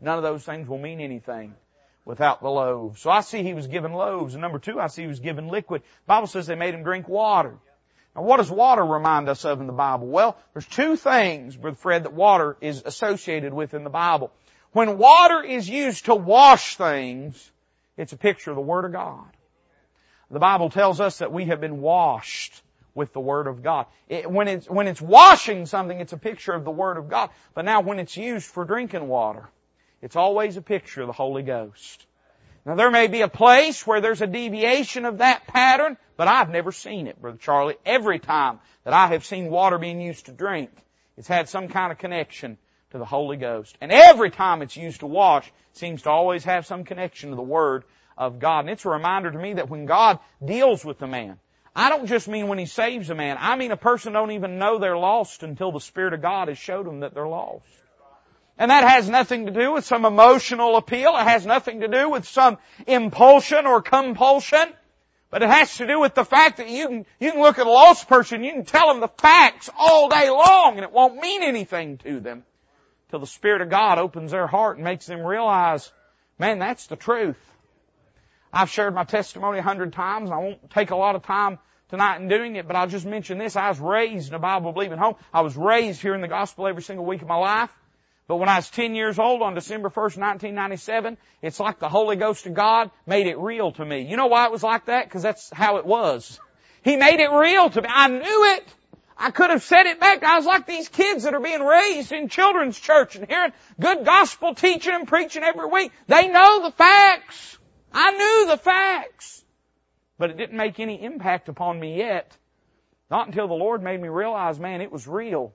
None 0.00 0.18
of 0.18 0.22
those 0.22 0.44
things 0.44 0.68
will 0.68 0.78
mean 0.78 1.00
anything 1.00 1.54
without 2.04 2.42
the 2.42 2.50
loaves. 2.50 3.00
So 3.00 3.10
I 3.10 3.20
see 3.20 3.42
he 3.42 3.54
was 3.54 3.66
given 3.66 3.92
loaves. 3.92 4.34
And 4.34 4.42
number 4.42 4.58
two, 4.58 4.80
I 4.80 4.88
see 4.88 5.02
he 5.02 5.08
was 5.08 5.20
given 5.20 5.48
liquid. 5.48 5.82
The 5.82 6.08
Bible 6.08 6.26
says 6.26 6.46
they 6.46 6.54
made 6.54 6.74
him 6.74 6.82
drink 6.82 7.08
water. 7.08 7.54
Now 8.14 8.22
what 8.22 8.38
does 8.38 8.50
water 8.50 8.84
remind 8.84 9.28
us 9.28 9.44
of 9.44 9.60
in 9.60 9.66
the 9.66 9.72
Bible? 9.72 10.08
Well, 10.08 10.36
there's 10.52 10.66
two 10.66 10.96
things, 10.96 11.56
Brother 11.56 11.76
Fred, 11.76 12.04
that 12.04 12.12
water 12.12 12.56
is 12.60 12.82
associated 12.84 13.54
with 13.54 13.74
in 13.74 13.84
the 13.84 13.90
Bible. 13.90 14.32
When 14.72 14.98
water 14.98 15.42
is 15.42 15.68
used 15.68 16.06
to 16.06 16.14
wash 16.14 16.76
things, 16.76 17.50
it's 17.96 18.12
a 18.12 18.18
picture 18.18 18.50
of 18.50 18.56
the 18.56 18.62
Word 18.62 18.84
of 18.84 18.92
God. 18.92 19.26
The 20.30 20.40
Bible 20.40 20.70
tells 20.70 21.00
us 21.00 21.18
that 21.18 21.32
we 21.32 21.46
have 21.46 21.60
been 21.60 21.80
washed 21.80 22.62
with 22.96 23.12
the 23.12 23.20
Word 23.20 23.46
of 23.46 23.62
God. 23.62 23.86
It, 24.08 24.28
when 24.28 24.48
it's, 24.48 24.68
when 24.68 24.88
it's 24.88 25.00
washing 25.00 25.66
something, 25.66 26.00
it's 26.00 26.14
a 26.14 26.18
picture 26.18 26.52
of 26.52 26.64
the 26.64 26.70
Word 26.70 26.96
of 26.96 27.08
God. 27.08 27.30
But 27.54 27.66
now 27.66 27.82
when 27.82 28.00
it's 28.00 28.16
used 28.16 28.46
for 28.46 28.64
drinking 28.64 29.06
water, 29.06 29.48
it's 30.02 30.16
always 30.16 30.56
a 30.56 30.62
picture 30.62 31.02
of 31.02 31.06
the 31.06 31.12
Holy 31.12 31.42
Ghost. 31.42 32.06
Now 32.64 32.74
there 32.74 32.90
may 32.90 33.06
be 33.06 33.20
a 33.20 33.28
place 33.28 33.86
where 33.86 34.00
there's 34.00 34.22
a 34.22 34.26
deviation 34.26 35.04
of 35.04 35.18
that 35.18 35.46
pattern, 35.46 35.98
but 36.16 36.26
I've 36.26 36.50
never 36.50 36.72
seen 36.72 37.06
it, 37.06 37.20
Brother 37.20 37.38
Charlie. 37.38 37.76
Every 37.84 38.18
time 38.18 38.58
that 38.84 38.94
I 38.94 39.08
have 39.08 39.24
seen 39.24 39.50
water 39.50 39.78
being 39.78 40.00
used 40.00 40.26
to 40.26 40.32
drink, 40.32 40.70
it's 41.16 41.28
had 41.28 41.48
some 41.48 41.68
kind 41.68 41.92
of 41.92 41.98
connection 41.98 42.58
to 42.90 42.98
the 42.98 43.04
Holy 43.04 43.36
Ghost. 43.36 43.76
And 43.80 43.92
every 43.92 44.30
time 44.30 44.62
it's 44.62 44.76
used 44.76 45.00
to 45.00 45.06
wash, 45.06 45.52
seems 45.74 46.02
to 46.02 46.10
always 46.10 46.44
have 46.44 46.66
some 46.66 46.84
connection 46.84 47.30
to 47.30 47.36
the 47.36 47.42
Word 47.42 47.84
of 48.16 48.38
God. 48.38 48.60
And 48.60 48.70
it's 48.70 48.86
a 48.86 48.90
reminder 48.90 49.30
to 49.30 49.38
me 49.38 49.54
that 49.54 49.68
when 49.68 49.84
God 49.84 50.18
deals 50.42 50.84
with 50.84 50.98
the 50.98 51.06
man, 51.06 51.38
I 51.76 51.90
don't 51.90 52.06
just 52.06 52.26
mean 52.26 52.48
when 52.48 52.58
He 52.58 52.64
saves 52.66 53.10
a 53.10 53.14
man. 53.14 53.36
I 53.38 53.56
mean 53.56 53.70
a 53.70 53.76
person 53.76 54.14
don't 54.14 54.32
even 54.32 54.58
know 54.58 54.78
they're 54.78 54.96
lost 54.96 55.42
until 55.42 55.72
the 55.72 55.80
Spirit 55.80 56.14
of 56.14 56.22
God 56.22 56.48
has 56.48 56.56
showed 56.58 56.86
them 56.86 57.00
that 57.00 57.14
they're 57.14 57.28
lost. 57.28 57.66
And 58.58 58.70
that 58.70 58.88
has 58.88 59.10
nothing 59.10 59.44
to 59.46 59.52
do 59.52 59.72
with 59.72 59.84
some 59.84 60.06
emotional 60.06 60.76
appeal. 60.76 61.14
It 61.18 61.24
has 61.24 61.44
nothing 61.44 61.80
to 61.80 61.88
do 61.88 62.08
with 62.08 62.26
some 62.26 62.56
impulsion 62.86 63.66
or 63.66 63.82
compulsion. 63.82 64.72
But 65.30 65.42
it 65.42 65.50
has 65.50 65.76
to 65.76 65.86
do 65.86 66.00
with 66.00 66.14
the 66.14 66.24
fact 66.24 66.56
that 66.56 66.70
you 66.70 66.88
can, 66.88 67.06
you 67.20 67.32
can 67.32 67.42
look 67.42 67.58
at 67.58 67.66
a 67.66 67.70
lost 67.70 68.08
person, 68.08 68.42
you 68.42 68.52
can 68.52 68.64
tell 68.64 68.88
them 68.88 69.00
the 69.00 69.08
facts 69.08 69.68
all 69.76 70.08
day 70.08 70.30
long 70.30 70.76
and 70.76 70.84
it 70.84 70.92
won't 70.92 71.16
mean 71.16 71.42
anything 71.42 71.98
to 71.98 72.20
them 72.20 72.44
till 73.10 73.18
the 73.18 73.26
Spirit 73.26 73.60
of 73.60 73.68
God 73.68 73.98
opens 73.98 74.30
their 74.30 74.46
heart 74.46 74.76
and 74.76 74.84
makes 74.84 75.04
them 75.04 75.20
realize, 75.20 75.92
man, 76.38 76.58
that's 76.58 76.86
the 76.86 76.96
truth. 76.96 77.36
I've 78.56 78.70
shared 78.70 78.94
my 78.94 79.04
testimony 79.04 79.58
a 79.58 79.62
hundred 79.62 79.92
times. 79.92 80.30
I 80.30 80.38
won't 80.38 80.70
take 80.70 80.90
a 80.90 80.96
lot 80.96 81.14
of 81.14 81.22
time 81.22 81.58
tonight 81.90 82.22
in 82.22 82.28
doing 82.28 82.56
it, 82.56 82.66
but 82.66 82.74
I'll 82.74 82.86
just 82.86 83.04
mention 83.04 83.36
this. 83.36 83.54
I 83.54 83.68
was 83.68 83.78
raised 83.78 84.30
in 84.30 84.34
a 84.34 84.38
Bible 84.38 84.72
believing 84.72 84.96
home. 84.96 85.16
I 85.30 85.42
was 85.42 85.54
raised 85.58 86.00
hearing 86.00 86.22
the 86.22 86.28
gospel 86.28 86.66
every 86.66 86.82
single 86.82 87.04
week 87.04 87.20
of 87.20 87.28
my 87.28 87.36
life. 87.36 87.68
But 88.28 88.36
when 88.36 88.48
I 88.48 88.56
was 88.56 88.70
10 88.70 88.94
years 88.94 89.18
old 89.18 89.42
on 89.42 89.54
December 89.54 89.90
1st, 89.90 90.16
1997, 90.18 91.18
it's 91.42 91.60
like 91.60 91.80
the 91.80 91.90
Holy 91.90 92.16
Ghost 92.16 92.46
of 92.46 92.54
God 92.54 92.90
made 93.06 93.26
it 93.26 93.38
real 93.38 93.72
to 93.72 93.84
me. 93.84 94.08
You 94.08 94.16
know 94.16 94.28
why 94.28 94.46
it 94.46 94.52
was 94.52 94.62
like 94.62 94.86
that? 94.86 95.04
Because 95.04 95.22
that's 95.22 95.50
how 95.52 95.76
it 95.76 95.84
was. 95.84 96.40
He 96.82 96.96
made 96.96 97.20
it 97.20 97.30
real 97.30 97.68
to 97.68 97.82
me. 97.82 97.88
I 97.92 98.08
knew 98.08 98.54
it. 98.54 98.64
I 99.18 99.32
could 99.32 99.50
have 99.50 99.62
said 99.62 99.84
it 99.84 100.00
back. 100.00 100.22
I 100.22 100.36
was 100.36 100.46
like 100.46 100.66
these 100.66 100.88
kids 100.88 101.24
that 101.24 101.34
are 101.34 101.40
being 101.40 101.60
raised 101.60 102.10
in 102.10 102.30
children's 102.30 102.80
church 102.80 103.16
and 103.16 103.28
hearing 103.28 103.52
good 103.78 104.06
gospel 104.06 104.54
teaching 104.54 104.94
and 104.94 105.06
preaching 105.06 105.42
every 105.42 105.66
week. 105.66 105.92
They 106.06 106.28
know 106.28 106.62
the 106.62 106.72
facts. 106.72 107.58
I 107.92 108.10
knew 108.12 108.46
the 108.50 108.58
facts. 108.58 109.44
But 110.18 110.30
it 110.30 110.36
didn't 110.36 110.56
make 110.56 110.80
any 110.80 111.02
impact 111.02 111.48
upon 111.48 111.78
me 111.78 111.98
yet. 111.98 112.36
Not 113.10 113.26
until 113.26 113.48
the 113.48 113.54
Lord 113.54 113.82
made 113.82 114.00
me 114.00 114.08
realize, 114.08 114.58
man, 114.58 114.80
it 114.80 114.90
was 114.90 115.06
real. 115.06 115.52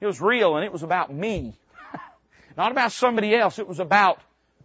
It 0.00 0.06
was 0.06 0.20
real 0.20 0.56
and 0.56 0.64
it 0.64 0.72
was 0.72 0.82
about 0.82 1.12
me. 1.12 1.58
Not 2.56 2.72
about 2.72 2.92
somebody 2.92 3.34
else. 3.34 3.58
It 3.58 3.68
was 3.68 3.80
about 3.80 4.20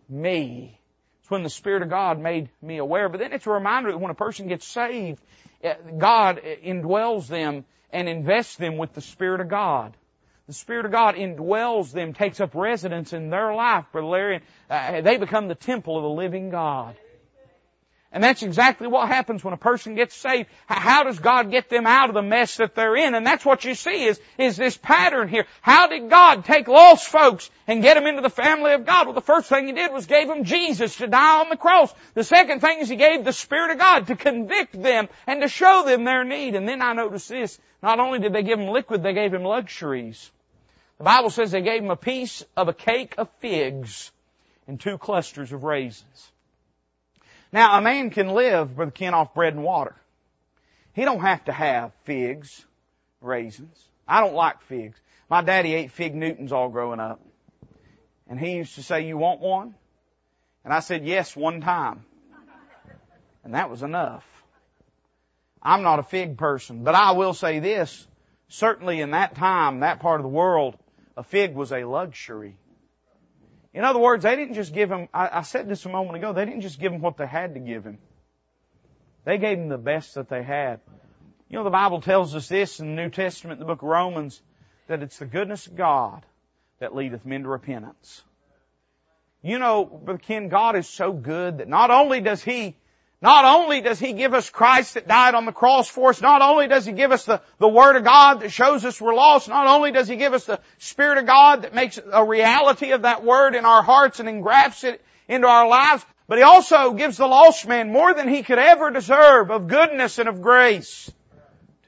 me. 0.08 0.80
It's 1.22 1.32
when 1.32 1.44
the 1.44 1.50
Spirit 1.50 1.82
of 1.82 1.90
God 1.90 2.20
made 2.20 2.50
me 2.62 2.78
aware. 2.78 3.10
But 3.10 3.20
then 3.20 3.34
it's 3.34 3.48
a 3.48 3.52
reminder 3.52 3.92
that 3.92 3.98
when 3.98 4.12
a 4.12 4.16
person 4.16 4.48
gets 4.48 4.66
saved, 4.66 5.22
eh, 5.64 5.76
God 5.98 6.42
indwells 6.64 7.28
them 7.28 7.66
and 7.92 8.08
invests 8.08 8.56
them 8.56 8.78
with 8.78 8.94
the 8.94 9.02
Spirit 9.02 9.42
of 9.42 9.50
God. 9.50 9.96
The 10.50 10.56
Spirit 10.56 10.88
of 10.88 10.92
God 10.92 11.14
indwells 11.14 11.92
them, 11.92 12.14
takes 12.14 12.40
up 12.40 12.56
residence 12.56 13.14
in 13.14 13.30
their 13.30 13.54
life, 13.54 13.86
Brother 13.92 14.08
Larry, 14.08 14.42
and 14.68 14.96
uh, 14.96 15.02
they 15.02 15.18
become 15.18 15.48
the 15.48 15.54
temple 15.54 15.96
of 15.96 16.02
the 16.02 16.10
living 16.10 16.50
God. 16.50 16.96
And 18.12 18.24
that's 18.24 18.42
exactly 18.42 18.88
what 18.88 19.08
happens 19.08 19.44
when 19.44 19.54
a 19.54 19.58
person 19.58 19.94
gets 19.94 20.16
saved. 20.16 20.50
How 20.66 21.04
does 21.04 21.20
God 21.20 21.52
get 21.52 21.70
them 21.70 21.86
out 21.86 22.10
of 22.10 22.16
the 22.16 22.24
mess 22.24 22.58
that 22.58 22.74
they're 22.74 22.96
in? 22.96 23.14
And 23.14 23.28
that's 23.28 23.46
what 23.46 23.64
you 23.64 23.76
see 23.76 24.06
is, 24.06 24.20
is 24.40 24.58
this 24.58 24.76
pattern 24.76 25.28
here. 25.28 25.46
How 25.62 25.86
did 25.86 26.10
God 26.10 26.46
take 26.46 26.68
lost 26.68 27.06
folks 27.06 27.52
and 27.68 27.84
get 27.84 27.94
them 27.94 28.08
into 28.08 28.24
the 28.24 28.32
family 28.32 28.74
of 28.74 28.88
God? 28.88 29.06
Well, 29.06 29.14
the 29.14 29.22
first 29.22 29.50
thing 29.50 29.68
He 29.68 29.74
did 29.74 29.94
was 29.94 30.08
gave 30.08 30.28
them 30.28 30.46
Jesus 30.46 30.96
to 30.96 31.06
die 31.06 31.42
on 31.42 31.50
the 31.50 31.58
cross. 31.58 31.94
The 32.16 32.24
second 32.24 32.62
thing 32.62 32.80
is 32.80 32.90
He 32.90 32.96
gave 32.96 33.24
the 33.24 33.34
Spirit 33.34 33.70
of 33.70 33.78
God 33.78 34.08
to 34.08 34.16
convict 34.16 34.82
them 34.82 35.10
and 35.28 35.44
to 35.44 35.48
show 35.48 35.84
them 35.86 36.06
their 36.06 36.24
need. 36.24 36.56
And 36.56 36.68
then 36.68 36.82
I 36.82 36.94
notice 36.94 37.28
this. 37.28 37.60
Not 37.84 38.00
only 38.00 38.18
did 38.18 38.34
they 38.34 38.42
give 38.42 38.60
Him 38.60 38.70
liquid, 38.70 39.04
they 39.04 39.14
gave 39.14 39.32
Him 39.32 39.44
luxuries. 39.44 40.32
The 41.00 41.06
Bible 41.06 41.30
says 41.30 41.52
they 41.52 41.62
gave 41.62 41.82
him 41.82 41.92
a 41.92 41.96
piece 41.96 42.44
of 42.58 42.68
a 42.68 42.74
cake 42.74 43.16
of 43.18 43.30
figs 43.40 44.12
and 44.68 44.80
two 44.80 44.98
clusters 44.98 45.52
of 45.54 45.64
raisins. 45.64 46.32
Now, 47.52 47.78
a 47.78 47.82
man 47.82 48.10
can 48.10 48.28
live, 48.28 48.76
Brother 48.76 48.92
Ken, 48.92 49.14
off 49.14 49.34
bread 49.34 49.54
and 49.54 49.64
water. 49.64 49.96
He 50.94 51.06
don't 51.06 51.22
have 51.22 51.46
to 51.46 51.54
have 51.54 51.94
figs, 52.04 52.66
raisins. 53.22 53.78
I 54.08 54.20
don't 54.20 54.36
like 54.36 54.62
figs. 54.64 55.00
My 55.30 55.42
daddy 55.42 55.74
ate 55.74 55.92
fig 55.92 56.16
Newtons 56.16 56.52
all 56.52 56.68
growing 56.68 57.00
up. 57.00 57.22
And 58.28 58.38
he 58.38 58.58
used 58.58 58.76
to 58.76 58.84
say, 58.84 59.08
you 59.08 59.18
want 59.18 59.40
one? 59.40 59.76
And 60.66 60.74
I 60.74 60.82
said, 60.82 61.06
yes, 61.06 61.34
one 61.36 61.62
time. 61.62 62.04
And 63.46 63.56
that 63.56 63.70
was 63.70 63.84
enough. 63.84 64.26
I'm 65.64 65.82
not 65.82 66.00
a 66.00 66.04
fig 66.04 66.38
person, 66.38 66.84
but 66.84 66.94
I 66.94 67.14
will 67.14 67.34
say 67.34 67.60
this. 67.60 68.06
Certainly 68.50 69.00
in 69.00 69.12
that 69.12 69.36
time, 69.36 69.80
that 69.80 70.00
part 70.00 70.20
of 70.20 70.24
the 70.24 70.30
world, 70.30 70.76
a 71.20 71.24
fig 71.24 71.54
was 71.54 71.74
a 71.74 71.84
luxury. 71.84 72.56
In 73.74 73.84
other 73.84 74.00
words, 74.00 74.24
they 74.24 74.38
didn't 74.38 74.54
just 74.54 74.74
give 74.74 74.90
him, 74.90 75.10
I, 75.14 75.40
I 75.40 75.42
said 75.42 75.68
this 75.68 75.86
a 75.86 75.90
moment 75.90 76.16
ago, 76.16 76.32
they 76.32 76.46
didn't 76.46 76.62
just 76.62 76.80
give 76.80 76.94
him 76.94 77.02
what 77.02 77.18
they 77.18 77.28
had 77.28 77.56
to 77.56 77.60
give 77.60 77.84
him. 77.84 77.98
They 79.26 79.38
gave 79.38 79.58
him 79.58 79.68
the 79.68 79.78
best 79.78 80.16
that 80.16 80.30
they 80.30 80.42
had. 80.42 80.80
You 81.50 81.58
know, 81.58 81.66
the 81.66 81.72
Bible 81.72 82.00
tells 82.00 82.36
us 82.36 82.48
this 82.48 82.80
in 82.80 82.96
the 82.96 83.02
New 83.02 83.10
Testament, 83.10 83.60
the 83.60 83.66
book 83.66 83.82
of 83.82 83.90
Romans, 83.90 84.42
that 84.88 85.04
it's 85.04 85.20
the 85.20 85.26
goodness 85.26 85.68
of 85.68 85.76
God 85.76 86.26
that 86.80 86.96
leadeth 86.96 87.26
men 87.26 87.44
to 87.44 87.50
repentance. 87.50 88.24
You 89.44 89.60
know, 89.60 89.84
Brother 89.84 90.20
Ken, 90.20 90.48
God 90.48 90.78
is 90.78 90.88
so 90.88 91.12
good 91.12 91.58
that 91.58 91.68
not 91.68 91.92
only 91.92 92.22
does 92.22 92.42
He 92.42 92.78
not 93.22 93.46
only 93.46 93.82
does 93.82 94.00
He 94.00 94.14
give 94.14 94.34
us 94.34 94.50
Christ 94.50 94.94
that 94.94 95.08
died 95.08 95.36
on 95.36 95.46
the 95.46 95.52
cross 95.52 95.90
for 95.90 96.10
us, 96.10 96.22
not 96.22 96.42
only 96.42 96.68
does 96.68 96.86
He 96.86 96.94
give 96.94 97.12
us 97.12 97.26
the, 97.26 97.42
the 97.58 97.68
Word 97.68 97.96
of 97.96 98.04
God 98.04 98.42
that 98.42 98.52
shows 98.52 98.86
us 98.86 99.02
we're 99.02 99.14
lost, 99.14 99.50
not 99.50 99.68
only 99.68 99.92
does 99.92 100.08
He 100.08 100.16
give 100.16 100.34
us 100.34 100.46
the 100.46 100.60
Spirit 100.78 101.18
of 101.18 101.26
God 101.26 101.64
that 101.64 101.74
makes 101.74 102.00
a 102.12 102.24
reality 102.24 102.92
of 102.92 103.02
that 103.02 103.24
Word 103.24 103.56
in 103.56 103.66
our 103.66 103.84
hearts 103.84 104.20
and 104.20 104.30
engrafts 104.30 104.84
it 104.84 105.04
into 105.28 105.48
our 105.48 105.68
lives, 105.68 106.06
but 106.28 106.38
He 106.38 106.44
also 106.44 106.94
gives 106.94 107.18
the 107.18 107.28
lost 107.28 107.68
man 107.68 107.92
more 107.92 108.14
than 108.14 108.28
he 108.28 108.44
could 108.44 108.60
ever 108.60 108.92
deserve 108.92 109.52
of 109.52 109.68
goodness 109.68 110.18
and 110.20 110.30
of 110.30 110.42
grace 110.42 111.12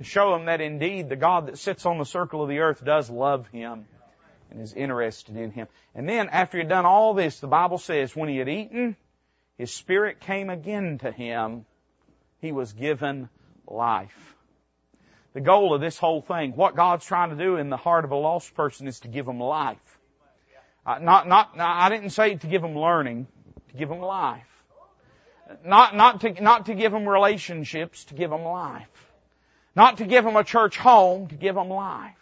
to 0.01 0.07
show 0.07 0.34
him 0.34 0.45
that 0.45 0.61
indeed 0.61 1.09
the 1.09 1.15
God 1.15 1.45
that 1.45 1.59
sits 1.59 1.86
on 1.86 1.99
the 1.99 2.05
circle 2.05 2.41
of 2.41 2.49
the 2.49 2.59
earth 2.59 2.84
does 2.84 3.07
love 3.07 3.47
him 3.49 3.86
and 4.49 4.59
is 4.59 4.73
interested 4.73 5.38
in 5.38 5.51
him. 5.51 5.67
And 5.93 6.09
then 6.09 6.27
after 6.29 6.57
he 6.57 6.63
had 6.63 6.69
done 6.69 6.86
all 6.88 7.13
this, 7.13 7.39
the 7.39 7.47
Bible 7.47 7.77
says 7.77 8.15
when 8.15 8.27
he 8.27 8.38
had 8.38 8.49
eaten, 8.49 8.95
his 9.62 9.72
spirit 9.72 10.20
came 10.22 10.49
again 10.49 10.97
to 11.03 11.12
him. 11.12 11.68
He 12.39 12.51
was 12.51 12.74
given 12.74 13.30
life. 13.68 14.36
The 15.36 15.41
goal 15.41 15.76
of 15.76 15.82
this 15.82 15.99
whole 15.99 16.24
thing, 16.24 16.53
what 16.55 16.76
God's 16.76 17.05
trying 17.05 17.30
to 17.30 17.36
do 17.36 17.57
in 17.57 17.70
the 17.70 17.78
heart 17.78 18.03
of 18.03 18.09
a 18.09 18.16
lost 18.16 18.55
person 18.55 18.88
is 18.88 19.01
to 19.01 19.07
give 19.07 19.28
them 19.28 19.39
life. 19.39 19.78
Uh, 20.84 20.97
not, 20.97 21.28
not, 21.28 21.51
I 21.59 21.89
didn't 21.89 22.09
say 22.09 22.34
to 22.34 22.47
give 22.47 22.64
them 22.64 22.76
learning, 22.76 23.28
to 23.70 23.78
give 23.78 23.88
them 23.88 24.01
life. 24.01 24.47
Not, 25.64 25.95
not 25.95 26.22
to, 26.22 26.41
not 26.41 26.66
to 26.66 26.74
give 26.74 26.91
them 26.91 27.07
relationships, 27.07 28.05
to 28.05 28.16
give 28.16 28.32
them 28.32 28.41
life. 28.43 28.89
Not 29.76 29.99
to 29.99 30.05
give 30.05 30.24
them 30.24 30.38
a 30.38 30.43
church 30.43 30.76
home, 30.76 31.28
to 31.28 31.36
give 31.36 31.53
them 31.53 31.70
life. 31.70 32.18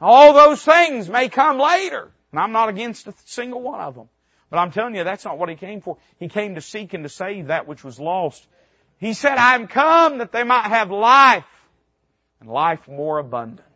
All 0.00 0.32
those 0.32 0.60
things 0.60 1.08
may 1.08 1.28
come 1.28 1.60
later. 1.60 2.10
And 2.32 2.40
I'm 2.40 2.50
not 2.50 2.68
against 2.68 3.06
a 3.06 3.14
single 3.26 3.62
one 3.62 3.78
of 3.78 3.94
them. 3.94 4.08
But 4.50 4.58
I'm 4.58 4.72
telling 4.72 4.96
you, 4.96 5.04
that's 5.04 5.24
not 5.24 5.38
what 5.38 5.48
He 5.48 5.54
came 5.54 5.80
for. 5.80 5.96
He 6.18 6.28
came 6.28 6.56
to 6.56 6.60
seek 6.60 6.92
and 6.92 7.04
to 7.04 7.08
save 7.08 7.46
that 7.46 7.68
which 7.68 7.84
was 7.84 8.00
lost. 8.00 8.46
He 8.98 9.14
said, 9.14 9.38
I 9.38 9.54
am 9.54 9.68
come 9.68 10.18
that 10.18 10.32
they 10.32 10.44
might 10.44 10.66
have 10.66 10.90
life 10.90 11.44
and 12.40 12.50
life 12.50 12.86
more 12.88 13.18
abundant. 13.18 13.66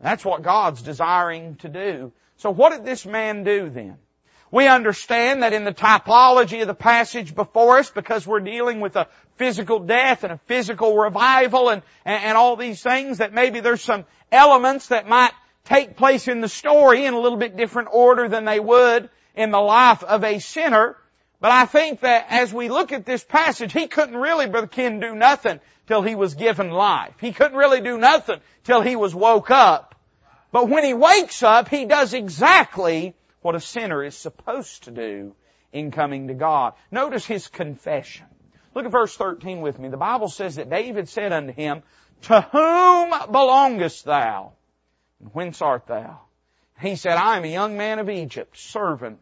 That's 0.00 0.24
what 0.24 0.42
God's 0.42 0.80
desiring 0.80 1.56
to 1.56 1.68
do. 1.68 2.12
So 2.36 2.50
what 2.50 2.72
did 2.72 2.84
this 2.84 3.04
man 3.04 3.44
do 3.44 3.68
then? 3.68 3.98
We 4.52 4.66
understand 4.66 5.42
that 5.42 5.52
in 5.52 5.64
the 5.64 5.74
typology 5.74 6.62
of 6.62 6.66
the 6.66 6.74
passage 6.74 7.34
before 7.34 7.78
us, 7.78 7.90
because 7.90 8.26
we're 8.26 8.40
dealing 8.40 8.80
with 8.80 8.96
a 8.96 9.08
physical 9.36 9.78
death 9.78 10.24
and 10.24 10.32
a 10.32 10.38
physical 10.46 10.96
revival 10.96 11.68
and, 11.68 11.82
and, 12.04 12.24
and 12.24 12.36
all 12.36 12.56
these 12.56 12.82
things, 12.82 13.18
that 13.18 13.32
maybe 13.32 13.60
there's 13.60 13.82
some 13.82 14.06
elements 14.32 14.88
that 14.88 15.08
might 15.08 15.32
take 15.64 15.96
place 15.96 16.26
in 16.26 16.40
the 16.40 16.48
story 16.48 17.04
in 17.04 17.14
a 17.14 17.20
little 17.20 17.38
bit 17.38 17.56
different 17.56 17.90
order 17.92 18.28
than 18.28 18.44
they 18.44 18.58
would 18.58 19.10
in 19.40 19.50
the 19.50 19.60
life 19.60 20.02
of 20.02 20.22
a 20.22 20.38
sinner. 20.38 20.96
But 21.40 21.52
I 21.52 21.64
think 21.64 22.00
that 22.00 22.26
as 22.28 22.52
we 22.52 22.68
look 22.68 22.92
at 22.92 23.06
this 23.06 23.24
passage, 23.24 23.72
he 23.72 23.86
couldn't 23.86 24.16
really, 24.16 24.46
Brother 24.46 24.66
Ken, 24.66 25.00
do 25.00 25.14
nothing 25.14 25.60
till 25.86 26.02
he 26.02 26.14
was 26.14 26.34
given 26.34 26.70
life. 26.70 27.14
He 27.20 27.32
couldn't 27.32 27.56
really 27.56 27.80
do 27.80 27.96
nothing 27.96 28.40
till 28.64 28.82
he 28.82 28.96
was 28.96 29.14
woke 29.14 29.50
up. 29.50 29.94
But 30.52 30.68
when 30.68 30.84
he 30.84 30.94
wakes 30.94 31.42
up, 31.42 31.68
he 31.68 31.86
does 31.86 32.12
exactly 32.12 33.14
what 33.40 33.54
a 33.54 33.60
sinner 33.60 34.04
is 34.04 34.16
supposed 34.16 34.84
to 34.84 34.90
do 34.90 35.34
in 35.72 35.90
coming 35.90 36.28
to 36.28 36.34
God. 36.34 36.74
Notice 36.90 37.24
his 37.24 37.48
confession. 37.48 38.26
Look 38.74 38.84
at 38.84 38.92
verse 38.92 39.16
13 39.16 39.62
with 39.62 39.78
me. 39.78 39.88
The 39.88 39.96
Bible 39.96 40.28
says 40.28 40.56
that 40.56 40.68
David 40.68 41.08
said 41.08 41.32
unto 41.32 41.52
him, 41.52 41.82
To 42.22 42.40
whom 42.52 43.32
belongest 43.32 44.04
thou? 44.04 44.52
And 45.20 45.30
whence 45.32 45.62
art 45.62 45.86
thou? 45.86 46.20
He 46.80 46.96
said, 46.96 47.12
I 47.12 47.38
am 47.38 47.44
a 47.44 47.48
young 47.48 47.76
man 47.76 47.98
of 47.98 48.10
Egypt, 48.10 48.58
servant 48.58 49.20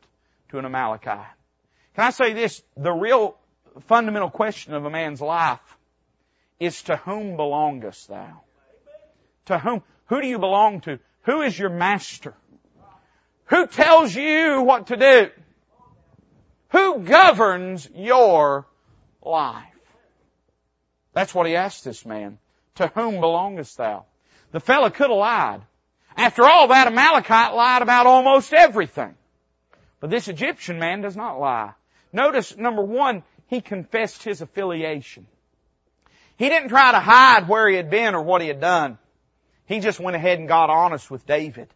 to 0.51 0.59
an 0.59 0.65
Amalekite. 0.65 1.27
Can 1.95 2.05
I 2.05 2.11
say 2.11 2.33
this? 2.33 2.63
The 2.77 2.93
real 2.93 3.37
fundamental 3.87 4.31
question 4.31 4.75
of 4.75 4.85
a 4.85 4.91
man's 4.91 5.21
life 5.21 5.61
is 6.61 6.83
to 6.85 6.97
whom 6.97 7.37
belongest 7.37 8.09
thou? 8.09 8.41
To 9.47 9.59
whom? 9.59 9.83
Who 10.07 10.21
do 10.21 10.27
you 10.27 10.39
belong 10.39 10.81
to? 10.83 10.99
Who 11.23 11.43
is 11.43 11.59
your 11.59 11.71
master? 11.71 12.35
Who 13.47 13.67
tells 13.67 14.15
you 14.15 14.63
what 14.63 14.89
to 14.89 14.97
do? 14.97 15.31
Who 16.71 17.01
governs 17.01 17.89
your 17.95 18.67
life? 19.23 19.65
That's 21.13 21.35
what 21.35 21.47
he 21.47 21.57
asked 21.57 21.85
this 21.85 22.05
man. 22.05 22.39
To 22.77 22.89
whom 22.89 23.21
belongest 23.21 23.77
thou? 23.77 24.05
The 24.53 24.61
fellow 24.61 24.91
could 24.91 25.11
have 25.11 25.19
lied. 25.19 25.63
After 26.17 26.45
all, 26.45 26.69
that 26.69 26.87
Amalekite 26.87 27.55
lied 27.55 27.83
about 27.83 28.07
almost 28.07 28.53
everything. 28.53 29.15
But 30.01 30.11
this 30.11 30.29
Egyptian 30.29 30.79
man 30.79 31.01
does 31.01 31.17
not 31.17 31.41
lie. 31.41 31.73
Notice, 32.13 32.57
number 32.57 32.83
one, 32.83 33.23
he 33.49 33.61
confessed 33.61 34.23
his 34.23 34.41
affiliation. 34.41 35.27
He 36.37 36.49
didn't 36.49 36.69
try 36.69 36.93
to 36.93 37.01
hide 37.01 37.49
where 37.49 37.69
he 37.69 37.77
had 37.77 37.91
been 37.91 38.15
or 38.15 38.23
what 38.23 38.41
he 38.41 38.49
had 38.49 38.61
done. 38.61 38.99
He 39.67 39.81
just 39.81 40.01
went 40.01 40.17
ahead 40.17 40.39
and 40.39 40.49
got 40.49 40.71
honest 40.71 41.11
with 41.11 41.27
David 41.27 41.69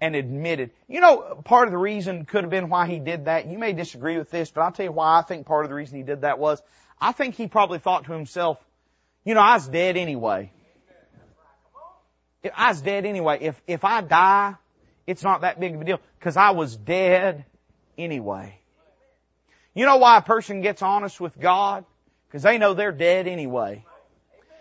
and 0.00 0.16
admitted. 0.16 0.70
You 0.88 1.00
know, 1.00 1.40
part 1.44 1.68
of 1.68 1.72
the 1.72 1.78
reason 1.78 2.24
could 2.24 2.42
have 2.42 2.50
been 2.50 2.68
why 2.68 2.88
he 2.88 2.98
did 2.98 3.26
that. 3.26 3.46
You 3.46 3.58
may 3.58 3.72
disagree 3.72 4.18
with 4.18 4.30
this, 4.30 4.50
but 4.50 4.62
I'll 4.62 4.72
tell 4.72 4.86
you 4.86 4.92
why 4.92 5.18
I 5.18 5.22
think 5.22 5.46
part 5.46 5.64
of 5.64 5.68
the 5.68 5.76
reason 5.76 5.98
he 5.98 6.02
did 6.02 6.22
that 6.22 6.38
was, 6.38 6.60
I 7.00 7.12
think 7.12 7.36
he 7.36 7.46
probably 7.46 7.78
thought 7.78 8.06
to 8.06 8.12
himself, 8.12 8.58
you 9.24 9.34
know, 9.34 9.40
I 9.40 9.54
was 9.54 9.68
dead 9.68 9.96
anyway. 9.96 10.50
I 12.56 12.70
was 12.70 12.80
dead 12.80 13.06
anyway. 13.06 13.38
If, 13.42 13.62
if 13.68 13.84
I 13.84 14.00
die, 14.00 14.54
it's 15.06 15.22
not 15.22 15.42
that 15.42 15.58
big 15.58 15.74
of 15.74 15.80
a 15.80 15.84
deal 15.84 16.00
because 16.18 16.36
I 16.36 16.50
was 16.50 16.76
dead 16.76 17.44
anyway. 17.98 18.58
You 19.74 19.86
know 19.86 19.96
why 19.96 20.18
a 20.18 20.22
person 20.22 20.60
gets 20.60 20.82
honest 20.82 21.20
with 21.20 21.38
God? 21.38 21.84
Because 22.28 22.42
they 22.42 22.58
know 22.58 22.74
they're 22.74 22.92
dead 22.92 23.26
anyway. 23.26 23.84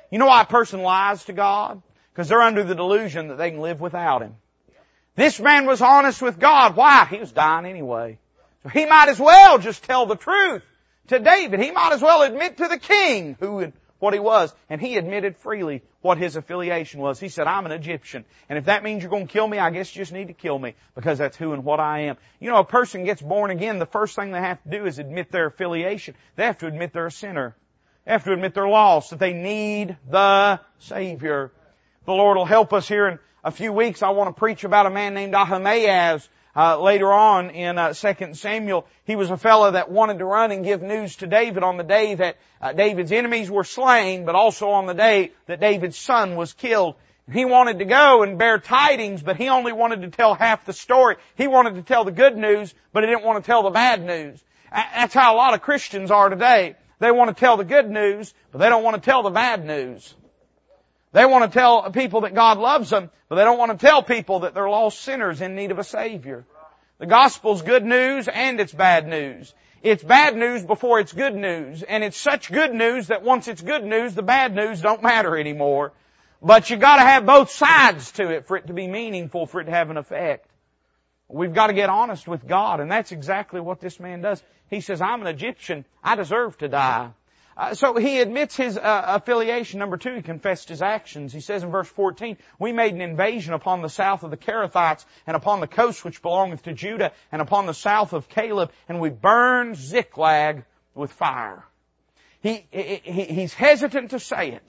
You 0.09 0.19
know 0.19 0.27
why 0.27 0.41
a 0.41 0.45
person 0.45 0.81
lies 0.81 1.23
to 1.25 1.33
God? 1.33 1.81
Because 2.13 2.27
they're 2.27 2.41
under 2.41 2.63
the 2.63 2.75
delusion 2.75 3.29
that 3.29 3.37
they 3.37 3.51
can 3.51 3.61
live 3.61 3.79
without 3.79 4.21
Him. 4.21 4.35
This 5.15 5.39
man 5.39 5.65
was 5.65 5.81
honest 5.81 6.21
with 6.21 6.39
God. 6.39 6.75
Why? 6.75 7.05
He 7.05 7.19
was 7.19 7.31
dying 7.31 7.65
anyway. 7.65 8.17
So 8.63 8.69
he 8.69 8.85
might 8.85 9.09
as 9.09 9.19
well 9.19 9.57
just 9.57 9.83
tell 9.83 10.05
the 10.05 10.15
truth 10.15 10.63
to 11.07 11.19
David. 11.19 11.59
He 11.59 11.71
might 11.71 11.93
as 11.93 12.01
well 12.01 12.21
admit 12.21 12.57
to 12.57 12.67
the 12.67 12.77
king 12.77 13.35
who 13.39 13.59
and 13.59 13.73
what 13.99 14.13
he 14.13 14.19
was. 14.19 14.53
And 14.69 14.79
he 14.79 14.97
admitted 14.97 15.37
freely 15.37 15.81
what 16.01 16.17
his 16.17 16.35
affiliation 16.35 16.99
was. 16.99 17.19
He 17.19 17.29
said, 17.29 17.47
I'm 17.47 17.65
an 17.65 17.71
Egyptian. 17.71 18.25
And 18.49 18.57
if 18.57 18.65
that 18.65 18.83
means 18.83 19.03
you're 19.03 19.11
going 19.11 19.27
to 19.27 19.31
kill 19.33 19.47
me, 19.47 19.59
I 19.59 19.69
guess 19.69 19.95
you 19.95 20.01
just 20.01 20.11
need 20.11 20.27
to 20.27 20.33
kill 20.33 20.57
me 20.57 20.75
because 20.95 21.17
that's 21.17 21.37
who 21.37 21.53
and 21.53 21.63
what 21.63 21.79
I 21.79 22.01
am. 22.01 22.17
You 22.39 22.49
know, 22.49 22.57
a 22.57 22.65
person 22.65 23.05
gets 23.05 23.21
born 23.21 23.51
again, 23.51 23.79
the 23.79 23.85
first 23.85 24.15
thing 24.15 24.31
they 24.31 24.39
have 24.39 24.61
to 24.63 24.69
do 24.69 24.85
is 24.85 24.99
admit 24.99 25.31
their 25.31 25.47
affiliation. 25.47 26.15
They 26.35 26.45
have 26.45 26.57
to 26.59 26.67
admit 26.67 26.93
they're 26.93 27.07
a 27.07 27.11
sinner. 27.11 27.55
They 28.05 28.11
have 28.11 28.23
to 28.23 28.33
admit 28.33 28.55
they're 28.55 28.67
lost, 28.67 29.11
that 29.11 29.19
they 29.19 29.33
need 29.33 29.95
the 30.09 30.59
Savior. 30.79 31.51
The 32.05 32.13
Lord 32.13 32.37
will 32.37 32.45
help 32.45 32.73
us 32.73 32.87
here 32.87 33.07
in 33.07 33.19
a 33.43 33.51
few 33.51 33.71
weeks. 33.71 34.01
I 34.01 34.09
want 34.09 34.35
to 34.35 34.39
preach 34.39 34.63
about 34.63 34.87
a 34.87 34.89
man 34.89 35.13
named 35.13 35.35
Ahimaaz 35.35 36.27
uh, 36.55 36.81
later 36.81 37.11
on 37.11 37.49
in 37.51 37.77
uh, 37.77 37.93
2 37.93 38.33
Samuel, 38.33 38.85
he 39.05 39.15
was 39.15 39.31
a 39.31 39.37
fellow 39.37 39.71
that 39.71 39.89
wanted 39.89 40.19
to 40.19 40.25
run 40.25 40.51
and 40.51 40.63
give 40.63 40.81
news 40.81 41.15
to 41.17 41.27
David 41.27 41.63
on 41.63 41.77
the 41.77 41.83
day 41.83 42.15
that 42.15 42.37
uh, 42.61 42.73
David's 42.73 43.11
enemies 43.11 43.49
were 43.49 43.63
slain, 43.63 44.25
but 44.25 44.35
also 44.35 44.69
on 44.69 44.85
the 44.85 44.93
day 44.93 45.31
that 45.47 45.59
David's 45.59 45.97
son 45.97 46.35
was 46.35 46.53
killed. 46.53 46.95
He 47.31 47.45
wanted 47.45 47.79
to 47.79 47.85
go 47.85 48.23
and 48.23 48.37
bear 48.37 48.59
tidings, 48.59 49.21
but 49.21 49.37
he 49.37 49.47
only 49.49 49.71
wanted 49.71 50.01
to 50.01 50.09
tell 50.09 50.33
half 50.33 50.65
the 50.65 50.73
story. 50.73 51.15
He 51.35 51.47
wanted 51.47 51.75
to 51.75 51.83
tell 51.83 52.03
the 52.03 52.11
good 52.11 52.35
news, 52.35 52.73
but 52.91 53.03
he 53.03 53.09
didn't 53.09 53.23
want 53.23 53.43
to 53.43 53.47
tell 53.49 53.63
the 53.63 53.69
bad 53.69 54.03
news. 54.03 54.43
That's 54.71 55.13
how 55.13 55.35
a 55.35 55.37
lot 55.37 55.53
of 55.53 55.61
Christians 55.61 56.11
are 56.11 56.29
today. 56.29 56.75
They 56.99 57.11
want 57.11 57.35
to 57.35 57.39
tell 57.39 57.57
the 57.57 57.63
good 57.63 57.89
news, 57.89 58.33
but 58.51 58.59
they 58.59 58.69
don't 58.69 58.83
want 58.83 59.01
to 59.01 59.01
tell 59.01 59.23
the 59.23 59.29
bad 59.29 59.65
news. 59.65 60.13
They 61.11 61.25
want 61.25 61.51
to 61.51 61.59
tell 61.59 61.91
people 61.91 62.21
that 62.21 62.33
God 62.33 62.57
loves 62.57 62.89
them, 62.89 63.09
but 63.27 63.35
they 63.35 63.43
don't 63.43 63.57
want 63.57 63.77
to 63.77 63.85
tell 63.85 64.01
people 64.01 64.41
that 64.41 64.53
they're 64.53 64.69
lost 64.69 65.01
sinners 65.01 65.41
in 65.41 65.55
need 65.55 65.71
of 65.71 65.79
a 65.79 65.83
Savior. 65.83 66.45
The 66.99 67.05
gospel's 67.05 67.61
good 67.61 67.83
news 67.83 68.27
and 68.27 68.59
it's 68.59 68.71
bad 68.71 69.07
news. 69.07 69.53
It's 69.83 70.03
bad 70.03 70.37
news 70.37 70.63
before 70.63 70.99
it's 70.99 71.11
good 71.11 71.35
news. 71.35 71.83
And 71.83 72.03
it's 72.03 72.17
such 72.17 72.51
good 72.51 72.73
news 72.73 73.07
that 73.07 73.23
once 73.23 73.47
it's 73.47 73.61
good 73.61 73.83
news, 73.83 74.13
the 74.13 74.23
bad 74.23 74.55
news 74.55 74.81
don't 74.81 75.03
matter 75.03 75.37
anymore. 75.37 75.91
But 76.41 76.69
you 76.69 76.77
gotta 76.77 77.01
have 77.01 77.25
both 77.25 77.51
sides 77.51 78.11
to 78.13 78.29
it 78.29 78.47
for 78.47 78.57
it 78.57 78.67
to 78.67 78.73
be 78.73 78.87
meaningful, 78.87 79.47
for 79.47 79.61
it 79.61 79.65
to 79.65 79.71
have 79.71 79.89
an 79.89 79.97
effect. 79.97 80.47
We've 81.33 81.53
got 81.53 81.67
to 81.67 81.73
get 81.73 81.89
honest 81.89 82.27
with 82.27 82.45
God, 82.45 82.81
and 82.81 82.91
that's 82.91 83.11
exactly 83.11 83.61
what 83.61 83.79
this 83.79 83.99
man 83.99 84.21
does. 84.21 84.43
He 84.69 84.81
says, 84.81 85.01
I'm 85.01 85.21
an 85.21 85.27
Egyptian. 85.27 85.85
I 86.03 86.15
deserve 86.15 86.57
to 86.57 86.67
die. 86.67 87.11
Uh, 87.57 87.73
so 87.73 87.95
he 87.95 88.19
admits 88.19 88.55
his 88.55 88.77
uh, 88.77 89.03
affiliation. 89.07 89.79
Number 89.79 89.97
two, 89.97 90.15
he 90.15 90.21
confessed 90.21 90.69
his 90.69 90.81
actions. 90.81 91.33
He 91.33 91.41
says 91.41 91.63
in 91.63 91.71
verse 91.71 91.89
14, 91.89 92.37
we 92.59 92.71
made 92.71 92.93
an 92.93 93.01
invasion 93.01 93.53
upon 93.53 93.81
the 93.81 93.89
south 93.89 94.23
of 94.23 94.31
the 94.31 94.37
Cherethites 94.37 95.05
and 95.27 95.35
upon 95.35 95.59
the 95.59 95.67
coast 95.67 96.05
which 96.05 96.21
belongeth 96.21 96.63
to 96.63 96.73
Judah 96.73 97.11
and 97.31 97.41
upon 97.41 97.65
the 97.65 97.73
south 97.73 98.13
of 98.13 98.29
Caleb 98.29 98.71
and 98.87 98.99
we 98.99 99.09
burned 99.09 99.75
Ziklag 99.75 100.63
with 100.95 101.11
fire. 101.11 101.65
He, 102.41 102.65
he, 102.71 103.01
he's 103.03 103.53
hesitant 103.53 104.11
to 104.11 104.19
say 104.19 104.51
it, 104.51 104.67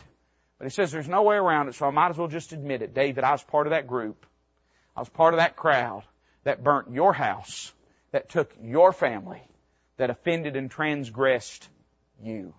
but 0.59 0.67
he 0.67 0.71
says 0.71 0.93
there's 0.93 1.09
no 1.09 1.23
way 1.23 1.37
around 1.37 1.69
it, 1.69 1.75
so 1.75 1.87
I 1.87 1.91
might 1.91 2.11
as 2.11 2.19
well 2.19 2.29
just 2.29 2.53
admit 2.53 2.83
it. 2.83 2.95
David, 2.95 3.25
I 3.25 3.33
was 3.33 3.43
part 3.43 3.67
of 3.67 3.71
that 3.71 3.87
group. 3.87 4.27
I 4.95 5.01
was 5.01 5.09
part 5.09 5.33
of 5.33 5.39
that 5.39 5.57
crowd 5.57 6.03
that 6.45 6.63
burnt 6.63 6.93
your 6.93 7.15
house, 7.15 7.73
that 8.11 8.29
took 8.29 8.53
your 8.63 8.93
family, 8.93 9.43
that 9.97 10.11
offended 10.11 10.57
and 10.57 10.71
transgressed 10.71 11.67
you. 12.23 12.53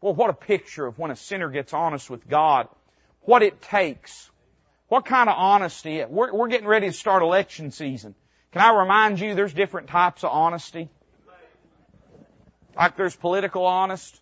Well, 0.00 0.14
what 0.14 0.30
a 0.30 0.34
picture 0.34 0.86
of 0.86 0.98
when 0.98 1.10
a 1.10 1.16
sinner 1.16 1.48
gets 1.50 1.74
honest 1.74 2.08
with 2.08 2.28
God, 2.28 2.68
what 3.22 3.42
it 3.42 3.60
takes, 3.60 4.30
what 4.88 5.04
kind 5.04 5.28
of 5.28 5.34
honesty. 5.36 6.04
We're, 6.04 6.32
we're 6.32 6.48
getting 6.48 6.68
ready 6.68 6.86
to 6.86 6.92
start 6.92 7.22
election 7.22 7.72
season. 7.72 8.14
Can 8.52 8.62
I 8.62 8.78
remind 8.78 9.20
you 9.20 9.34
there's 9.34 9.52
different 9.52 9.88
types 9.88 10.24
of 10.24 10.30
honesty? 10.30 10.88
Like 12.76 12.96
there's 12.96 13.16
political 13.16 13.66
honest, 13.66 14.20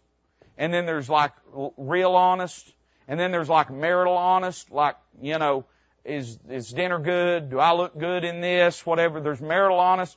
and 0.56 0.72
then 0.72 0.86
there's 0.86 1.10
like 1.10 1.32
real 1.76 2.12
honest, 2.12 2.72
and 3.06 3.20
then 3.20 3.30
there's 3.30 3.50
like 3.50 3.70
marital 3.70 4.16
honest, 4.16 4.70
like, 4.70 4.96
you 5.20 5.38
know, 5.38 5.66
is, 6.06 6.38
is 6.48 6.70
dinner 6.70 6.98
good? 6.98 7.50
Do 7.50 7.58
I 7.58 7.74
look 7.74 7.98
good 7.98 8.24
in 8.24 8.40
this? 8.40 8.86
Whatever. 8.86 9.20
There's 9.20 9.42
marital 9.42 9.78
honest, 9.78 10.16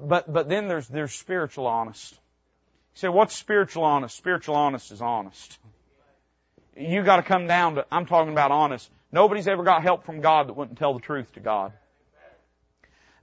but, 0.00 0.32
but 0.32 0.48
then 0.48 0.68
there's, 0.68 0.88
there's 0.88 1.12
spiritual 1.12 1.66
honest. 1.66 2.18
Say, 2.96 3.10
what's 3.10 3.36
spiritual 3.36 3.84
honest? 3.84 4.16
Spiritual 4.16 4.54
honest 4.54 4.90
is 4.90 5.02
honest. 5.02 5.58
You 6.74 7.02
gotta 7.02 7.22
come 7.22 7.46
down 7.46 7.74
to, 7.74 7.86
I'm 7.92 8.06
talking 8.06 8.32
about 8.32 8.52
honest. 8.52 8.90
Nobody's 9.12 9.46
ever 9.46 9.64
got 9.64 9.82
help 9.82 10.06
from 10.06 10.22
God 10.22 10.48
that 10.48 10.54
wouldn't 10.54 10.78
tell 10.78 10.94
the 10.94 11.00
truth 11.00 11.30
to 11.34 11.40
God. 11.40 11.74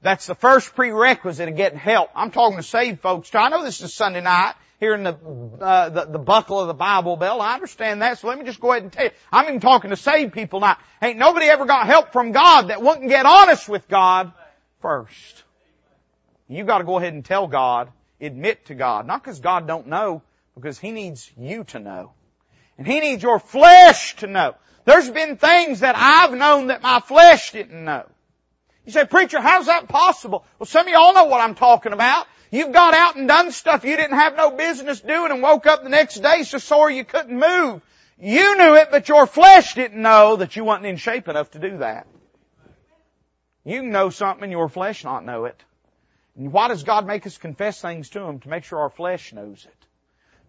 That's 0.03 0.27
the 0.27 0.35
first 0.35 0.75
prerequisite 0.75 1.49
of 1.49 1.55
getting 1.55 1.79
help. 1.79 2.11
I'm 2.15 2.29
talking 2.29 2.57
to 2.57 2.63
saved 2.63 2.99
folks. 2.99 3.33
I 3.33 3.49
know 3.49 3.63
this 3.63 3.81
is 3.81 3.95
Sunday 3.95 4.21
night 4.21 4.53
here 4.79 4.93
in 4.93 5.03
the, 5.03 5.17
uh, 5.59 5.89
the, 5.89 6.05
the 6.05 6.19
buckle 6.19 6.59
of 6.59 6.67
the 6.67 6.75
Bible 6.75 7.17
belt. 7.17 7.41
I 7.41 7.55
understand 7.55 8.03
that, 8.03 8.19
so 8.19 8.27
let 8.27 8.37
me 8.37 8.45
just 8.45 8.59
go 8.59 8.73
ahead 8.73 8.83
and 8.83 8.91
tell 8.91 9.05
you. 9.05 9.11
I'm 9.31 9.45
even 9.45 9.59
talking 9.59 9.89
to 9.89 9.95
saved 9.95 10.33
people 10.33 10.59
now. 10.59 10.77
Ain't 11.01 11.17
nobody 11.17 11.47
ever 11.47 11.65
got 11.65 11.87
help 11.87 12.13
from 12.13 12.31
God 12.31 12.67
that 12.67 12.83
wouldn't 12.83 13.09
get 13.09 13.25
honest 13.25 13.67
with 13.67 13.87
God 13.87 14.33
first. 14.83 15.43
You 16.47 16.63
gotta 16.63 16.83
go 16.83 16.99
ahead 16.99 17.13
and 17.13 17.25
tell 17.25 17.47
God 17.47 17.89
admit 18.25 18.65
to 18.67 18.75
God. 18.75 19.07
Not 19.07 19.23
because 19.23 19.39
God 19.39 19.67
don't 19.67 19.87
know, 19.87 20.21
because 20.55 20.79
He 20.79 20.91
needs 20.91 21.31
you 21.37 21.63
to 21.65 21.79
know. 21.79 22.11
And 22.77 22.87
He 22.87 22.99
needs 22.99 23.23
your 23.23 23.39
flesh 23.39 24.15
to 24.17 24.27
know. 24.27 24.55
There's 24.85 25.09
been 25.09 25.37
things 25.37 25.81
that 25.81 25.95
I've 25.97 26.33
known 26.33 26.67
that 26.67 26.81
my 26.81 26.99
flesh 26.99 27.51
didn't 27.51 27.83
know. 27.83 28.05
You 28.85 28.91
say, 28.91 29.05
preacher, 29.05 29.39
how's 29.39 29.67
that 29.67 29.87
possible? 29.87 30.45
Well, 30.59 30.67
some 30.67 30.87
of 30.87 30.91
y'all 30.91 31.13
know 31.13 31.25
what 31.25 31.39
I'm 31.39 31.55
talking 31.55 31.93
about. 31.93 32.27
You've 32.51 32.73
got 32.73 32.93
out 32.93 33.15
and 33.15 33.27
done 33.27 33.51
stuff 33.51 33.85
you 33.85 33.95
didn't 33.95 34.17
have 34.17 34.35
no 34.35 34.51
business 34.51 34.99
doing 35.01 35.31
and 35.31 35.41
woke 35.41 35.65
up 35.65 35.83
the 35.83 35.89
next 35.89 36.19
day 36.19 36.43
so 36.43 36.57
sore 36.57 36.91
you 36.91 37.05
couldn't 37.05 37.37
move. 37.37 37.81
You 38.19 38.57
knew 38.57 38.75
it, 38.75 38.89
but 38.91 39.09
your 39.09 39.25
flesh 39.25 39.73
didn't 39.73 40.01
know 40.01 40.35
that 40.35 40.55
you 40.55 40.63
wasn't 40.63 40.85
in 40.85 40.97
shape 40.97 41.27
enough 41.27 41.51
to 41.51 41.59
do 41.59 41.77
that. 41.77 42.07
You 43.63 43.81
know 43.81 44.09
something 44.09 44.51
your 44.51 44.69
flesh 44.69 45.03
not 45.03 45.25
know 45.25 45.45
it. 45.45 45.63
Why 46.35 46.67
does 46.67 46.83
God 46.83 47.05
make 47.05 47.27
us 47.27 47.37
confess 47.37 47.81
things 47.81 48.09
to 48.11 48.21
Him? 48.21 48.39
To 48.39 48.49
make 48.49 48.63
sure 48.63 48.79
our 48.79 48.89
flesh 48.89 49.33
knows 49.33 49.65
it. 49.65 49.85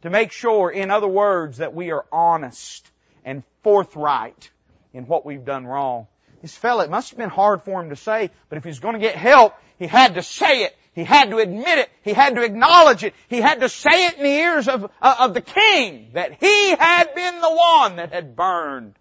To 0.03 0.11
make 0.11 0.33
sure, 0.33 0.71
in 0.71 0.91
other 0.91 1.09
words, 1.09 1.59
that 1.59 1.75
we 1.75 1.91
are 1.91 2.05
honest 2.11 2.91
and 3.25 3.43
forthright 3.63 4.51
in 4.93 5.07
what 5.07 5.27
we've 5.27 5.45
done 5.45 5.67
wrong. 5.67 6.07
This 6.43 6.57
fella, 6.57 6.85
it 6.85 6.91
must 6.91 7.11
have 7.11 7.19
been 7.19 7.31
hard 7.31 7.63
for 7.63 7.83
him 7.83 7.91
to 7.91 7.97
say, 7.97 8.31
but 8.49 8.59
if 8.59 8.65
he 8.65 8.69
was 8.69 8.81
going 8.81 8.95
to 8.95 9.01
get 9.01 9.17
help, 9.17 9.55
he 9.79 9.87
had 9.87 10.15
to 10.15 10.23
say 10.23 10.65
it. 10.65 10.77
He 10.95 11.03
had 11.03 11.31
to 11.31 11.39
admit 11.39 11.79
it. 11.79 11.91
He 12.03 12.13
had 12.13 12.37
to 12.37 12.43
acknowledge 12.43 13.03
it. 13.03 13.15
He 13.29 13.41
had 13.41 13.61
to 13.61 13.69
say 13.69 14.07
it 14.07 14.17
in 14.17 14.23
the 14.23 14.31
ears 14.31 14.69
of, 14.69 14.85
uh, 15.03 15.17
of 15.21 15.35
the 15.35 15.41
king 15.41 16.11
that 16.13 16.33
he 16.39 16.71
had 16.77 17.15
been 17.15 17.41
the 17.41 17.51
one 17.51 17.97
that 17.97 18.13
had 18.13 18.37
burned 18.37 18.95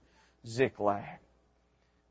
Ziklag. 0.48 1.04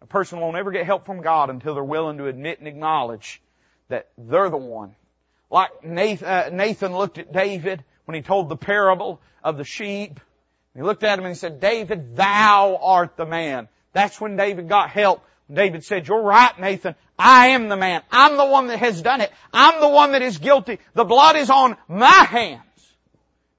A 0.01 0.07
person 0.07 0.39
won't 0.39 0.57
ever 0.57 0.71
get 0.71 0.87
help 0.87 1.05
from 1.05 1.23
God 1.23 1.51
until 1.51 1.75
they're 1.75 1.83
willing 1.83 2.19
to 2.19 2.27
admit 2.27 2.61
and 2.61 2.69
acknowledge 2.69 3.42
that 3.93 4.09
they're 4.17 4.51
the 4.51 4.57
one. 4.57 4.95
Like 5.51 5.71
uh, 5.85 6.51
Nathan 6.51 6.97
looked 6.97 7.19
at 7.19 7.31
David 7.31 7.85
when 8.07 8.15
he 8.15 8.23
told 8.23 8.49
the 8.49 8.57
parable 8.57 9.21
of 9.45 9.59
the 9.59 9.65
sheep. 9.65 10.19
He 10.75 10.81
looked 10.81 11.05
at 11.05 11.19
him 11.19 11.27
and 11.27 11.35
he 11.35 11.39
said, 11.39 11.61
David, 11.61 12.17
thou 12.17 12.79
art 12.83 13.17
the 13.17 13.27
man. 13.27 13.69
That's 13.93 14.19
when 14.19 14.37
David 14.37 14.69
got 14.69 14.89
help. 14.89 15.23
David 15.53 15.85
said, 15.85 16.09
you're 16.09 16.23
right, 16.23 16.59
Nathan. 16.59 16.95
I 17.19 17.49
am 17.49 17.69
the 17.69 17.77
man. 17.77 18.03
I'm 18.11 18.39
the 18.39 18.47
one 18.47 18.69
that 18.69 18.79
has 18.79 19.03
done 19.03 19.21
it. 19.21 19.31
I'm 19.53 19.81
the 19.83 19.89
one 19.89 20.13
that 20.13 20.23
is 20.23 20.39
guilty. 20.39 20.79
The 20.95 21.05
blood 21.05 21.37
is 21.37 21.51
on 21.51 21.77
my 21.87 22.07
hands. 22.09 22.63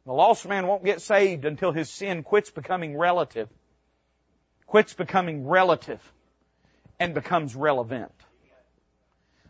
The 0.08 0.14
lost 0.14 0.48
man 0.48 0.66
won't 0.66 0.84
get 0.84 1.02
saved 1.02 1.46
until 1.46 1.72
his 1.72 1.92
sin 1.92 2.24
quits 2.24 2.50
becoming 2.50 2.98
relative, 2.98 3.48
quits 4.66 4.96
becoming 4.96 5.48
relative, 5.48 6.02
and 7.00 7.14
becomes 7.14 7.56
relevant. 7.56 8.12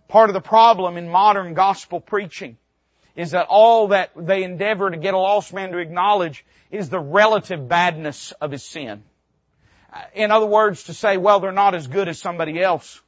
Part 0.08 0.30
of 0.30 0.34
the 0.34 0.42
problem 0.42 0.98
in 0.98 1.10
modern 1.10 1.54
gospel 1.54 2.00
preaching 2.00 2.58
is 3.16 3.32
that 3.32 3.48
all 3.50 3.90
that 3.90 4.12
they 4.16 4.44
endeavor 4.44 4.90
to 4.90 4.98
get 4.98 5.14
a 5.14 5.18
lost 5.18 5.54
man 5.54 5.72
to 5.72 5.78
acknowledge 5.78 6.46
is 6.72 6.90
the 6.90 7.00
relative 7.00 7.68
badness 7.68 8.32
of 8.42 8.52
his 8.52 8.64
sin. 8.64 9.04
Uh, 9.92 10.02
in 10.16 10.32
other 10.32 10.48
words, 10.48 10.84
to 10.84 10.94
say, 10.94 11.18
well, 11.18 11.40
they're 11.40 11.52
not 11.52 11.76
as 11.76 11.88
good 11.88 12.08
as 12.08 12.20
somebody 12.20 12.62
else. 12.62 13.00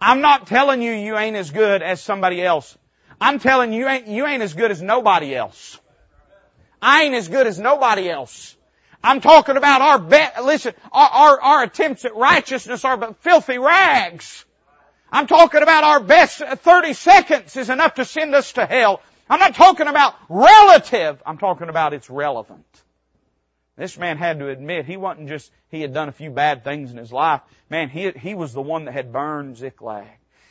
I'm 0.00 0.20
not 0.20 0.48
telling 0.48 0.82
you 0.82 0.92
you 0.92 1.16
ain't 1.16 1.36
as 1.36 1.50
good 1.50 1.82
as 1.82 2.00
somebody 2.00 2.42
else. 2.42 2.76
I'm 3.20 3.38
telling 3.38 3.72
you 3.72 3.80
you 3.80 3.88
ain't, 3.88 4.08
you 4.08 4.26
ain't 4.26 4.42
as 4.42 4.54
good 4.54 4.70
as 4.70 4.82
nobody 4.82 5.34
else. 5.34 5.78
I 6.82 7.04
ain't 7.04 7.14
as 7.14 7.28
good 7.28 7.46
as 7.46 7.58
nobody 7.58 8.10
else. 8.10 8.56
I'm 9.02 9.20
talking 9.20 9.56
about 9.56 9.80
our 9.82 9.98
bet, 9.98 10.44
listen, 10.44 10.74
our, 10.90 11.08
our, 11.08 11.40
our 11.40 11.62
attempts 11.62 12.04
at 12.04 12.16
righteousness 12.16 12.84
are 12.84 12.96
but 12.96 13.22
filthy 13.22 13.58
rags. 13.58 14.44
I'm 15.14 15.28
talking 15.28 15.62
about 15.62 15.84
our 15.84 16.00
best 16.00 16.42
uh, 16.42 16.56
30 16.56 16.92
seconds 16.92 17.56
is 17.56 17.70
enough 17.70 17.94
to 17.94 18.04
send 18.04 18.34
us 18.34 18.50
to 18.54 18.66
hell. 18.66 19.00
I'm 19.30 19.38
not 19.38 19.54
talking 19.54 19.86
about 19.86 20.16
relative. 20.28 21.22
I'm 21.24 21.38
talking 21.38 21.68
about 21.68 21.94
it's 21.94 22.10
relevant. 22.10 22.66
This 23.76 23.96
man 23.96 24.18
had 24.18 24.40
to 24.40 24.48
admit 24.48 24.86
he 24.86 24.96
wasn't 24.96 25.28
just, 25.28 25.52
he 25.70 25.80
had 25.80 25.94
done 25.94 26.08
a 26.08 26.12
few 26.12 26.30
bad 26.30 26.64
things 26.64 26.90
in 26.90 26.96
his 26.96 27.12
life. 27.12 27.42
Man, 27.70 27.90
he, 27.90 28.10
he 28.10 28.34
was 28.34 28.52
the 28.52 28.60
one 28.60 28.86
that 28.86 28.92
had 28.92 29.12
burned 29.12 29.56
Ziklag. 29.56 30.08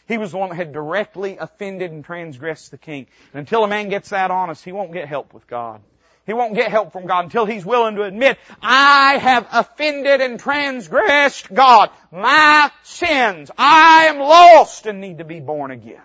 He 0.08 0.18
was 0.18 0.32
the 0.32 0.38
one 0.38 0.48
that 0.48 0.56
had 0.56 0.72
directly 0.72 1.36
offended 1.38 1.92
and 1.92 2.06
transgressed 2.06 2.72
the 2.72 2.78
king. 2.78 3.08
And 3.34 3.42
until 3.42 3.66
a 3.66 3.68
man 3.68 3.90
gets 3.90 4.12
that 4.12 4.32
honest, 4.32 4.64
he 4.64 4.72
won't 4.72 4.94
get 4.94 5.10
help 5.10 5.34
with 5.34 5.46
God. 5.46 5.82
He 6.26 6.34
won't 6.34 6.56
get 6.56 6.72
help 6.72 6.94
from 6.94 7.06
God 7.06 7.26
until 7.26 7.46
he's 7.46 7.66
willing 7.66 7.96
to 7.96 8.04
admit, 8.04 8.38
I 8.62 9.18
have 9.18 9.48
offended 9.52 10.22
and 10.22 10.40
transgressed 10.40 11.54
God. 11.54 11.90
My 12.12 12.72
sins. 12.84 13.52
I 13.58 14.06
am 14.06 14.20
lost 14.20 14.86
and 14.86 15.02
need 15.02 15.18
to 15.18 15.26
be 15.26 15.42
born 15.42 15.72
again. 15.72 16.02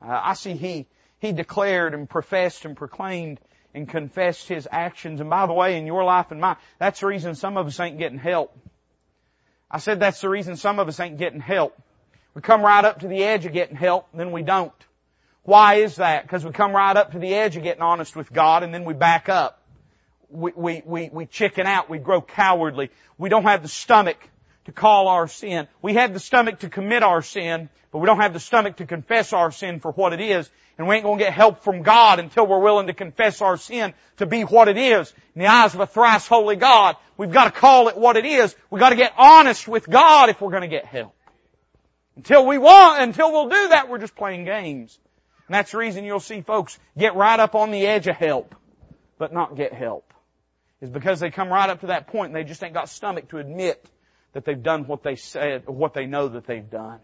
Uh, 0.00 0.20
I 0.22 0.34
see 0.34 0.54
he, 0.54 0.86
he 1.18 1.32
declared 1.32 1.94
and 1.94 2.08
professed 2.08 2.64
and 2.64 2.76
proclaimed 2.76 3.40
and 3.74 3.88
confessed 3.88 4.48
his 4.48 4.68
actions. 4.70 5.20
And 5.20 5.28
by 5.28 5.46
the 5.46 5.52
way, 5.52 5.76
in 5.76 5.86
your 5.86 6.04
life 6.04 6.30
and 6.30 6.40
mine, 6.40 6.56
that's 6.78 7.00
the 7.00 7.06
reason 7.06 7.34
some 7.34 7.56
of 7.56 7.66
us 7.66 7.80
ain't 7.80 7.98
getting 7.98 8.18
help. 8.18 8.56
I 9.68 9.78
said 9.78 9.98
that's 9.98 10.20
the 10.20 10.28
reason 10.28 10.56
some 10.56 10.78
of 10.78 10.86
us 10.86 11.00
ain't 11.00 11.18
getting 11.18 11.40
help. 11.40 11.76
We 12.34 12.42
come 12.42 12.62
right 12.62 12.84
up 12.84 13.00
to 13.00 13.08
the 13.08 13.24
edge 13.24 13.46
of 13.46 13.52
getting 13.52 13.76
help, 13.76 14.06
and 14.12 14.20
then 14.20 14.30
we 14.30 14.42
don't. 14.42 14.72
Why 15.48 15.76
is 15.76 15.96
that? 15.96 16.24
Because 16.24 16.44
we 16.44 16.52
come 16.52 16.76
right 16.76 16.94
up 16.94 17.12
to 17.12 17.18
the 17.18 17.34
edge 17.34 17.56
of 17.56 17.62
getting 17.62 17.80
honest 17.80 18.14
with 18.14 18.30
God 18.30 18.62
and 18.62 18.74
then 18.74 18.84
we 18.84 18.92
back 18.92 19.30
up. 19.30 19.62
We, 20.28 20.52
we, 20.54 20.82
we, 20.84 21.08
we 21.10 21.24
chicken 21.24 21.66
out. 21.66 21.88
We 21.88 21.96
grow 21.96 22.20
cowardly. 22.20 22.90
We 23.16 23.30
don't 23.30 23.44
have 23.44 23.62
the 23.62 23.68
stomach 23.68 24.18
to 24.66 24.72
call 24.72 25.08
our 25.08 25.26
sin. 25.26 25.66
We 25.80 25.94
have 25.94 26.12
the 26.12 26.20
stomach 26.20 26.58
to 26.58 26.68
commit 26.68 27.02
our 27.02 27.22
sin, 27.22 27.70
but 27.90 28.00
we 28.00 28.06
don't 28.06 28.20
have 28.20 28.34
the 28.34 28.40
stomach 28.40 28.76
to 28.76 28.84
confess 28.84 29.32
our 29.32 29.50
sin 29.50 29.80
for 29.80 29.90
what 29.92 30.12
it 30.12 30.20
is. 30.20 30.50
And 30.76 30.86
we 30.86 30.96
ain't 30.96 31.04
gonna 31.04 31.16
get 31.16 31.32
help 31.32 31.64
from 31.64 31.80
God 31.80 32.18
until 32.18 32.46
we're 32.46 32.60
willing 32.60 32.88
to 32.88 32.92
confess 32.92 33.40
our 33.40 33.56
sin 33.56 33.94
to 34.18 34.26
be 34.26 34.42
what 34.42 34.68
it 34.68 34.76
is. 34.76 35.10
In 35.34 35.40
the 35.40 35.46
eyes 35.46 35.72
of 35.72 35.80
a 35.80 35.86
thrice 35.86 36.26
holy 36.26 36.56
God, 36.56 36.96
we've 37.16 37.32
got 37.32 37.44
to 37.44 37.58
call 37.58 37.88
it 37.88 37.96
what 37.96 38.18
it 38.18 38.26
is. 38.26 38.54
We've 38.68 38.80
got 38.80 38.90
to 38.90 38.96
get 38.96 39.14
honest 39.16 39.66
with 39.66 39.88
God 39.88 40.28
if 40.28 40.42
we're 40.42 40.52
gonna 40.52 40.68
get 40.68 40.84
help. 40.84 41.14
Until 42.16 42.46
we 42.46 42.58
want, 42.58 43.00
until 43.00 43.32
we'll 43.32 43.48
do 43.48 43.68
that, 43.68 43.88
we're 43.88 43.96
just 43.96 44.14
playing 44.14 44.44
games. 44.44 44.98
And 45.48 45.54
that's 45.54 45.72
the 45.72 45.78
reason 45.78 46.04
you'll 46.04 46.20
see 46.20 46.42
folks 46.42 46.78
get 46.96 47.16
right 47.16 47.40
up 47.40 47.54
on 47.54 47.70
the 47.70 47.86
edge 47.86 48.06
of 48.06 48.16
help, 48.16 48.54
but 49.16 49.32
not 49.32 49.56
get 49.56 49.72
help. 49.72 50.12
Is 50.82 50.90
because 50.90 51.20
they 51.20 51.30
come 51.30 51.48
right 51.48 51.68
up 51.68 51.80
to 51.80 51.88
that 51.88 52.06
point 52.08 52.28
and 52.28 52.36
they 52.36 52.44
just 52.44 52.62
ain't 52.62 52.74
got 52.74 52.88
stomach 52.88 53.28
to 53.30 53.38
admit 53.38 53.84
that 54.32 54.44
they've 54.44 54.62
done 54.62 54.86
what 54.86 55.02
they 55.02 55.16
said, 55.16 55.66
what 55.66 55.94
they 55.94 56.06
know 56.06 56.28
that 56.28 56.46
they've 56.46 56.68
done. 56.68 57.00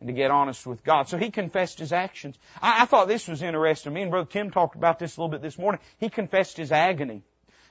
And 0.00 0.06
to 0.06 0.12
get 0.12 0.30
honest 0.30 0.66
with 0.66 0.84
God. 0.84 1.08
So 1.08 1.18
he 1.18 1.30
confessed 1.30 1.78
his 1.78 1.92
actions. 1.92 2.38
I, 2.62 2.82
I 2.82 2.84
thought 2.84 3.08
this 3.08 3.26
was 3.26 3.42
interesting. 3.42 3.92
Me 3.92 4.02
and 4.02 4.10
Brother 4.10 4.28
Tim 4.30 4.50
talked 4.50 4.76
about 4.76 4.98
this 4.98 5.16
a 5.16 5.20
little 5.20 5.30
bit 5.30 5.42
this 5.42 5.58
morning. 5.58 5.80
He 5.98 6.10
confessed 6.10 6.56
his 6.56 6.70
agony. 6.70 7.22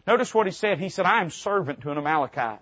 Notice 0.05 0.33
what 0.33 0.47
he 0.47 0.51
said. 0.51 0.79
He 0.79 0.89
said, 0.89 1.05
I 1.05 1.21
am 1.21 1.29
servant 1.29 1.81
to 1.81 1.91
an 1.91 1.97
Amalekite. 1.97 2.59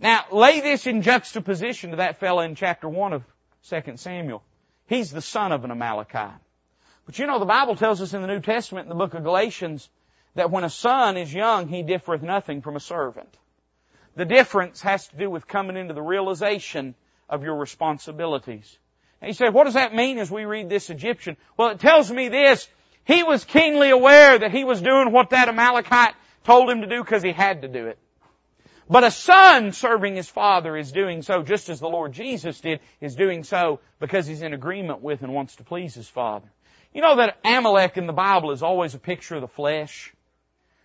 Now, 0.00 0.24
lay 0.32 0.60
this 0.60 0.86
in 0.86 1.02
juxtaposition 1.02 1.90
to 1.90 1.96
that 1.96 2.18
fellow 2.18 2.40
in 2.40 2.54
chapter 2.54 2.88
1 2.88 3.12
of 3.12 3.24
2 3.68 3.96
Samuel. 3.96 4.42
He's 4.86 5.10
the 5.10 5.20
son 5.20 5.52
of 5.52 5.64
an 5.64 5.70
Amalekite. 5.70 6.40
But 7.06 7.18
you 7.18 7.26
know, 7.26 7.38
the 7.38 7.44
Bible 7.44 7.76
tells 7.76 8.00
us 8.00 8.14
in 8.14 8.22
the 8.22 8.28
New 8.28 8.40
Testament 8.40 8.84
in 8.84 8.88
the 8.88 8.94
book 8.94 9.14
of 9.14 9.24
Galatians 9.24 9.88
that 10.34 10.50
when 10.50 10.64
a 10.64 10.70
son 10.70 11.16
is 11.16 11.32
young, 11.32 11.68
he 11.68 11.82
differeth 11.82 12.22
nothing 12.22 12.62
from 12.62 12.76
a 12.76 12.80
servant. 12.80 13.36
The 14.14 14.24
difference 14.24 14.82
has 14.82 15.08
to 15.08 15.16
do 15.16 15.30
with 15.30 15.46
coming 15.46 15.76
into 15.76 15.94
the 15.94 16.02
realization 16.02 16.94
of 17.28 17.42
your 17.42 17.56
responsibilities. 17.56 18.78
And 19.20 19.28
you 19.28 19.34
say, 19.34 19.48
what 19.48 19.64
does 19.64 19.74
that 19.74 19.94
mean 19.94 20.18
as 20.18 20.30
we 20.30 20.44
read 20.44 20.68
this 20.68 20.90
Egyptian? 20.90 21.36
Well, 21.56 21.70
it 21.70 21.80
tells 21.80 22.10
me 22.10 22.28
this. 22.28 22.68
He 23.04 23.22
was 23.22 23.44
keenly 23.44 23.90
aware 23.90 24.38
that 24.38 24.52
he 24.52 24.64
was 24.64 24.80
doing 24.80 25.12
what 25.12 25.30
that 25.30 25.48
Amalekite 25.48 26.14
told 26.44 26.70
him 26.70 26.82
to 26.82 26.86
do 26.86 27.02
because 27.02 27.22
he 27.22 27.32
had 27.32 27.62
to 27.62 27.68
do 27.68 27.86
it. 27.86 27.98
But 28.88 29.04
a 29.04 29.10
son 29.10 29.72
serving 29.72 30.16
his 30.16 30.28
father 30.28 30.76
is 30.76 30.92
doing 30.92 31.22
so 31.22 31.42
just 31.42 31.68
as 31.68 31.80
the 31.80 31.88
Lord 31.88 32.12
Jesus 32.12 32.60
did, 32.60 32.80
is 33.00 33.14
doing 33.14 33.44
so 33.44 33.80
because 34.00 34.26
he's 34.26 34.42
in 34.42 34.52
agreement 34.52 35.00
with 35.00 35.22
and 35.22 35.32
wants 35.32 35.56
to 35.56 35.64
please 35.64 35.94
his 35.94 36.08
father. 36.08 36.48
You 36.94 37.00
know 37.00 37.16
that 37.16 37.38
Amalek 37.44 37.96
in 37.96 38.06
the 38.06 38.12
Bible 38.12 38.50
is 38.50 38.62
always 38.62 38.94
a 38.94 38.98
picture 38.98 39.36
of 39.36 39.40
the 39.40 39.48
flesh? 39.48 40.12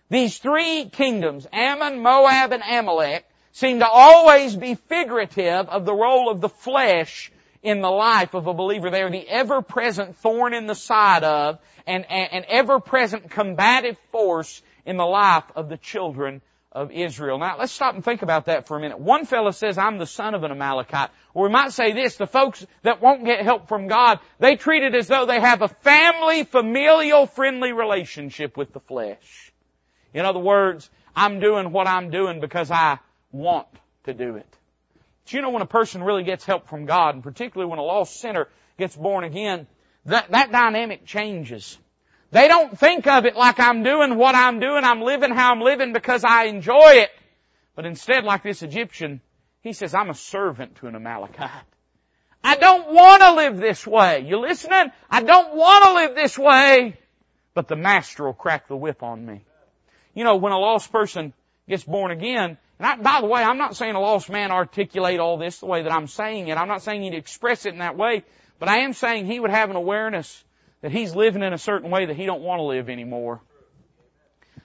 These 0.08 0.38
three 0.38 0.88
kingdoms, 0.88 1.46
Ammon, 1.52 2.00
Moab, 2.02 2.52
and 2.52 2.62
Amalek, 2.62 3.26
seem 3.52 3.80
to 3.80 3.88
always 3.88 4.56
be 4.56 4.74
figurative 4.74 5.68
of 5.68 5.84
the 5.84 5.94
role 5.94 6.30
of 6.30 6.40
the 6.40 6.48
flesh 6.48 7.30
in 7.62 7.82
the 7.82 7.90
life 7.90 8.32
of 8.32 8.46
a 8.46 8.54
believer. 8.54 8.88
They 8.90 9.02
are 9.02 9.10
the 9.10 9.28
ever-present 9.28 10.16
thorn 10.16 10.54
in 10.54 10.66
the 10.66 10.74
side 10.74 11.24
of 11.24 11.58
and 11.86 12.10
an 12.10 12.44
ever-present 12.48 13.30
combative 13.30 13.98
force 14.10 14.62
in 14.86 14.96
the 14.96 15.04
life 15.04 15.44
of 15.56 15.68
the 15.68 15.76
children 15.76 16.40
of 16.72 16.90
Israel. 16.92 17.38
Now 17.38 17.58
let's 17.58 17.72
stop 17.72 17.94
and 17.94 18.04
think 18.04 18.22
about 18.22 18.46
that 18.46 18.66
for 18.66 18.76
a 18.76 18.80
minute. 18.80 19.00
One 19.00 19.24
fellow 19.24 19.50
says, 19.50 19.78
I'm 19.78 19.98
the 19.98 20.06
son 20.06 20.34
of 20.34 20.42
an 20.44 20.50
Amalekite. 20.50 21.10
Or 21.32 21.44
we 21.44 21.50
might 21.50 21.72
say 21.72 21.92
this, 21.92 22.16
the 22.16 22.26
folks 22.26 22.66
that 22.82 23.00
won't 23.00 23.24
get 23.24 23.42
help 23.42 23.68
from 23.68 23.88
God, 23.88 24.20
they 24.38 24.56
treat 24.56 24.82
it 24.82 24.94
as 24.94 25.08
though 25.08 25.26
they 25.26 25.40
have 25.40 25.62
a 25.62 25.68
family, 25.68 26.44
familial, 26.44 27.26
friendly 27.26 27.72
relationship 27.72 28.56
with 28.56 28.72
the 28.72 28.80
flesh. 28.80 29.52
In 30.12 30.24
other 30.24 30.40
words, 30.40 30.90
I'm 31.16 31.40
doing 31.40 31.72
what 31.72 31.86
I'm 31.86 32.10
doing 32.10 32.40
because 32.40 32.70
I 32.70 32.98
want 33.32 33.68
to 34.04 34.14
do 34.14 34.36
it. 34.36 34.46
But 35.24 35.32
you 35.32 35.42
know 35.42 35.50
when 35.50 35.62
a 35.62 35.66
person 35.66 36.02
really 36.02 36.24
gets 36.24 36.44
help 36.44 36.68
from 36.68 36.86
God, 36.86 37.14
and 37.14 37.22
particularly 37.22 37.68
when 37.68 37.78
a 37.78 37.82
lost 37.82 38.20
sinner 38.20 38.48
gets 38.78 38.94
born 38.94 39.24
again, 39.24 39.66
that, 40.06 40.30
that 40.30 40.52
dynamic 40.52 41.04
changes. 41.04 41.78
They 42.30 42.46
don't 42.48 42.78
think 42.78 43.06
of 43.06 43.24
it 43.24 43.36
like 43.36 43.58
I'm 43.58 43.82
doing 43.82 44.16
what 44.16 44.34
I'm 44.34 44.60
doing, 44.60 44.84
I'm 44.84 45.00
living 45.00 45.30
how 45.34 45.52
I'm 45.52 45.60
living 45.60 45.92
because 45.92 46.24
I 46.24 46.44
enjoy 46.44 46.92
it. 46.94 47.10
But 47.74 47.86
instead, 47.86 48.24
like 48.24 48.42
this 48.42 48.62
Egyptian, 48.62 49.20
he 49.62 49.72
says, 49.72 49.94
I'm 49.94 50.10
a 50.10 50.14
servant 50.14 50.76
to 50.76 50.88
an 50.88 50.94
Amalekite. 50.94 51.50
I 52.42 52.56
don't 52.56 52.92
want 52.92 53.22
to 53.22 53.34
live 53.34 53.56
this 53.56 53.86
way. 53.86 54.24
You 54.26 54.38
listening? 54.40 54.92
I 55.10 55.22
don't 55.22 55.54
want 55.54 55.84
to 55.84 55.94
live 55.94 56.14
this 56.14 56.38
way. 56.38 56.98
But 57.54 57.68
the 57.68 57.76
master 57.76 58.24
will 58.24 58.34
crack 58.34 58.68
the 58.68 58.76
whip 58.76 59.02
on 59.02 59.24
me. 59.24 59.44
You 60.14 60.24
know, 60.24 60.36
when 60.36 60.52
a 60.52 60.58
lost 60.58 60.92
person 60.92 61.32
gets 61.68 61.84
born 61.84 62.10
again, 62.10 62.58
and 62.78 62.86
I, 62.86 62.96
by 62.96 63.20
the 63.20 63.26
way, 63.26 63.42
I'm 63.42 63.58
not 63.58 63.76
saying 63.76 63.94
a 63.94 64.00
lost 64.00 64.30
man 64.30 64.52
articulate 64.52 65.18
all 65.18 65.38
this 65.38 65.58
the 65.58 65.66
way 65.66 65.82
that 65.82 65.92
I'm 65.92 66.06
saying 66.06 66.48
it. 66.48 66.56
I'm 66.56 66.68
not 66.68 66.82
saying 66.82 67.02
he'd 67.02 67.14
express 67.14 67.66
it 67.66 67.72
in 67.72 67.78
that 67.78 67.96
way, 67.96 68.24
but 68.58 68.68
I 68.68 68.80
am 68.80 68.92
saying 68.92 69.26
he 69.26 69.40
would 69.40 69.50
have 69.50 69.70
an 69.70 69.76
awareness 69.76 70.44
that 70.82 70.92
he's 70.92 71.14
living 71.14 71.42
in 71.42 71.52
a 71.52 71.58
certain 71.58 71.90
way 71.90 72.06
that 72.06 72.16
he 72.16 72.26
don't 72.26 72.42
want 72.42 72.60
to 72.60 72.64
live 72.64 72.88
anymore. 72.88 73.40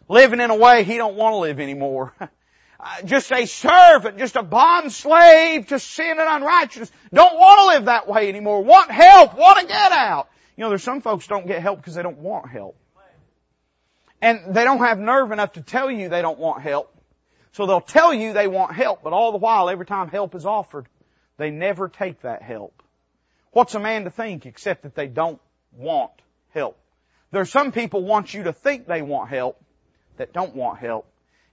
Living 0.09 0.39
in 0.39 0.49
a 0.49 0.55
way 0.55 0.83
he 0.83 0.97
don't 0.97 1.15
want 1.15 1.33
to 1.33 1.37
live 1.37 1.59
anymore. 1.59 2.13
Uh, 2.85 3.01
just 3.05 3.31
a 3.31 3.45
servant, 3.45 4.17
just 4.17 4.35
a 4.35 4.43
bond 4.43 4.91
slave 4.91 5.67
to 5.67 5.79
sin 5.79 6.17
and 6.19 6.19
unrighteousness. 6.19 6.91
Don't 7.13 7.39
want 7.39 7.59
to 7.59 7.65
live 7.67 7.85
that 7.85 8.09
way 8.09 8.27
anymore. 8.27 8.61
Want 8.61 8.91
help, 8.91 9.37
want 9.37 9.59
to 9.59 9.65
get 9.65 9.93
out. 9.93 10.27
You 10.57 10.63
know, 10.63 10.69
there's 10.69 10.83
some 10.83 10.99
folks 10.99 11.25
don't 11.27 11.47
get 11.47 11.61
help 11.61 11.77
because 11.77 11.95
they 11.95 12.03
don't 12.03 12.17
want 12.17 12.49
help. 12.49 12.75
And 14.21 14.53
they 14.53 14.65
don't 14.65 14.79
have 14.79 14.99
nerve 14.99 15.31
enough 15.31 15.53
to 15.53 15.61
tell 15.61 15.89
you 15.89 16.09
they 16.09 16.21
don't 16.21 16.39
want 16.39 16.61
help. 16.61 16.93
So 17.53 17.67
they'll 17.67 17.79
tell 17.79 18.13
you 18.13 18.33
they 18.33 18.47
want 18.47 18.73
help, 18.73 19.01
but 19.01 19.13
all 19.13 19.31
the 19.31 19.37
while, 19.37 19.69
every 19.69 19.85
time 19.85 20.09
help 20.09 20.35
is 20.35 20.45
offered, 20.45 20.87
they 21.37 21.51
never 21.51 21.87
take 21.87 22.21
that 22.23 22.41
help. 22.41 22.83
What's 23.51 23.75
a 23.75 23.79
man 23.79 24.03
to 24.03 24.09
think 24.09 24.45
except 24.45 24.83
that 24.83 24.95
they 24.95 25.07
don't 25.07 25.39
want 25.77 26.11
help. 26.53 26.77
There 27.31 27.41
are 27.41 27.45
some 27.45 27.71
people 27.71 28.03
want 28.03 28.33
you 28.33 28.43
to 28.43 28.53
think 28.53 28.85
they 28.85 29.01
want 29.01 29.29
help 29.29 29.59
that 30.17 30.33
don't 30.33 30.55
want 30.55 30.79
help. 30.79 31.07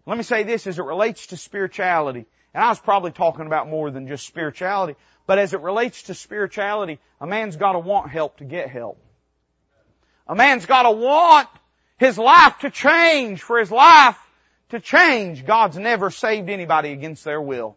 Let 0.06 0.16
me 0.16 0.22
say 0.22 0.42
this 0.42 0.66
as 0.66 0.78
it 0.78 0.84
relates 0.84 1.28
to 1.28 1.36
spirituality. 1.36 2.26
And 2.52 2.64
I 2.64 2.68
was 2.68 2.78
probably 2.78 3.12
talking 3.12 3.46
about 3.46 3.68
more 3.68 3.90
than 3.90 4.08
just 4.08 4.26
spirituality, 4.26 4.96
but 5.26 5.38
as 5.38 5.54
it 5.54 5.60
relates 5.60 6.04
to 6.04 6.14
spirituality, 6.14 6.98
a 7.20 7.26
man's 7.26 7.56
gotta 7.56 7.78
want 7.78 8.10
help 8.10 8.38
to 8.38 8.44
get 8.44 8.68
help. 8.68 8.98
A 10.26 10.34
man's 10.34 10.66
gotta 10.66 10.90
want 10.90 11.48
his 11.98 12.18
life 12.18 12.58
to 12.60 12.70
change 12.70 13.42
for 13.42 13.58
his 13.58 13.70
life 13.70 14.18
to 14.70 14.80
change. 14.80 15.46
God's 15.46 15.78
never 15.78 16.10
saved 16.10 16.48
anybody 16.48 16.92
against 16.92 17.24
their 17.24 17.40
will. 17.40 17.76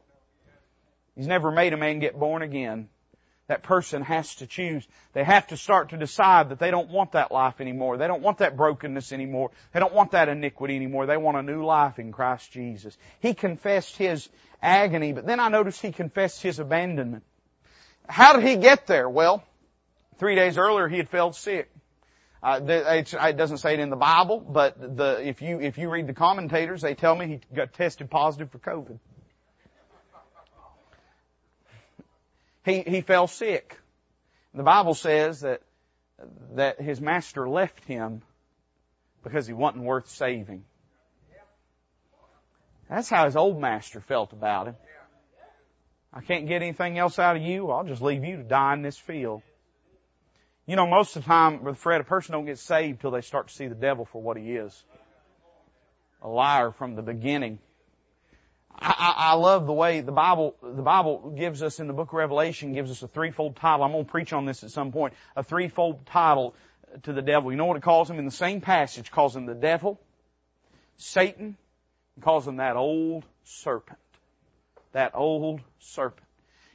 He's 1.16 1.28
never 1.28 1.52
made 1.52 1.74
a 1.74 1.78
man 1.78 2.00
get 2.00 2.18
born 2.18 2.41
again 2.41 2.89
that 3.54 3.62
person 3.62 4.01
has 4.01 4.34
to 4.34 4.47
choose. 4.47 4.84
They 5.14 5.24
have 5.24 5.45
to 5.47 5.58
start 5.58 5.89
to 5.89 5.97
decide 5.97 6.49
that 6.49 6.58
they 6.58 6.72
don't 6.72 6.89
want 6.89 7.12
that 7.12 7.32
life 7.32 7.62
anymore. 7.62 7.97
They 7.97 8.08
don't 8.08 8.24
want 8.24 8.39
that 8.39 8.58
brokenness 8.58 9.12
anymore. 9.12 9.51
They 9.74 9.80
don't 9.80 9.93
want 9.93 10.14
that 10.14 10.28
iniquity 10.28 10.76
anymore. 10.76 11.06
They 11.06 11.18
want 11.18 11.38
a 11.38 11.43
new 11.43 11.64
life 11.64 11.99
in 11.99 12.12
Christ 12.12 12.51
Jesus. 12.51 12.97
He 13.20 13.36
confessed 13.36 13.95
his 13.95 14.28
agony, 14.60 15.14
but 15.14 15.28
then 15.28 15.39
I 15.39 15.49
noticed 15.49 15.84
he 15.84 15.91
confessed 15.91 16.41
his 16.41 16.58
abandonment. 16.58 17.24
How 18.10 18.34
did 18.34 18.43
he 18.43 18.56
get 18.56 18.88
there? 18.88 19.08
Well, 19.08 19.43
three 20.18 20.34
days 20.34 20.58
earlier 20.58 20.88
he 20.88 20.97
had 20.97 21.10
felt 21.10 21.36
sick. 21.36 21.70
Uh, 22.41 22.60
it 22.66 23.38
doesn't 23.38 23.60
say 23.60 23.76
it 23.76 23.80
in 23.80 23.91
the 23.91 23.95
Bible, 23.95 24.39
but 24.39 24.97
the, 24.97 25.22
if 25.26 25.43
you 25.43 25.62
if 25.62 25.78
you 25.78 25.91
read 25.91 26.08
the 26.08 26.14
commentators, 26.14 26.82
they 26.82 26.95
tell 26.95 27.16
me 27.16 27.28
he 27.28 27.56
got 27.56 27.72
tested 27.72 28.10
positive 28.10 28.49
for 28.49 28.58
COVID. 28.58 28.97
He, 32.66 32.82
he 32.82 33.01
fell 33.01 33.28
sick. 33.28 33.80
The 34.53 34.64
Bible 34.64 34.93
says 34.93 35.41
that, 35.41 35.61
that 36.53 36.80
his 36.80 37.01
master 37.01 37.47
left 37.49 37.84
him 37.86 38.22
because 39.24 39.47
he 39.47 39.53
wasn't 39.53 39.84
worth 39.84 40.09
saving. 40.09 40.64
That's 42.89 43.09
how 43.09 43.26
his 43.26 43.36
old 43.36 43.59
master 43.59 44.01
felt 44.01 44.34
about 44.34 44.68
him. 44.68 44.76
I 46.14 46.22
can't 46.22 46.47
get 46.47 46.61
anything 46.61 46.99
else 46.99 47.18
out 47.18 47.36
of 47.36 47.41
you. 47.41 47.72
I'll 47.72 47.86
just 47.86 48.01
leave 48.01 48.24
you 48.24 48.38
to 48.38 48.43
die 48.43 48.74
in 48.74 48.84
this 48.84 48.97
field. 48.97 49.41
You 50.68 50.76
know, 50.76 50.86
most 50.86 51.16
of 51.16 51.24
the 51.24 51.28
time, 51.28 51.64
Brother 51.64 51.76
Fred, 51.76 52.01
a 52.01 52.03
person 52.03 52.34
don't 52.34 52.45
get 52.45 52.59
saved 52.59 53.01
till 53.01 53.11
they 53.11 53.22
start 53.22 53.47
to 53.47 53.53
see 53.53 53.68
the 53.68 53.76
devil 53.76 54.05
for 54.05 54.22
what 54.22 54.38
he 54.38 54.53
is. 54.53 54.84
A 56.22 56.28
liar 56.28 56.72
from 56.72 56.95
the 56.95 57.01
beginning. 57.01 57.59
I, 58.80 59.14
I 59.18 59.34
love 59.36 59.66
the 59.66 59.74
way 59.74 60.02
the 60.02 60.12
Bible, 60.12 60.56
the 60.62 60.82
Bible 60.82 61.34
gives 61.38 61.62
us 61.64 61.80
in 61.80 61.88
the 61.88 61.94
book 61.94 62.10
of 62.10 62.14
Revelation 62.16 62.74
gives 62.74 62.92
us 62.92 63.02
a 63.04 63.08
threefold 63.08 63.56
title. 63.56 63.84
I'm 63.84 63.92
going 63.92 64.06
to 64.06 64.12
preach 64.12 64.34
on 64.34 64.46
this 64.46 64.64
at 64.64 64.72
some 64.72 64.92
point. 64.92 65.14
A 65.36 65.44
threefold 65.44 66.06
title 66.06 66.56
to 67.04 67.14
the 67.14 67.22
devil. 67.22 67.52
You 67.52 67.58
know 67.58 67.66
what 67.66 67.78
it 67.78 67.84
calls 67.84 68.10
him 68.10 68.20
in 68.20 68.26
the 68.26 68.32
same 68.32 68.62
passage? 68.62 69.08
It 69.08 69.12
calls 69.12 69.36
him 69.36 69.46
the 69.46 69.56
devil, 69.56 70.00
Satan, 70.98 71.58
and 72.16 72.24
calls 72.24 72.48
him 72.48 72.58
that 72.58 72.76
old 72.76 73.26
serpent. 73.44 74.00
That 74.92 75.12
old 75.16 75.62
serpent. 75.80 76.28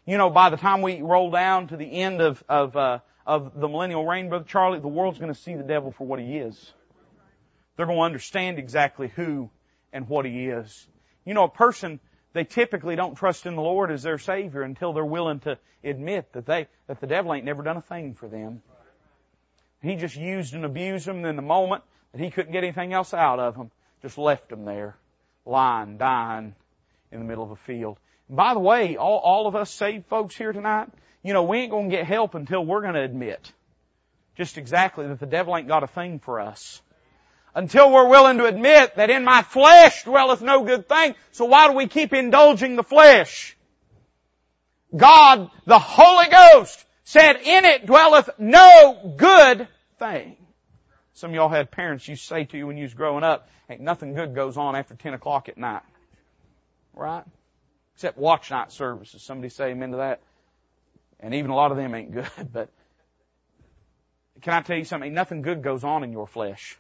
You 0.07 0.17
know, 0.17 0.31
by 0.31 0.51
the 0.51 0.57
time 0.57 0.83
we 0.83 1.03
roll 1.03 1.31
down 1.31 1.69
to 1.69 1.77
the 1.77 1.85
end 1.85 2.21
of, 2.21 2.43
of, 2.49 2.77
uh, 2.77 3.01
of 3.27 3.59
the 3.61 3.69
millennial 3.69 4.07
reign, 4.07 4.29
Brother 4.29 4.47
Charlie, 4.47 4.81
the 4.81 4.89
world's 4.89 5.19
going 5.19 5.33
to 5.33 5.39
see 5.39 5.55
the 5.55 5.63
devil 5.63 5.93
for 5.93 6.07
what 6.07 6.19
he 6.19 6.39
is. 6.39 6.73
They're 7.77 7.87
going 7.87 7.99
to 7.99 8.05
understand 8.05 8.59
exactly 8.59 9.09
who 9.09 9.51
and 9.93 10.09
what 10.09 10.25
he 10.25 10.47
is. 10.47 10.87
You 11.29 11.35
know, 11.35 11.45
a 11.45 11.51
person, 11.51 12.01
they 12.33 12.45
typically 12.45 12.97
don't 12.97 13.15
trust 13.15 13.45
in 13.45 13.55
the 13.55 13.61
Lord 13.61 13.91
as 13.91 14.03
their 14.03 14.17
Savior 14.17 14.63
until 14.63 14.95
they're 14.95 15.05
willing 15.05 15.41
to 15.41 15.59
admit 15.85 16.33
that 16.33 16.47
they, 16.47 16.69
that 16.87 17.03
the 17.03 17.07
devil 17.07 17.35
ain't 17.35 17.45
never 17.45 17.63
done 17.63 17.77
a 17.77 17.83
thing 17.83 18.15
for 18.15 18.29
them. 18.29 18.63
He 19.83 19.97
just 19.97 20.17
used 20.17 20.55
and 20.55 20.65
abused 20.65 21.07
them 21.07 21.27
in 21.27 21.37
the 21.37 21.43
moment 21.43 21.83
that 22.13 22.23
he 22.23 22.31
couldn't 22.31 22.53
get 22.53 22.65
anything 22.65 22.95
else 22.95 23.13
out 23.13 23.41
of 23.41 23.59
them. 23.59 23.71
Just 24.01 24.17
left 24.17 24.49
them 24.49 24.65
there, 24.65 24.97
lying, 25.45 25.99
dying 25.99 26.55
in 27.13 27.19
the 27.19 27.27
middle 27.27 27.45
of 27.45 27.51
a 27.51 27.57
field. 27.57 27.99
And 28.29 28.37
by 28.39 28.55
the 28.55 28.61
way, 28.61 28.97
all, 28.97 29.19
all 29.19 29.47
of 29.47 29.55
us 29.55 29.71
saved 29.71 30.07
folks 30.07 30.35
here 30.35 30.55
tonight, 30.55 30.89
you 31.23 31.35
know, 31.35 31.43
we 31.43 31.59
ain't 31.59 31.71
gonna 31.71 31.91
get 31.91 32.07
help 32.07 32.37
until 32.37 32.65
we're 32.65 32.81
gonna 32.81 33.03
admit 33.03 33.53
just 34.39 34.57
exactly 34.57 35.07
that 35.07 35.21
the 35.21 35.27
devil 35.27 35.55
ain't 35.55 35.69
got 35.69 35.83
a 35.83 35.89
thing 35.89 36.21
for 36.21 36.41
us 36.41 36.81
until 37.55 37.93
we're 37.93 38.09
willing 38.09 38.39
to 38.39 38.45
admit 38.45 38.97
that 38.97 39.11
in 39.11 39.25
my 39.25 39.43
flesh 39.43 40.05
dwelleth 40.05 40.43
no 40.43 40.65
good 40.65 40.89
thing. 40.89 41.15
So 41.33 41.47
why 41.47 41.69
do 41.69 41.75
we 41.75 41.87
keep 41.87 42.13
indulging 42.13 42.77
the 42.77 42.83
flesh? 42.83 43.57
God, 44.95 45.51
the 45.67 45.79
Holy 45.79 46.29
Ghost, 46.29 46.85
said 47.05 47.37
in 47.37 47.65
it 47.65 47.87
dwelleth 47.87 48.31
no 48.39 49.15
good 49.17 49.69
thing. 49.99 50.37
Some 51.15 51.31
of 51.31 51.35
y'all 51.35 51.49
had 51.49 51.71
parents 51.71 52.07
used 52.07 52.23
to 52.23 52.29
say 52.29 52.45
to 52.45 52.57
you 52.57 52.67
when 52.67 52.77
you 52.77 52.85
was 52.85 52.95
growing 52.95 53.25
up, 53.25 53.49
ain't 53.69 53.81
nothing 53.81 54.15
good 54.15 54.35
goes 54.35 54.57
on 54.57 54.77
after 54.77 54.95
10 54.95 55.15
o'clock 55.15 55.49
at 55.49 55.59
night. 55.59 55.83
Right? 56.95 57.25
Except 57.95 58.17
watch 58.17 58.51
night 58.51 58.71
services. 58.73 59.23
Somebody 59.23 59.49
say 59.49 59.71
amen 59.71 59.91
to 59.91 59.97
that. 59.99 60.21
And 61.21 61.35
even 61.35 61.51
a 61.51 61.57
lot 61.57 61.73
of 61.73 61.77
them 61.77 61.95
ain't 61.95 62.13
good, 62.13 62.31
but 62.53 62.71
can 64.43 64.53
I 64.55 64.61
tell 64.61 64.77
you 64.77 64.85
something? 64.85 65.13
Nothing 65.13 65.43
good 65.43 65.63
goes 65.63 65.83
on 65.83 66.05
in 66.05 66.13
your 66.13 66.27
flesh. 66.27 66.79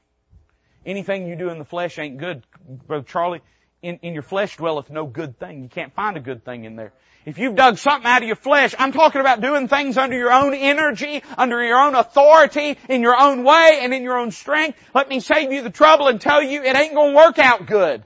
Anything 0.88 1.26
you 1.26 1.36
do 1.36 1.50
in 1.50 1.58
the 1.58 1.66
flesh 1.66 1.98
ain't 1.98 2.16
good. 2.16 2.42
Brother 2.86 3.04
Charlie, 3.04 3.42
in, 3.82 3.98
in 4.00 4.14
your 4.14 4.22
flesh 4.22 4.56
dwelleth 4.56 4.88
no 4.88 5.04
good 5.04 5.38
thing. 5.38 5.62
You 5.62 5.68
can't 5.68 5.92
find 5.92 6.16
a 6.16 6.20
good 6.20 6.46
thing 6.46 6.64
in 6.64 6.76
there. 6.76 6.94
If 7.26 7.36
you've 7.36 7.54
dug 7.54 7.76
something 7.76 8.10
out 8.10 8.22
of 8.22 8.26
your 8.26 8.36
flesh, 8.36 8.74
I'm 8.78 8.92
talking 8.92 9.20
about 9.20 9.42
doing 9.42 9.68
things 9.68 9.98
under 9.98 10.16
your 10.16 10.32
own 10.32 10.54
energy, 10.54 11.22
under 11.36 11.62
your 11.62 11.78
own 11.78 11.94
authority, 11.94 12.78
in 12.88 13.02
your 13.02 13.20
own 13.20 13.44
way, 13.44 13.80
and 13.82 13.92
in 13.92 14.02
your 14.02 14.16
own 14.16 14.30
strength. 14.30 14.78
Let 14.94 15.10
me 15.10 15.20
save 15.20 15.52
you 15.52 15.60
the 15.60 15.68
trouble 15.68 16.08
and 16.08 16.18
tell 16.22 16.42
you 16.42 16.62
it 16.62 16.74
ain't 16.74 16.94
gonna 16.94 17.14
work 17.14 17.38
out 17.38 17.66
good. 17.66 18.02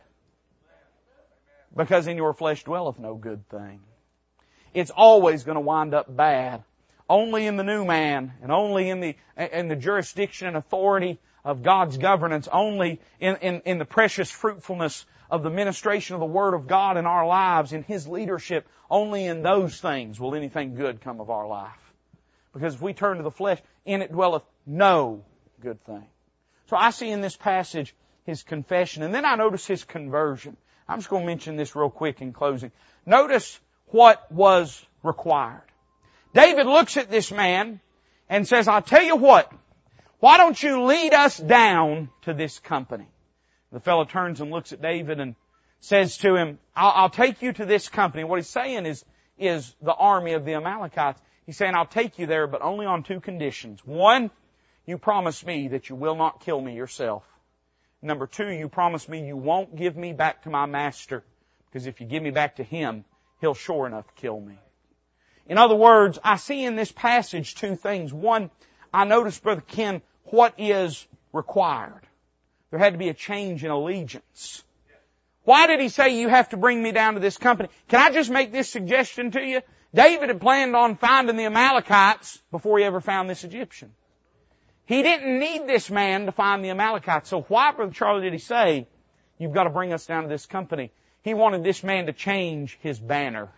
Because 1.76 2.08
in 2.08 2.16
your 2.16 2.34
flesh 2.34 2.64
dwelleth 2.64 2.98
no 2.98 3.14
good 3.14 3.48
thing. 3.48 3.78
It's 4.74 4.90
always 4.90 5.44
gonna 5.44 5.60
wind 5.60 5.94
up 5.94 6.16
bad. 6.16 6.64
Only 7.08 7.46
in 7.46 7.56
the 7.56 7.62
new 7.62 7.84
man, 7.84 8.32
and 8.42 8.50
only 8.50 8.90
in 8.90 8.98
the, 8.98 9.14
in 9.36 9.68
the 9.68 9.76
jurisdiction 9.76 10.48
and 10.48 10.56
authority 10.56 11.20
of 11.44 11.62
God's 11.62 11.98
governance, 11.98 12.48
only 12.50 13.00
in, 13.20 13.36
in, 13.36 13.62
in 13.64 13.78
the 13.78 13.84
precious 13.84 14.30
fruitfulness 14.30 15.04
of 15.30 15.42
the 15.42 15.50
ministration 15.50 16.14
of 16.14 16.20
the 16.20 16.26
Word 16.26 16.54
of 16.54 16.66
God 16.66 16.96
in 16.96 17.06
our 17.06 17.26
lives, 17.26 17.72
in 17.72 17.82
His 17.82 18.06
leadership, 18.06 18.68
only 18.90 19.24
in 19.24 19.42
those 19.42 19.80
things 19.80 20.20
will 20.20 20.34
anything 20.34 20.74
good 20.74 21.00
come 21.00 21.20
of 21.20 21.30
our 21.30 21.46
life. 21.46 21.92
Because 22.52 22.74
if 22.74 22.82
we 22.82 22.92
turn 22.92 23.16
to 23.16 23.22
the 23.22 23.30
flesh, 23.30 23.60
in 23.84 24.02
it 24.02 24.12
dwelleth 24.12 24.42
no 24.66 25.24
good 25.60 25.82
thing. 25.84 26.04
So 26.68 26.76
I 26.76 26.90
see 26.90 27.10
in 27.10 27.20
this 27.20 27.36
passage 27.36 27.94
his 28.24 28.42
confession, 28.42 29.02
and 29.02 29.14
then 29.14 29.24
I 29.24 29.36
notice 29.36 29.66
his 29.66 29.84
conversion. 29.84 30.56
I'm 30.88 30.98
just 30.98 31.08
going 31.08 31.22
to 31.22 31.26
mention 31.26 31.56
this 31.56 31.74
real 31.74 31.90
quick 31.90 32.20
in 32.20 32.32
closing. 32.32 32.70
Notice 33.06 33.58
what 33.86 34.30
was 34.30 34.84
required. 35.02 35.62
David 36.34 36.66
looks 36.66 36.96
at 36.96 37.10
this 37.10 37.32
man 37.32 37.80
and 38.28 38.46
says, 38.46 38.68
I'll 38.68 38.82
tell 38.82 39.02
you 39.02 39.16
what, 39.16 39.52
why 40.22 40.36
don't 40.36 40.62
you 40.62 40.84
lead 40.84 41.14
us 41.14 41.36
down 41.36 42.08
to 42.22 42.32
this 42.32 42.60
company? 42.60 43.08
The 43.72 43.80
fellow 43.80 44.04
turns 44.04 44.40
and 44.40 44.52
looks 44.52 44.72
at 44.72 44.80
David 44.80 45.18
and 45.18 45.34
says 45.80 46.16
to 46.18 46.36
him, 46.36 46.60
I'll, 46.76 46.92
I'll, 46.94 47.10
take 47.10 47.42
you 47.42 47.52
to 47.54 47.66
this 47.66 47.88
company. 47.88 48.22
What 48.22 48.36
he's 48.38 48.48
saying 48.48 48.86
is, 48.86 49.04
is 49.36 49.74
the 49.82 49.92
army 49.92 50.34
of 50.34 50.44
the 50.44 50.54
Amalekites. 50.54 51.20
He's 51.44 51.56
saying, 51.56 51.74
I'll 51.74 51.86
take 51.86 52.20
you 52.20 52.26
there, 52.26 52.46
but 52.46 52.62
only 52.62 52.86
on 52.86 53.02
two 53.02 53.18
conditions. 53.18 53.84
One, 53.84 54.30
you 54.86 54.96
promise 54.96 55.44
me 55.44 55.66
that 55.66 55.88
you 55.88 55.96
will 55.96 56.14
not 56.14 56.38
kill 56.38 56.60
me 56.60 56.76
yourself. 56.76 57.24
Number 58.00 58.28
two, 58.28 58.48
you 58.48 58.68
promise 58.68 59.08
me 59.08 59.26
you 59.26 59.36
won't 59.36 59.74
give 59.74 59.96
me 59.96 60.12
back 60.12 60.44
to 60.44 60.50
my 60.50 60.66
master, 60.66 61.24
because 61.66 61.88
if 61.88 62.00
you 62.00 62.06
give 62.06 62.22
me 62.22 62.30
back 62.30 62.56
to 62.56 62.62
him, 62.62 63.04
he'll 63.40 63.54
sure 63.54 63.88
enough 63.88 64.06
kill 64.14 64.40
me. 64.40 64.54
In 65.48 65.58
other 65.58 65.74
words, 65.74 66.20
I 66.22 66.36
see 66.36 66.64
in 66.64 66.76
this 66.76 66.92
passage 66.92 67.56
two 67.56 67.74
things. 67.74 68.12
One, 68.12 68.52
I 68.94 69.02
notice, 69.02 69.36
Brother 69.40 69.62
Ken, 69.62 70.00
what 70.24 70.54
is 70.58 71.06
required. 71.32 72.00
There 72.70 72.78
had 72.78 72.94
to 72.94 72.98
be 72.98 73.08
a 73.08 73.14
change 73.14 73.64
in 73.64 73.70
allegiance. 73.70 74.62
Why 75.44 75.66
did 75.66 75.80
he 75.80 75.88
say 75.88 76.20
you 76.20 76.28
have 76.28 76.50
to 76.50 76.56
bring 76.56 76.82
me 76.82 76.92
down 76.92 77.14
to 77.14 77.20
this 77.20 77.36
company? 77.36 77.68
Can 77.88 78.00
I 78.00 78.12
just 78.12 78.30
make 78.30 78.52
this 78.52 78.68
suggestion 78.68 79.32
to 79.32 79.40
you? 79.40 79.60
David 79.94 80.28
had 80.28 80.40
planned 80.40 80.74
on 80.74 80.96
finding 80.96 81.36
the 81.36 81.44
Amalekites 81.44 82.40
before 82.50 82.78
he 82.78 82.84
ever 82.84 83.00
found 83.00 83.28
this 83.28 83.44
Egyptian. 83.44 83.92
He 84.86 85.02
didn't 85.02 85.38
need 85.38 85.66
this 85.66 85.90
man 85.90 86.26
to 86.26 86.32
find 86.32 86.64
the 86.64 86.70
Amalekites. 86.70 87.28
So 87.28 87.42
why, 87.42 87.72
Brother 87.72 87.92
Charlie, 87.92 88.22
did 88.22 88.32
he 88.32 88.38
say, 88.38 88.86
you've 89.38 89.52
got 89.52 89.64
to 89.64 89.70
bring 89.70 89.92
us 89.92 90.06
down 90.06 90.22
to 90.22 90.28
this 90.28 90.46
company? 90.46 90.92
He 91.22 91.34
wanted 91.34 91.62
this 91.62 91.82
man 91.82 92.06
to 92.06 92.12
change 92.12 92.78
his 92.80 92.98
banner. 92.98 93.48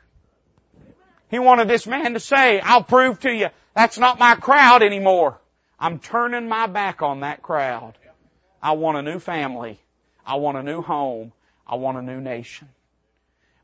He 1.30 1.38
wanted 1.38 1.68
this 1.68 1.86
man 1.86 2.14
to 2.14 2.20
say, 2.20 2.60
I'll 2.60 2.82
prove 2.82 3.20
to 3.20 3.32
you, 3.32 3.48
that's 3.74 3.98
not 3.98 4.18
my 4.18 4.34
crowd 4.34 4.82
anymore. 4.82 5.40
I'm 5.84 5.98
turning 5.98 6.48
my 6.48 6.66
back 6.66 7.02
on 7.02 7.20
that 7.20 7.42
crowd. 7.42 7.92
I 8.62 8.72
want 8.72 8.96
a 8.96 9.02
new 9.02 9.18
family. 9.18 9.78
I 10.24 10.36
want 10.36 10.56
a 10.56 10.62
new 10.62 10.80
home. 10.80 11.34
I 11.66 11.74
want 11.74 11.98
a 11.98 12.02
new 12.02 12.22
nation. 12.22 12.70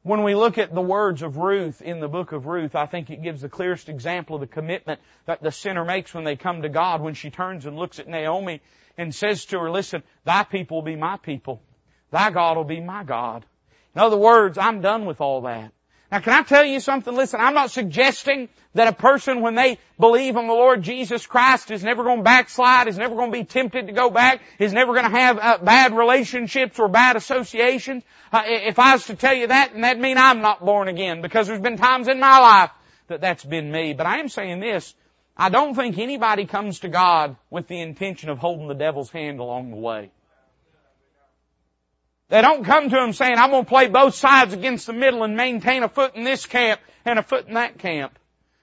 When 0.02 0.22
we 0.22 0.34
look 0.34 0.58
at 0.58 0.74
the 0.74 0.82
words 0.82 1.22
of 1.22 1.38
Ruth 1.38 1.80
in 1.80 1.98
the 1.98 2.08
book 2.08 2.32
of 2.32 2.44
Ruth, 2.44 2.76
I 2.76 2.84
think 2.84 3.08
it 3.08 3.22
gives 3.22 3.40
the 3.40 3.48
clearest 3.48 3.88
example 3.88 4.36
of 4.36 4.42
the 4.42 4.46
commitment 4.46 5.00
that 5.24 5.42
the 5.42 5.50
sinner 5.50 5.82
makes 5.82 6.12
when 6.12 6.24
they 6.24 6.36
come 6.36 6.60
to 6.60 6.68
God 6.68 7.00
when 7.00 7.14
she 7.14 7.30
turns 7.30 7.64
and 7.64 7.78
looks 7.78 7.98
at 7.98 8.06
Naomi 8.06 8.60
and 8.98 9.14
says 9.14 9.46
to 9.46 9.58
her, 9.58 9.70
listen, 9.70 10.02
thy 10.26 10.44
people 10.44 10.76
will 10.76 10.82
be 10.82 10.96
my 10.96 11.16
people. 11.16 11.62
Thy 12.10 12.30
God 12.30 12.58
will 12.58 12.64
be 12.64 12.82
my 12.82 13.02
God. 13.02 13.46
In 13.94 14.02
other 14.02 14.18
words, 14.18 14.58
I'm 14.58 14.82
done 14.82 15.06
with 15.06 15.22
all 15.22 15.40
that. 15.42 15.72
Now 16.10 16.18
can 16.20 16.32
I 16.32 16.42
tell 16.42 16.64
you 16.64 16.80
something? 16.80 17.14
Listen, 17.14 17.40
I'm 17.40 17.54
not 17.54 17.70
suggesting 17.70 18.48
that 18.74 18.88
a 18.88 18.92
person 18.92 19.40
when 19.42 19.54
they 19.54 19.78
believe 19.98 20.36
on 20.36 20.48
the 20.48 20.54
Lord 20.54 20.82
Jesus 20.82 21.26
Christ 21.26 21.70
is 21.70 21.84
never 21.84 22.02
going 22.02 22.18
to 22.18 22.24
backslide, 22.24 22.88
is 22.88 22.98
never 22.98 23.14
going 23.14 23.30
to 23.32 23.38
be 23.38 23.44
tempted 23.44 23.86
to 23.86 23.92
go 23.92 24.10
back, 24.10 24.40
is 24.58 24.72
never 24.72 24.92
going 24.92 25.04
to 25.04 25.10
have 25.10 25.38
uh, 25.38 25.58
bad 25.58 25.96
relationships 25.96 26.78
or 26.78 26.88
bad 26.88 27.16
associations. 27.16 28.02
Uh, 28.32 28.42
if 28.46 28.78
I 28.78 28.94
was 28.94 29.06
to 29.06 29.14
tell 29.14 29.34
you 29.34 29.48
that, 29.48 29.72
then 29.72 29.82
that'd 29.82 30.02
mean 30.02 30.18
I'm 30.18 30.40
not 30.40 30.64
born 30.64 30.88
again 30.88 31.22
because 31.22 31.46
there's 31.46 31.60
been 31.60 31.76
times 31.76 32.08
in 32.08 32.18
my 32.18 32.38
life 32.38 32.70
that 33.06 33.20
that's 33.20 33.44
been 33.44 33.70
me. 33.70 33.92
But 33.92 34.06
I 34.06 34.18
am 34.18 34.28
saying 34.28 34.60
this, 34.60 34.94
I 35.36 35.48
don't 35.48 35.74
think 35.74 35.96
anybody 35.98 36.44
comes 36.46 36.80
to 36.80 36.88
God 36.88 37.36
with 37.50 37.68
the 37.68 37.80
intention 37.80 38.30
of 38.30 38.38
holding 38.38 38.68
the 38.68 38.74
devil's 38.74 39.10
hand 39.10 39.38
along 39.38 39.70
the 39.70 39.76
way. 39.76 40.10
They 42.30 42.42
don't 42.42 42.64
come 42.64 42.88
to 42.88 43.02
him 43.02 43.12
saying, 43.12 43.34
I'm 43.36 43.50
going 43.50 43.64
to 43.64 43.68
play 43.68 43.88
both 43.88 44.14
sides 44.14 44.54
against 44.54 44.86
the 44.86 44.92
middle 44.92 45.24
and 45.24 45.36
maintain 45.36 45.82
a 45.82 45.88
foot 45.88 46.14
in 46.14 46.22
this 46.22 46.46
camp 46.46 46.80
and 47.04 47.18
a 47.18 47.24
foot 47.24 47.48
in 47.48 47.54
that 47.54 47.78
camp. 47.78 48.16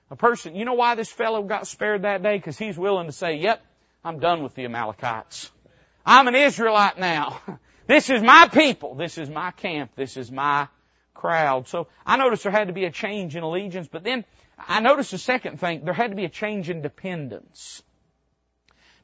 A 0.09 0.15
person, 0.15 0.55
you 0.55 0.63
know 0.63 0.73
why 0.73 0.95
this 0.95 1.11
fellow 1.11 1.43
got 1.43 1.67
spared 1.67 2.03
that 2.03 2.23
day? 2.23 2.37
Because 2.37 2.57
he's 2.57 2.77
willing 2.77 3.07
to 3.07 3.11
say, 3.11 3.35
yep, 3.35 3.61
I'm 4.05 4.19
done 4.19 4.41
with 4.41 4.55
the 4.55 4.63
Amalekites. 4.63 5.51
I'm 6.05 6.27
an 6.27 6.35
Israelite 6.35 6.97
now. 6.97 7.41
This 7.87 8.09
is 8.09 8.21
my 8.21 8.49
people. 8.49 8.95
This 8.95 9.17
is 9.17 9.29
my 9.29 9.51
camp. 9.51 9.91
This 9.95 10.17
is 10.17 10.29
my 10.29 10.67
crowd. 11.13 11.69
So 11.69 11.87
I 12.05 12.17
noticed 12.17 12.43
there 12.43 12.51
had 12.51 12.67
to 12.67 12.73
be 12.73 12.83
a 12.83 12.91
change 12.91 13.37
in 13.37 13.43
allegiance, 13.43 13.87
but 13.87 14.03
then 14.03 14.25
I 14.57 14.81
noticed 14.81 15.11
the 15.11 15.17
second 15.17 15.61
thing, 15.61 15.85
there 15.85 15.93
had 15.93 16.09
to 16.09 16.17
be 16.17 16.25
a 16.25 16.29
change 16.29 16.69
in 16.69 16.81
dependence. 16.81 17.81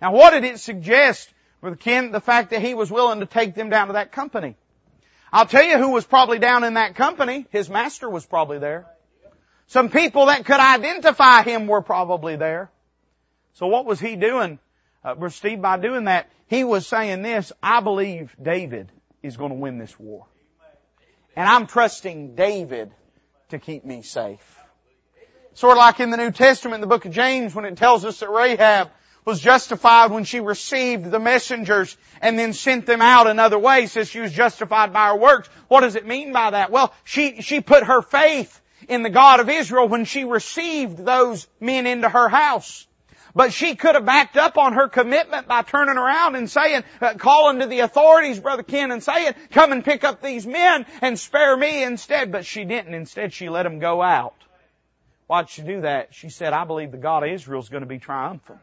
Now 0.02 0.12
what 0.12 0.32
did 0.32 0.44
it 0.44 0.60
suggest 0.60 1.34
with 1.64 1.80
Ken, 1.80 2.12
the 2.12 2.20
fact 2.20 2.50
that 2.52 2.62
he 2.62 2.76
was 2.76 2.92
willing 2.92 3.22
to 3.22 3.26
take 3.26 3.56
them 3.56 3.70
down 3.70 3.88
to 3.88 3.94
that 3.94 4.12
company. 4.12 4.56
I'll 5.32 5.46
tell 5.46 5.64
you 5.64 5.78
who 5.78 5.92
was 5.92 6.06
probably 6.06 6.38
down 6.38 6.64
in 6.64 6.76
that 6.76 6.96
company. 6.96 7.48
His 7.50 7.70
master 7.70 8.10
was 8.10 8.26
probably 8.26 8.60
there. 8.60 8.86
Some 9.68 9.90
people 9.90 10.28
that 10.28 10.46
could 10.46 10.60
identify 10.60 11.42
him 11.42 11.66
were 11.68 11.82
probably 11.82 12.36
there. 12.36 12.70
So 13.54 13.68
what 13.68 13.86
was 13.86 14.00
he 14.00 14.16
doing? 14.16 14.60
Uh, 15.04 15.30
Steve, 15.30 15.62
by 15.62 15.78
doing 15.78 16.06
that, 16.06 16.30
he 16.48 16.64
was 16.64 16.86
saying 16.86 17.22
this, 17.22 17.52
I 17.64 17.80
believe 17.80 18.36
David 18.42 18.92
is 19.24 19.38
going 19.38 19.52
to 19.52 19.58
win 19.58 19.78
this 19.78 19.98
war. 19.98 20.28
And 21.36 21.48
I'm 21.48 21.66
trusting 21.66 22.36
David 22.36 22.92
to 23.50 23.58
keep 23.58 23.86
me 23.86 24.02
safe. 24.02 24.60
Sort 25.54 25.74
of 25.74 25.78
like 25.78 26.00
in 26.00 26.10
the 26.10 26.18
New 26.18 26.32
Testament, 26.32 26.82
the 26.82 26.88
book 26.88 27.06
of 27.06 27.12
James, 27.12 27.56
when 27.56 27.66
it 27.66 27.78
tells 27.78 28.06
us 28.06 28.20
that 28.20 28.30
Rahab 28.30 28.90
was 29.26 29.40
justified 29.40 30.12
when 30.12 30.24
she 30.24 30.40
received 30.40 31.10
the 31.10 31.20
messengers 31.20 31.96
and 32.22 32.38
then 32.38 32.54
sent 32.54 32.86
them 32.86 33.02
out 33.02 33.28
another 33.28 33.60
way, 33.60 33.88
says 33.88 34.10
she 34.10 34.20
was 34.20 34.34
justified 34.34 34.94
by 34.94 35.08
her 35.08 35.16
works. 35.16 35.50
What 35.68 35.82
does 35.82 35.96
it 35.96 36.06
mean 36.06 36.34
by 36.34 36.52
that? 36.52 36.72
Well, 36.72 36.94
she, 37.04 37.42
she 37.42 37.62
put 37.62 37.84
her 37.84 38.02
faith 38.02 38.62
in 38.88 39.04
the 39.04 39.10
God 39.10 39.40
of 39.40 39.50
Israel 39.50 39.88
when 39.88 40.06
she 40.06 40.24
received 40.24 40.98
those 40.98 41.48
men 41.60 41.88
into 41.88 42.10
her 42.10 42.30
house. 42.30 42.88
But 43.36 43.52
she 43.52 43.76
could 43.76 43.96
have 43.96 44.06
backed 44.06 44.38
up 44.38 44.58
on 44.58 44.74
her 44.74 44.88
commitment 44.88 45.48
by 45.48 45.64
turning 45.64 45.98
around 45.98 46.36
and 46.36 46.48
saying, 46.50 46.84
uh, 47.02 47.16
calling 47.16 47.60
to 47.60 47.66
the 47.66 47.80
authorities, 47.80 48.40
Brother 48.40 48.62
Ken, 48.62 48.92
and 48.92 49.02
saying, 49.02 49.34
come 49.50 49.72
and 49.72 49.84
pick 49.84 50.04
up 50.04 50.22
these 50.22 50.46
men 50.46 50.86
and 51.02 51.18
spare 51.18 51.58
me 51.58 51.84
instead. 51.84 52.32
But 52.32 52.46
she 52.46 52.64
didn't. 52.64 52.94
Instead, 52.94 53.34
she 53.34 53.50
let 53.50 53.64
them 53.64 53.80
go 53.80 54.04
out. 54.04 54.36
Why 55.26 55.42
did 55.42 55.50
she 55.50 55.64
do 55.64 55.82
that? 55.82 56.14
She 56.14 56.30
said, 56.30 56.54
I 56.54 56.66
believe 56.66 56.92
the 56.92 56.98
God 56.98 57.24
of 57.24 57.30
Israel 57.30 57.60
is 57.62 57.70
going 57.70 57.82
to 57.82 57.88
be 57.88 57.98
triumphant. 57.98 58.60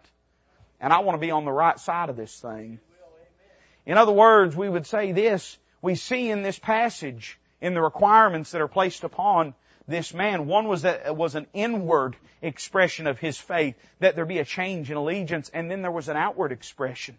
And 0.81 0.93
I 0.93 1.01
want 1.01 1.17
to 1.17 1.27
be 1.27 1.31
on 1.31 1.45
the 1.45 1.53
right 1.53 1.79
side 1.79 2.09
of 2.09 2.17
this 2.17 2.35
thing. 2.39 2.81
In 3.87 3.99
other 3.99 4.13
words, 4.13 4.57
we 4.57 4.69
would 4.69 4.87
say 4.87 5.13
this, 5.13 5.59
we 5.83 5.95
see 5.95 6.31
in 6.31 6.43
this 6.43 6.59
passage, 6.59 7.39
in 7.61 7.75
the 7.75 7.83
requirements 7.83 8.53
that 8.53 8.61
are 8.61 8.69
placed 8.69 9.05
upon 9.05 9.55
this 9.89 10.15
man, 10.15 10.47
one 10.47 10.69
was 10.69 10.83
that 10.83 11.17
was 11.17 11.35
an 11.35 11.47
inward 11.53 12.17
expression 12.43 13.07
of 13.07 13.19
his 13.19 13.37
faith, 13.37 13.75
that 13.99 14.15
there 14.15 14.25
be 14.25 14.39
a 14.39 14.45
change 14.45 14.91
in 14.91 14.97
allegiance, 14.97 15.51
and 15.53 15.71
then 15.71 15.83
there 15.83 15.91
was 15.91 16.09
an 16.09 16.17
outward 16.17 16.53
expression 16.53 17.19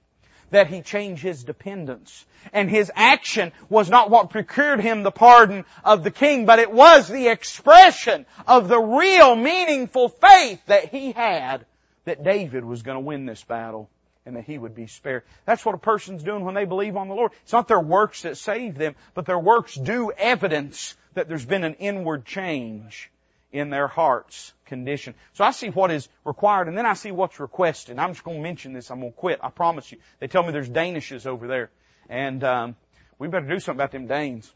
that 0.52 0.68
he 0.68 0.82
changed 0.82 1.24
his 1.24 1.44
dependence. 1.44 2.26
And 2.54 2.70
his 2.70 2.92
action 2.96 3.52
was 3.70 3.90
not 3.90 4.10
what 4.10 4.30
procured 4.30 4.82
him 4.82 5.04
the 5.04 5.12
pardon 5.12 5.66
of 5.84 6.04
the 6.04 6.12
king, 6.12 6.46
but 6.46 6.60
it 6.60 6.72
was 6.72 7.08
the 7.08 7.28
expression 7.30 8.26
of 8.48 8.68
the 8.68 8.80
real 8.80 9.36
meaningful 9.36 10.10
faith 10.10 10.62
that 10.68 10.90
he 10.90 11.12
had 11.12 11.66
that 12.06 12.24
David 12.24 12.66
was 12.66 12.82
going 12.82 12.96
to 12.96 13.02
win 13.02 13.26
this 13.26 13.44
battle 13.44 13.90
and 14.26 14.36
that 14.36 14.44
he 14.44 14.58
would 14.58 14.76
be 14.76 14.88
spared. 14.88 15.24
That's 15.46 15.66
what 15.66 15.76
a 15.76 15.80
person's 15.80 16.24
doing 16.24 16.46
when 16.46 16.54
they 16.54 16.66
believe 16.66 16.96
on 16.96 17.08
the 17.08 17.16
Lord. 17.16 17.32
It's 17.44 17.54
not 17.54 17.68
their 17.68 17.80
works 17.80 18.22
that 18.24 18.38
save 18.38 18.78
them, 18.78 18.96
but 19.14 19.26
their 19.26 19.40
works 19.40 19.76
do 19.76 20.12
evidence 20.12 20.96
that 21.14 21.28
there's 21.28 21.46
been 21.46 21.64
an 21.64 21.76
inward 21.76 22.26
change 22.26 23.12
in 23.52 23.70
their 23.70 23.88
heart's 23.88 24.54
condition. 24.66 25.16
So 25.34 25.44
I 25.44 25.52
see 25.52 25.70
what 25.70 25.92
is 25.92 26.08
required 26.24 26.68
and 26.68 26.78
then 26.78 26.86
I 26.86 26.94
see 26.94 27.12
what's 27.12 27.40
requested. 27.40 28.00
I'm 28.00 28.14
just 28.14 28.24
going 28.24 28.38
to 28.38 28.44
mention 28.44 28.74
this. 28.74 28.92
I'm 28.92 29.00
going 29.00 29.12
to 29.12 29.18
quit. 29.18 29.40
I 29.44 29.50
promise 29.50 29.92
you. 29.92 29.98
They 30.20 30.28
tell 30.28 30.44
me 30.44 30.52
there's 30.52 30.70
Danishes 30.70 31.26
over 31.26 31.48
there. 31.48 31.70
And, 32.10 32.44
um, 32.44 32.76
we 33.22 33.28
better 33.28 33.48
do 33.48 33.60
something 33.60 33.78
about 33.78 33.92
them 33.92 34.08
Danes. 34.08 34.52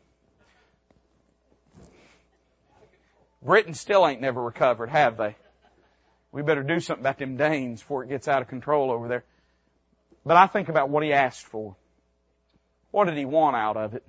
Britain 3.44 3.76
still 3.76 4.08
ain't 4.08 4.22
never 4.22 4.42
recovered, 4.42 4.90
have 4.90 5.18
they? 5.18 5.36
We 6.36 6.42
better 6.42 6.64
do 6.64 6.82
something 6.82 7.02
about 7.02 7.18
them 7.18 7.38
Danes 7.38 7.80
before 7.80 8.04
it 8.04 8.10
gets 8.10 8.28
out 8.28 8.42
of 8.42 8.50
control 8.50 8.92
over 8.92 9.08
there. 9.08 9.24
But 10.26 10.36
I 10.36 10.48
think 10.48 10.68
about 10.68 10.90
what 10.90 11.02
he 11.02 11.14
asked 11.14 11.46
for. 11.46 11.78
What 12.92 13.06
did 13.06 13.16
he 13.16 13.24
want 13.24 13.56
out 13.56 13.78
of 13.78 13.94
it? 13.94 14.04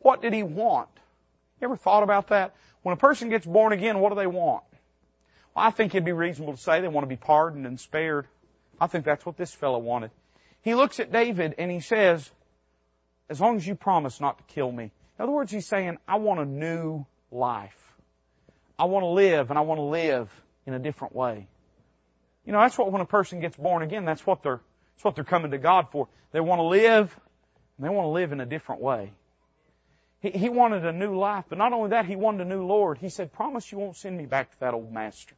What 0.00 0.22
did 0.22 0.32
he 0.32 0.42
want? 0.42 0.88
You 1.60 1.66
ever 1.66 1.76
thought 1.76 2.02
about 2.02 2.28
that? 2.30 2.56
When 2.82 2.94
a 2.94 2.96
person 2.96 3.28
gets 3.28 3.46
born 3.46 3.72
again, 3.72 4.00
what 4.00 4.08
do 4.08 4.16
they 4.16 4.26
want? 4.26 4.64
Well, 5.54 5.64
I 5.64 5.70
think 5.70 5.94
it'd 5.94 6.04
be 6.04 6.10
reasonable 6.10 6.56
to 6.56 6.60
say 6.60 6.80
they 6.80 6.88
want 6.88 7.04
to 7.04 7.08
be 7.08 7.16
pardoned 7.16 7.64
and 7.64 7.78
spared. 7.78 8.26
I 8.80 8.88
think 8.88 9.04
that's 9.04 9.24
what 9.24 9.36
this 9.36 9.54
fellow 9.54 9.78
wanted. 9.78 10.10
He 10.62 10.74
looks 10.74 10.98
at 10.98 11.12
David 11.12 11.54
and 11.58 11.70
he 11.70 11.78
says, 11.78 12.28
as 13.28 13.40
long 13.40 13.56
as 13.56 13.64
you 13.64 13.76
promise 13.76 14.20
not 14.20 14.38
to 14.38 14.44
kill 14.52 14.72
me. 14.72 14.90
In 15.16 15.22
other 15.22 15.32
words, 15.32 15.52
he's 15.52 15.68
saying, 15.68 15.98
I 16.08 16.16
want 16.16 16.40
a 16.40 16.44
new 16.44 17.06
life. 17.30 17.76
I 18.76 18.86
want 18.86 19.04
to 19.04 19.10
live 19.10 19.50
and 19.50 19.58
I 19.58 19.62
want 19.62 19.78
to 19.78 19.84
live 19.84 20.28
in 20.70 20.74
a 20.74 20.78
different 20.78 21.14
way. 21.14 21.48
You 22.44 22.52
know, 22.52 22.60
that's 22.60 22.78
what 22.78 22.90
when 22.90 23.02
a 23.02 23.06
person 23.06 23.40
gets 23.40 23.56
born 23.56 23.82
again, 23.82 24.04
that's 24.04 24.26
what 24.26 24.42
they're, 24.42 24.60
that's 24.96 25.04
what 25.04 25.14
they're 25.14 25.24
coming 25.24 25.50
to 25.50 25.58
God 25.58 25.88
for. 25.90 26.08
They 26.32 26.40
want 26.40 26.60
to 26.60 26.64
live 26.64 27.14
and 27.76 27.86
they 27.86 27.90
want 27.90 28.06
to 28.06 28.10
live 28.10 28.32
in 28.32 28.40
a 28.40 28.46
different 28.46 28.80
way. 28.80 29.12
He, 30.20 30.30
he 30.30 30.48
wanted 30.48 30.84
a 30.84 30.92
new 30.92 31.18
life, 31.18 31.46
but 31.48 31.58
not 31.58 31.72
only 31.72 31.90
that, 31.90 32.06
he 32.06 32.16
wanted 32.16 32.46
a 32.46 32.48
new 32.48 32.64
Lord. 32.64 32.98
He 32.98 33.08
said, 33.08 33.32
promise 33.32 33.70
you 33.70 33.78
won't 33.78 33.96
send 33.96 34.16
me 34.16 34.26
back 34.26 34.50
to 34.52 34.60
that 34.60 34.74
old 34.74 34.92
master. 34.92 35.34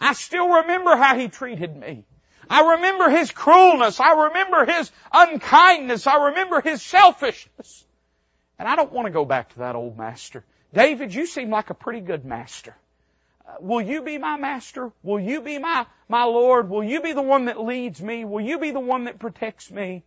I 0.00 0.12
still 0.12 0.48
remember 0.48 0.96
how 0.96 1.16
he 1.18 1.28
treated 1.28 1.74
me. 1.74 2.04
I 2.48 2.74
remember 2.74 3.10
his 3.10 3.32
cruelness. 3.32 4.00
I 4.00 4.26
remember 4.26 4.66
his 4.66 4.90
unkindness. 5.12 6.06
I 6.06 6.26
remember 6.26 6.60
his 6.60 6.82
selfishness. 6.82 7.84
And 8.58 8.68
I 8.68 8.76
don't 8.76 8.92
want 8.92 9.06
to 9.06 9.12
go 9.12 9.24
back 9.24 9.52
to 9.54 9.58
that 9.60 9.74
old 9.74 9.98
master. 9.98 10.44
David, 10.72 11.14
you 11.14 11.26
seem 11.26 11.50
like 11.50 11.70
a 11.70 11.74
pretty 11.74 12.00
good 12.00 12.24
master. 12.24 12.76
Uh, 13.46 13.54
will 13.60 13.82
you 13.82 14.02
be 14.02 14.18
my 14.18 14.36
master? 14.36 14.92
Will 15.02 15.20
you 15.20 15.40
be 15.40 15.58
my, 15.58 15.86
my 16.08 16.24
Lord? 16.24 16.68
Will 16.68 16.84
you 16.84 17.00
be 17.00 17.12
the 17.12 17.22
one 17.22 17.46
that 17.46 17.60
leads 17.60 18.00
me? 18.02 18.24
Will 18.24 18.40
you 18.40 18.58
be 18.58 18.70
the 18.70 18.80
one 18.80 19.04
that 19.04 19.18
protects 19.18 19.70
me? 19.70 20.04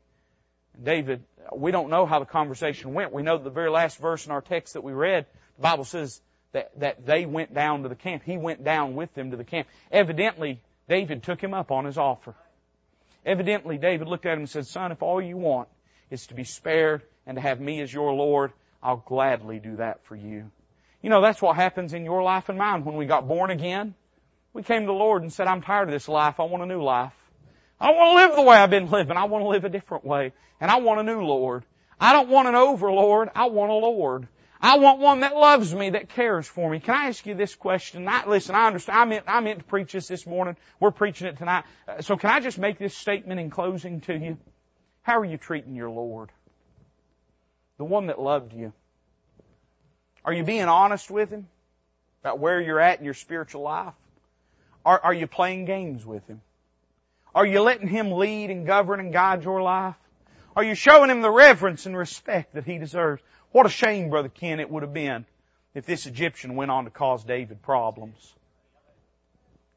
David 0.81 1.23
we 1.55 1.71
don't 1.71 1.89
know 1.89 2.05
how 2.05 2.19
the 2.19 2.25
conversation 2.25 2.93
went. 2.93 3.13
We 3.13 3.23
know 3.23 3.37
the 3.37 3.49
very 3.49 3.69
last 3.69 3.97
verse 3.97 4.25
in 4.25 4.31
our 4.31 4.41
text 4.41 4.73
that 4.73 4.83
we 4.83 4.93
read, 4.93 5.25
the 5.57 5.61
Bible 5.61 5.85
says 5.85 6.21
that, 6.51 6.77
that 6.79 7.05
they 7.05 7.25
went 7.25 7.53
down 7.53 7.83
to 7.83 7.89
the 7.89 7.95
camp. 7.95 8.23
He 8.25 8.37
went 8.37 8.63
down 8.63 8.95
with 8.95 9.13
them 9.13 9.31
to 9.31 9.37
the 9.37 9.43
camp. 9.43 9.67
Evidently, 9.91 10.61
David 10.87 11.23
took 11.23 11.41
him 11.41 11.53
up 11.53 11.71
on 11.71 11.85
his 11.85 11.97
offer. 11.97 12.35
Evidently, 13.25 13.77
David 13.77 14.07
looked 14.07 14.25
at 14.25 14.33
him 14.33 14.39
and 14.39 14.49
said, 14.49 14.65
son, 14.65 14.91
if 14.91 15.01
all 15.01 15.21
you 15.21 15.37
want 15.37 15.67
is 16.09 16.27
to 16.27 16.33
be 16.33 16.43
spared 16.43 17.01
and 17.27 17.35
to 17.35 17.41
have 17.41 17.59
me 17.59 17.81
as 17.81 17.93
your 17.93 18.13
Lord, 18.13 18.51
I'll 18.81 19.03
gladly 19.05 19.59
do 19.59 19.75
that 19.77 20.05
for 20.05 20.15
you. 20.15 20.49
You 21.01 21.09
know, 21.09 21.21
that's 21.21 21.41
what 21.41 21.55
happens 21.55 21.93
in 21.93 22.03
your 22.03 22.21
life 22.23 22.49
and 22.49 22.57
mine. 22.57 22.83
When 22.83 22.95
we 22.95 23.05
got 23.05 23.27
born 23.27 23.51
again, 23.51 23.95
we 24.53 24.63
came 24.63 24.81
to 24.81 24.87
the 24.87 24.93
Lord 24.93 25.21
and 25.21 25.31
said, 25.31 25.47
I'm 25.47 25.61
tired 25.61 25.87
of 25.87 25.93
this 25.93 26.09
life. 26.09 26.39
I 26.39 26.43
want 26.43 26.63
a 26.63 26.65
new 26.65 26.83
life. 26.83 27.13
I 27.79 27.91
want 27.91 28.09
to 28.09 28.27
live 28.27 28.35
the 28.35 28.41
way 28.41 28.57
I've 28.57 28.69
been 28.69 28.89
living. 28.89 29.15
I 29.15 29.25
want 29.25 29.43
to 29.43 29.47
live 29.47 29.63
a 29.63 29.69
different 29.69 30.03
way. 30.03 30.33
And 30.59 30.69
I 30.69 30.77
want 30.77 30.99
a 30.99 31.03
new 31.03 31.21
Lord. 31.21 31.63
I 31.99 32.13
don't 32.13 32.29
want 32.29 32.47
an 32.49 32.55
overlord. 32.55 33.29
I 33.35 33.45
want 33.45 33.71
a 33.71 33.75
Lord. 33.75 34.27
I 34.61 34.77
want 34.77 34.99
one 34.99 35.21
that 35.21 35.35
loves 35.35 35.73
me, 35.73 35.91
that 35.91 36.09
cares 36.09 36.45
for 36.45 36.69
me. 36.69 36.81
Can 36.81 36.93
I 36.93 37.07
ask 37.07 37.25
you 37.25 37.33
this 37.33 37.55
question? 37.55 38.05
I, 38.09 38.27
listen, 38.27 38.55
I 38.55 38.67
understand. 38.67 38.99
I 38.99 39.05
meant, 39.05 39.23
I 39.27 39.39
meant 39.39 39.59
to 39.59 39.65
preach 39.65 39.93
this 39.93 40.09
this 40.09 40.27
morning. 40.27 40.57
We're 40.81 40.91
preaching 40.91 41.27
it 41.27 41.37
tonight. 41.37 41.63
Uh, 41.87 42.01
so 42.01 42.17
can 42.17 42.29
I 42.29 42.41
just 42.41 42.57
make 42.57 42.77
this 42.77 42.95
statement 42.95 43.39
in 43.39 43.49
closing 43.49 44.01
to 44.01 44.17
you? 44.17 44.37
How 45.01 45.19
are 45.19 45.25
you 45.25 45.37
treating 45.37 45.75
your 45.75 45.89
Lord? 45.89 46.29
The 47.77 47.85
one 47.85 48.07
that 48.07 48.19
loved 48.19 48.51
you. 48.53 48.73
Are 50.29 50.33
you 50.33 50.43
being 50.43 50.65
honest 50.65 51.09
with 51.09 51.31
Him 51.31 51.47
about 52.21 52.37
where 52.37 52.61
you're 52.61 52.79
at 52.79 52.99
in 52.99 53.05
your 53.05 53.15
spiritual 53.15 53.63
life? 53.63 53.95
Are, 54.85 54.99
are 55.05 55.13
you 55.13 55.25
playing 55.25 55.65
games 55.65 56.05
with 56.05 56.23
Him? 56.27 56.41
Are 57.33 57.47
you 57.47 57.61
letting 57.61 57.87
Him 57.87 58.11
lead 58.11 58.51
and 58.51 58.63
govern 58.67 58.99
and 58.99 59.11
guide 59.11 59.43
your 59.43 59.59
life? 59.59 59.95
Are 60.55 60.63
you 60.63 60.75
showing 60.75 61.09
Him 61.09 61.21
the 61.21 61.31
reverence 61.31 61.87
and 61.87 61.97
respect 61.97 62.53
that 62.53 62.63
He 62.63 62.77
deserves? 62.77 63.23
What 63.51 63.65
a 63.65 63.69
shame, 63.69 64.11
Brother 64.11 64.29
Ken, 64.29 64.59
it 64.59 64.69
would 64.69 64.83
have 64.83 64.93
been 64.93 65.25
if 65.73 65.87
this 65.87 66.05
Egyptian 66.05 66.55
went 66.55 66.69
on 66.69 66.83
to 66.83 66.91
cause 66.91 67.23
David 67.23 67.63
problems. 67.63 68.35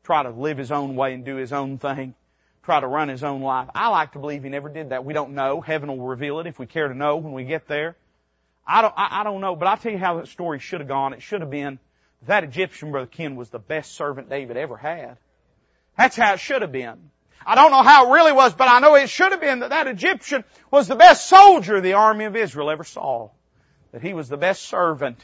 Try 0.05 0.23
to 0.23 0.29
live 0.29 0.59
his 0.59 0.71
own 0.71 0.97
way 0.97 1.15
and 1.15 1.25
do 1.25 1.37
his 1.37 1.55
own 1.55 1.79
thing. 1.79 2.15
Try 2.63 2.79
to 2.79 2.87
run 2.87 3.09
his 3.09 3.25
own 3.25 3.41
life. 3.41 3.71
I 3.75 3.89
like 3.89 4.13
to 4.13 4.19
believe 4.19 4.43
he 4.43 4.51
never 4.51 4.69
did 4.69 4.91
that. 4.91 5.07
We 5.07 5.15
don't 5.15 5.33
know. 5.33 5.63
Heaven 5.63 5.89
will 5.89 6.07
reveal 6.07 6.41
it 6.41 6.47
if 6.47 6.59
we 6.59 6.67
care 6.67 6.89
to 6.89 6.95
know 6.95 7.17
when 7.17 7.33
we 7.33 7.45
get 7.45 7.69
there. 7.69 7.97
I 8.73 8.81
don't, 8.81 8.95
I, 8.97 9.21
I 9.21 9.25
don't 9.25 9.43
know, 9.43 9.55
but 9.55 9.69
I'll 9.69 9.77
tell 9.77 9.93
you 9.93 9.99
how 9.99 10.17
that 10.17 10.29
story 10.29 10.59
should 10.59 10.81
have 10.81 10.89
gone. 10.89 11.13
It 11.13 11.21
should 11.21 11.43
have 11.43 11.51
been 11.51 11.79
that 12.27 12.43
Egyptian, 12.43 12.91
Brother 12.91 13.07
Ken, 13.07 13.37
was 13.37 13.51
the 13.51 13.59
best 13.59 13.95
servant 13.95 14.31
David 14.31 14.57
ever 14.57 14.79
had. 14.79 15.19
That's 15.99 16.17
how 16.17 16.33
it 16.33 16.41
should 16.41 16.63
have 16.63 16.73
been. 16.73 17.11
I 17.45 17.55
don't 17.55 17.71
know 17.71 17.83
how 17.83 18.09
it 18.09 18.15
really 18.15 18.33
was, 18.33 18.55
but 18.55 18.69
I 18.69 18.79
know 18.79 18.95
it 18.95 19.11
should 19.11 19.33
have 19.33 19.43
been 19.43 19.59
that 19.59 19.71
that 19.71 19.89
Egyptian 19.89 20.43
was 20.71 20.89
the 20.89 20.97
best 20.97 21.29
soldier 21.29 21.83
the 21.83 21.95
army 21.95 22.25
of 22.25 22.35
Israel 22.35 22.71
ever 22.71 22.85
saw. 22.85 23.29
That 23.91 24.01
he 24.01 24.15
was 24.15 24.31
the 24.31 24.39
best 24.39 24.63
servant 24.63 25.23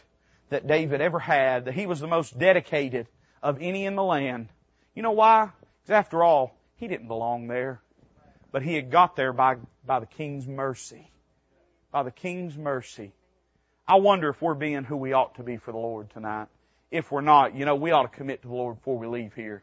that 0.51 0.67
David 0.67 1.01
ever 1.01 1.19
had. 1.19 1.65
That 1.65 1.75
he 1.75 1.87
was 1.87 2.01
the 2.01 2.07
most 2.07 2.39
dedicated 2.39 3.07
of 3.43 3.63
any 3.63 3.87
in 3.87 3.97
the 3.97 4.03
land. 4.03 4.49
You 4.95 5.03
know 5.03 5.13
why? 5.13 5.49
Because 5.81 5.95
after 5.95 6.23
all, 6.23 6.55
he 6.77 6.87
didn't 6.87 7.09
belong 7.09 7.47
there. 7.47 7.81
But 8.53 8.63
he 8.63 8.75
had 8.75 8.91
got 8.91 9.17
there 9.17 9.33
by, 9.33 9.57
by 9.87 10.01
the 10.01 10.07
king's 10.07 10.47
mercy. 10.47 11.11
By 11.91 12.03
the 12.03 12.11
king's 12.11 12.55
mercy. 12.59 13.15
I 13.91 13.97
wonder 13.97 14.29
if 14.29 14.43
we're 14.43 14.53
being 14.53 14.85
who 14.85 14.99
we 14.99 15.15
ought 15.15 15.37
to 15.37 15.43
be 15.43 15.57
for 15.57 15.73
the 15.73 15.79
Lord 15.79 16.11
tonight. 16.11 16.49
If 16.91 17.11
we're 17.11 17.23
not, 17.23 17.57
you 17.57 17.65
know, 17.65 17.75
we 17.75 17.91
ought 17.91 18.03
to 18.03 18.09
commit 18.15 18.43
to 18.43 18.49
the 18.49 18.55
Lord 18.55 18.77
before 18.77 18.99
we 18.99 19.07
leave 19.07 19.33
here 19.33 19.63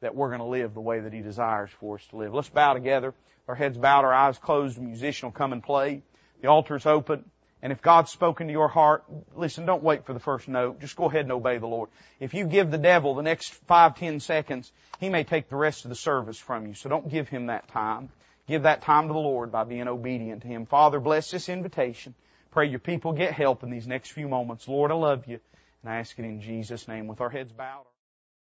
that 0.00 0.16
we're 0.16 0.30
going 0.30 0.40
to 0.40 0.46
live 0.46 0.74
the 0.74 0.80
way 0.80 0.98
that 0.98 1.12
He 1.12 1.20
desires 1.20 1.70
for 1.78 1.94
us 1.94 2.04
to 2.08 2.16
live. 2.16 2.34
Let's 2.34 2.48
bow 2.48 2.74
together. 2.74 3.14
Our 3.46 3.54
heads 3.54 3.78
bowed, 3.78 4.04
our 4.04 4.12
eyes 4.12 4.36
closed. 4.36 4.78
The 4.78 4.82
musician 4.82 5.28
will 5.28 5.32
come 5.32 5.52
and 5.52 5.62
play. 5.62 6.02
The 6.40 6.48
altar's 6.48 6.86
open. 6.86 7.24
And 7.62 7.72
if 7.72 7.80
God's 7.80 8.10
spoken 8.10 8.48
to 8.48 8.52
your 8.52 8.66
heart, 8.66 9.04
listen, 9.36 9.64
don't 9.64 9.84
wait 9.84 10.06
for 10.06 10.12
the 10.12 10.18
first 10.18 10.48
note. 10.48 10.80
Just 10.80 10.96
go 10.96 11.04
ahead 11.04 11.20
and 11.20 11.30
obey 11.30 11.58
the 11.58 11.68
Lord. 11.68 11.90
If 12.18 12.34
you 12.34 12.46
give 12.46 12.72
the 12.72 12.78
devil 12.78 13.14
the 13.14 13.22
next 13.22 13.54
five, 13.68 13.94
ten 13.96 14.18
seconds, 14.18 14.72
he 14.98 15.08
may 15.08 15.22
take 15.22 15.48
the 15.48 15.56
rest 15.56 15.84
of 15.84 15.88
the 15.88 15.94
service 15.94 16.36
from 16.38 16.66
you. 16.66 16.74
So 16.74 16.88
don't 16.88 17.08
give 17.08 17.28
him 17.28 17.46
that 17.46 17.68
time. 17.68 18.08
Give 18.48 18.64
that 18.64 18.82
time 18.82 19.06
to 19.06 19.12
the 19.12 19.20
Lord 19.20 19.52
by 19.52 19.62
being 19.62 19.86
obedient 19.86 20.42
to 20.42 20.48
him. 20.48 20.66
Father, 20.66 20.98
bless 20.98 21.30
this 21.30 21.48
invitation. 21.48 22.16
Pray 22.52 22.68
your 22.68 22.78
people 22.78 23.12
get 23.12 23.32
help 23.32 23.62
in 23.62 23.70
these 23.70 23.86
next 23.86 24.12
few 24.12 24.28
moments. 24.28 24.68
Lord, 24.68 24.90
I 24.90 24.94
love 24.94 25.26
you. 25.26 25.40
And 25.82 25.92
I 25.92 25.96
ask 25.96 26.16
it 26.18 26.24
in 26.24 26.40
Jesus' 26.40 26.86
name 26.86 27.08
with 27.08 27.20
our 27.20 27.30
heads 27.30 27.52
bowed. 27.52 27.86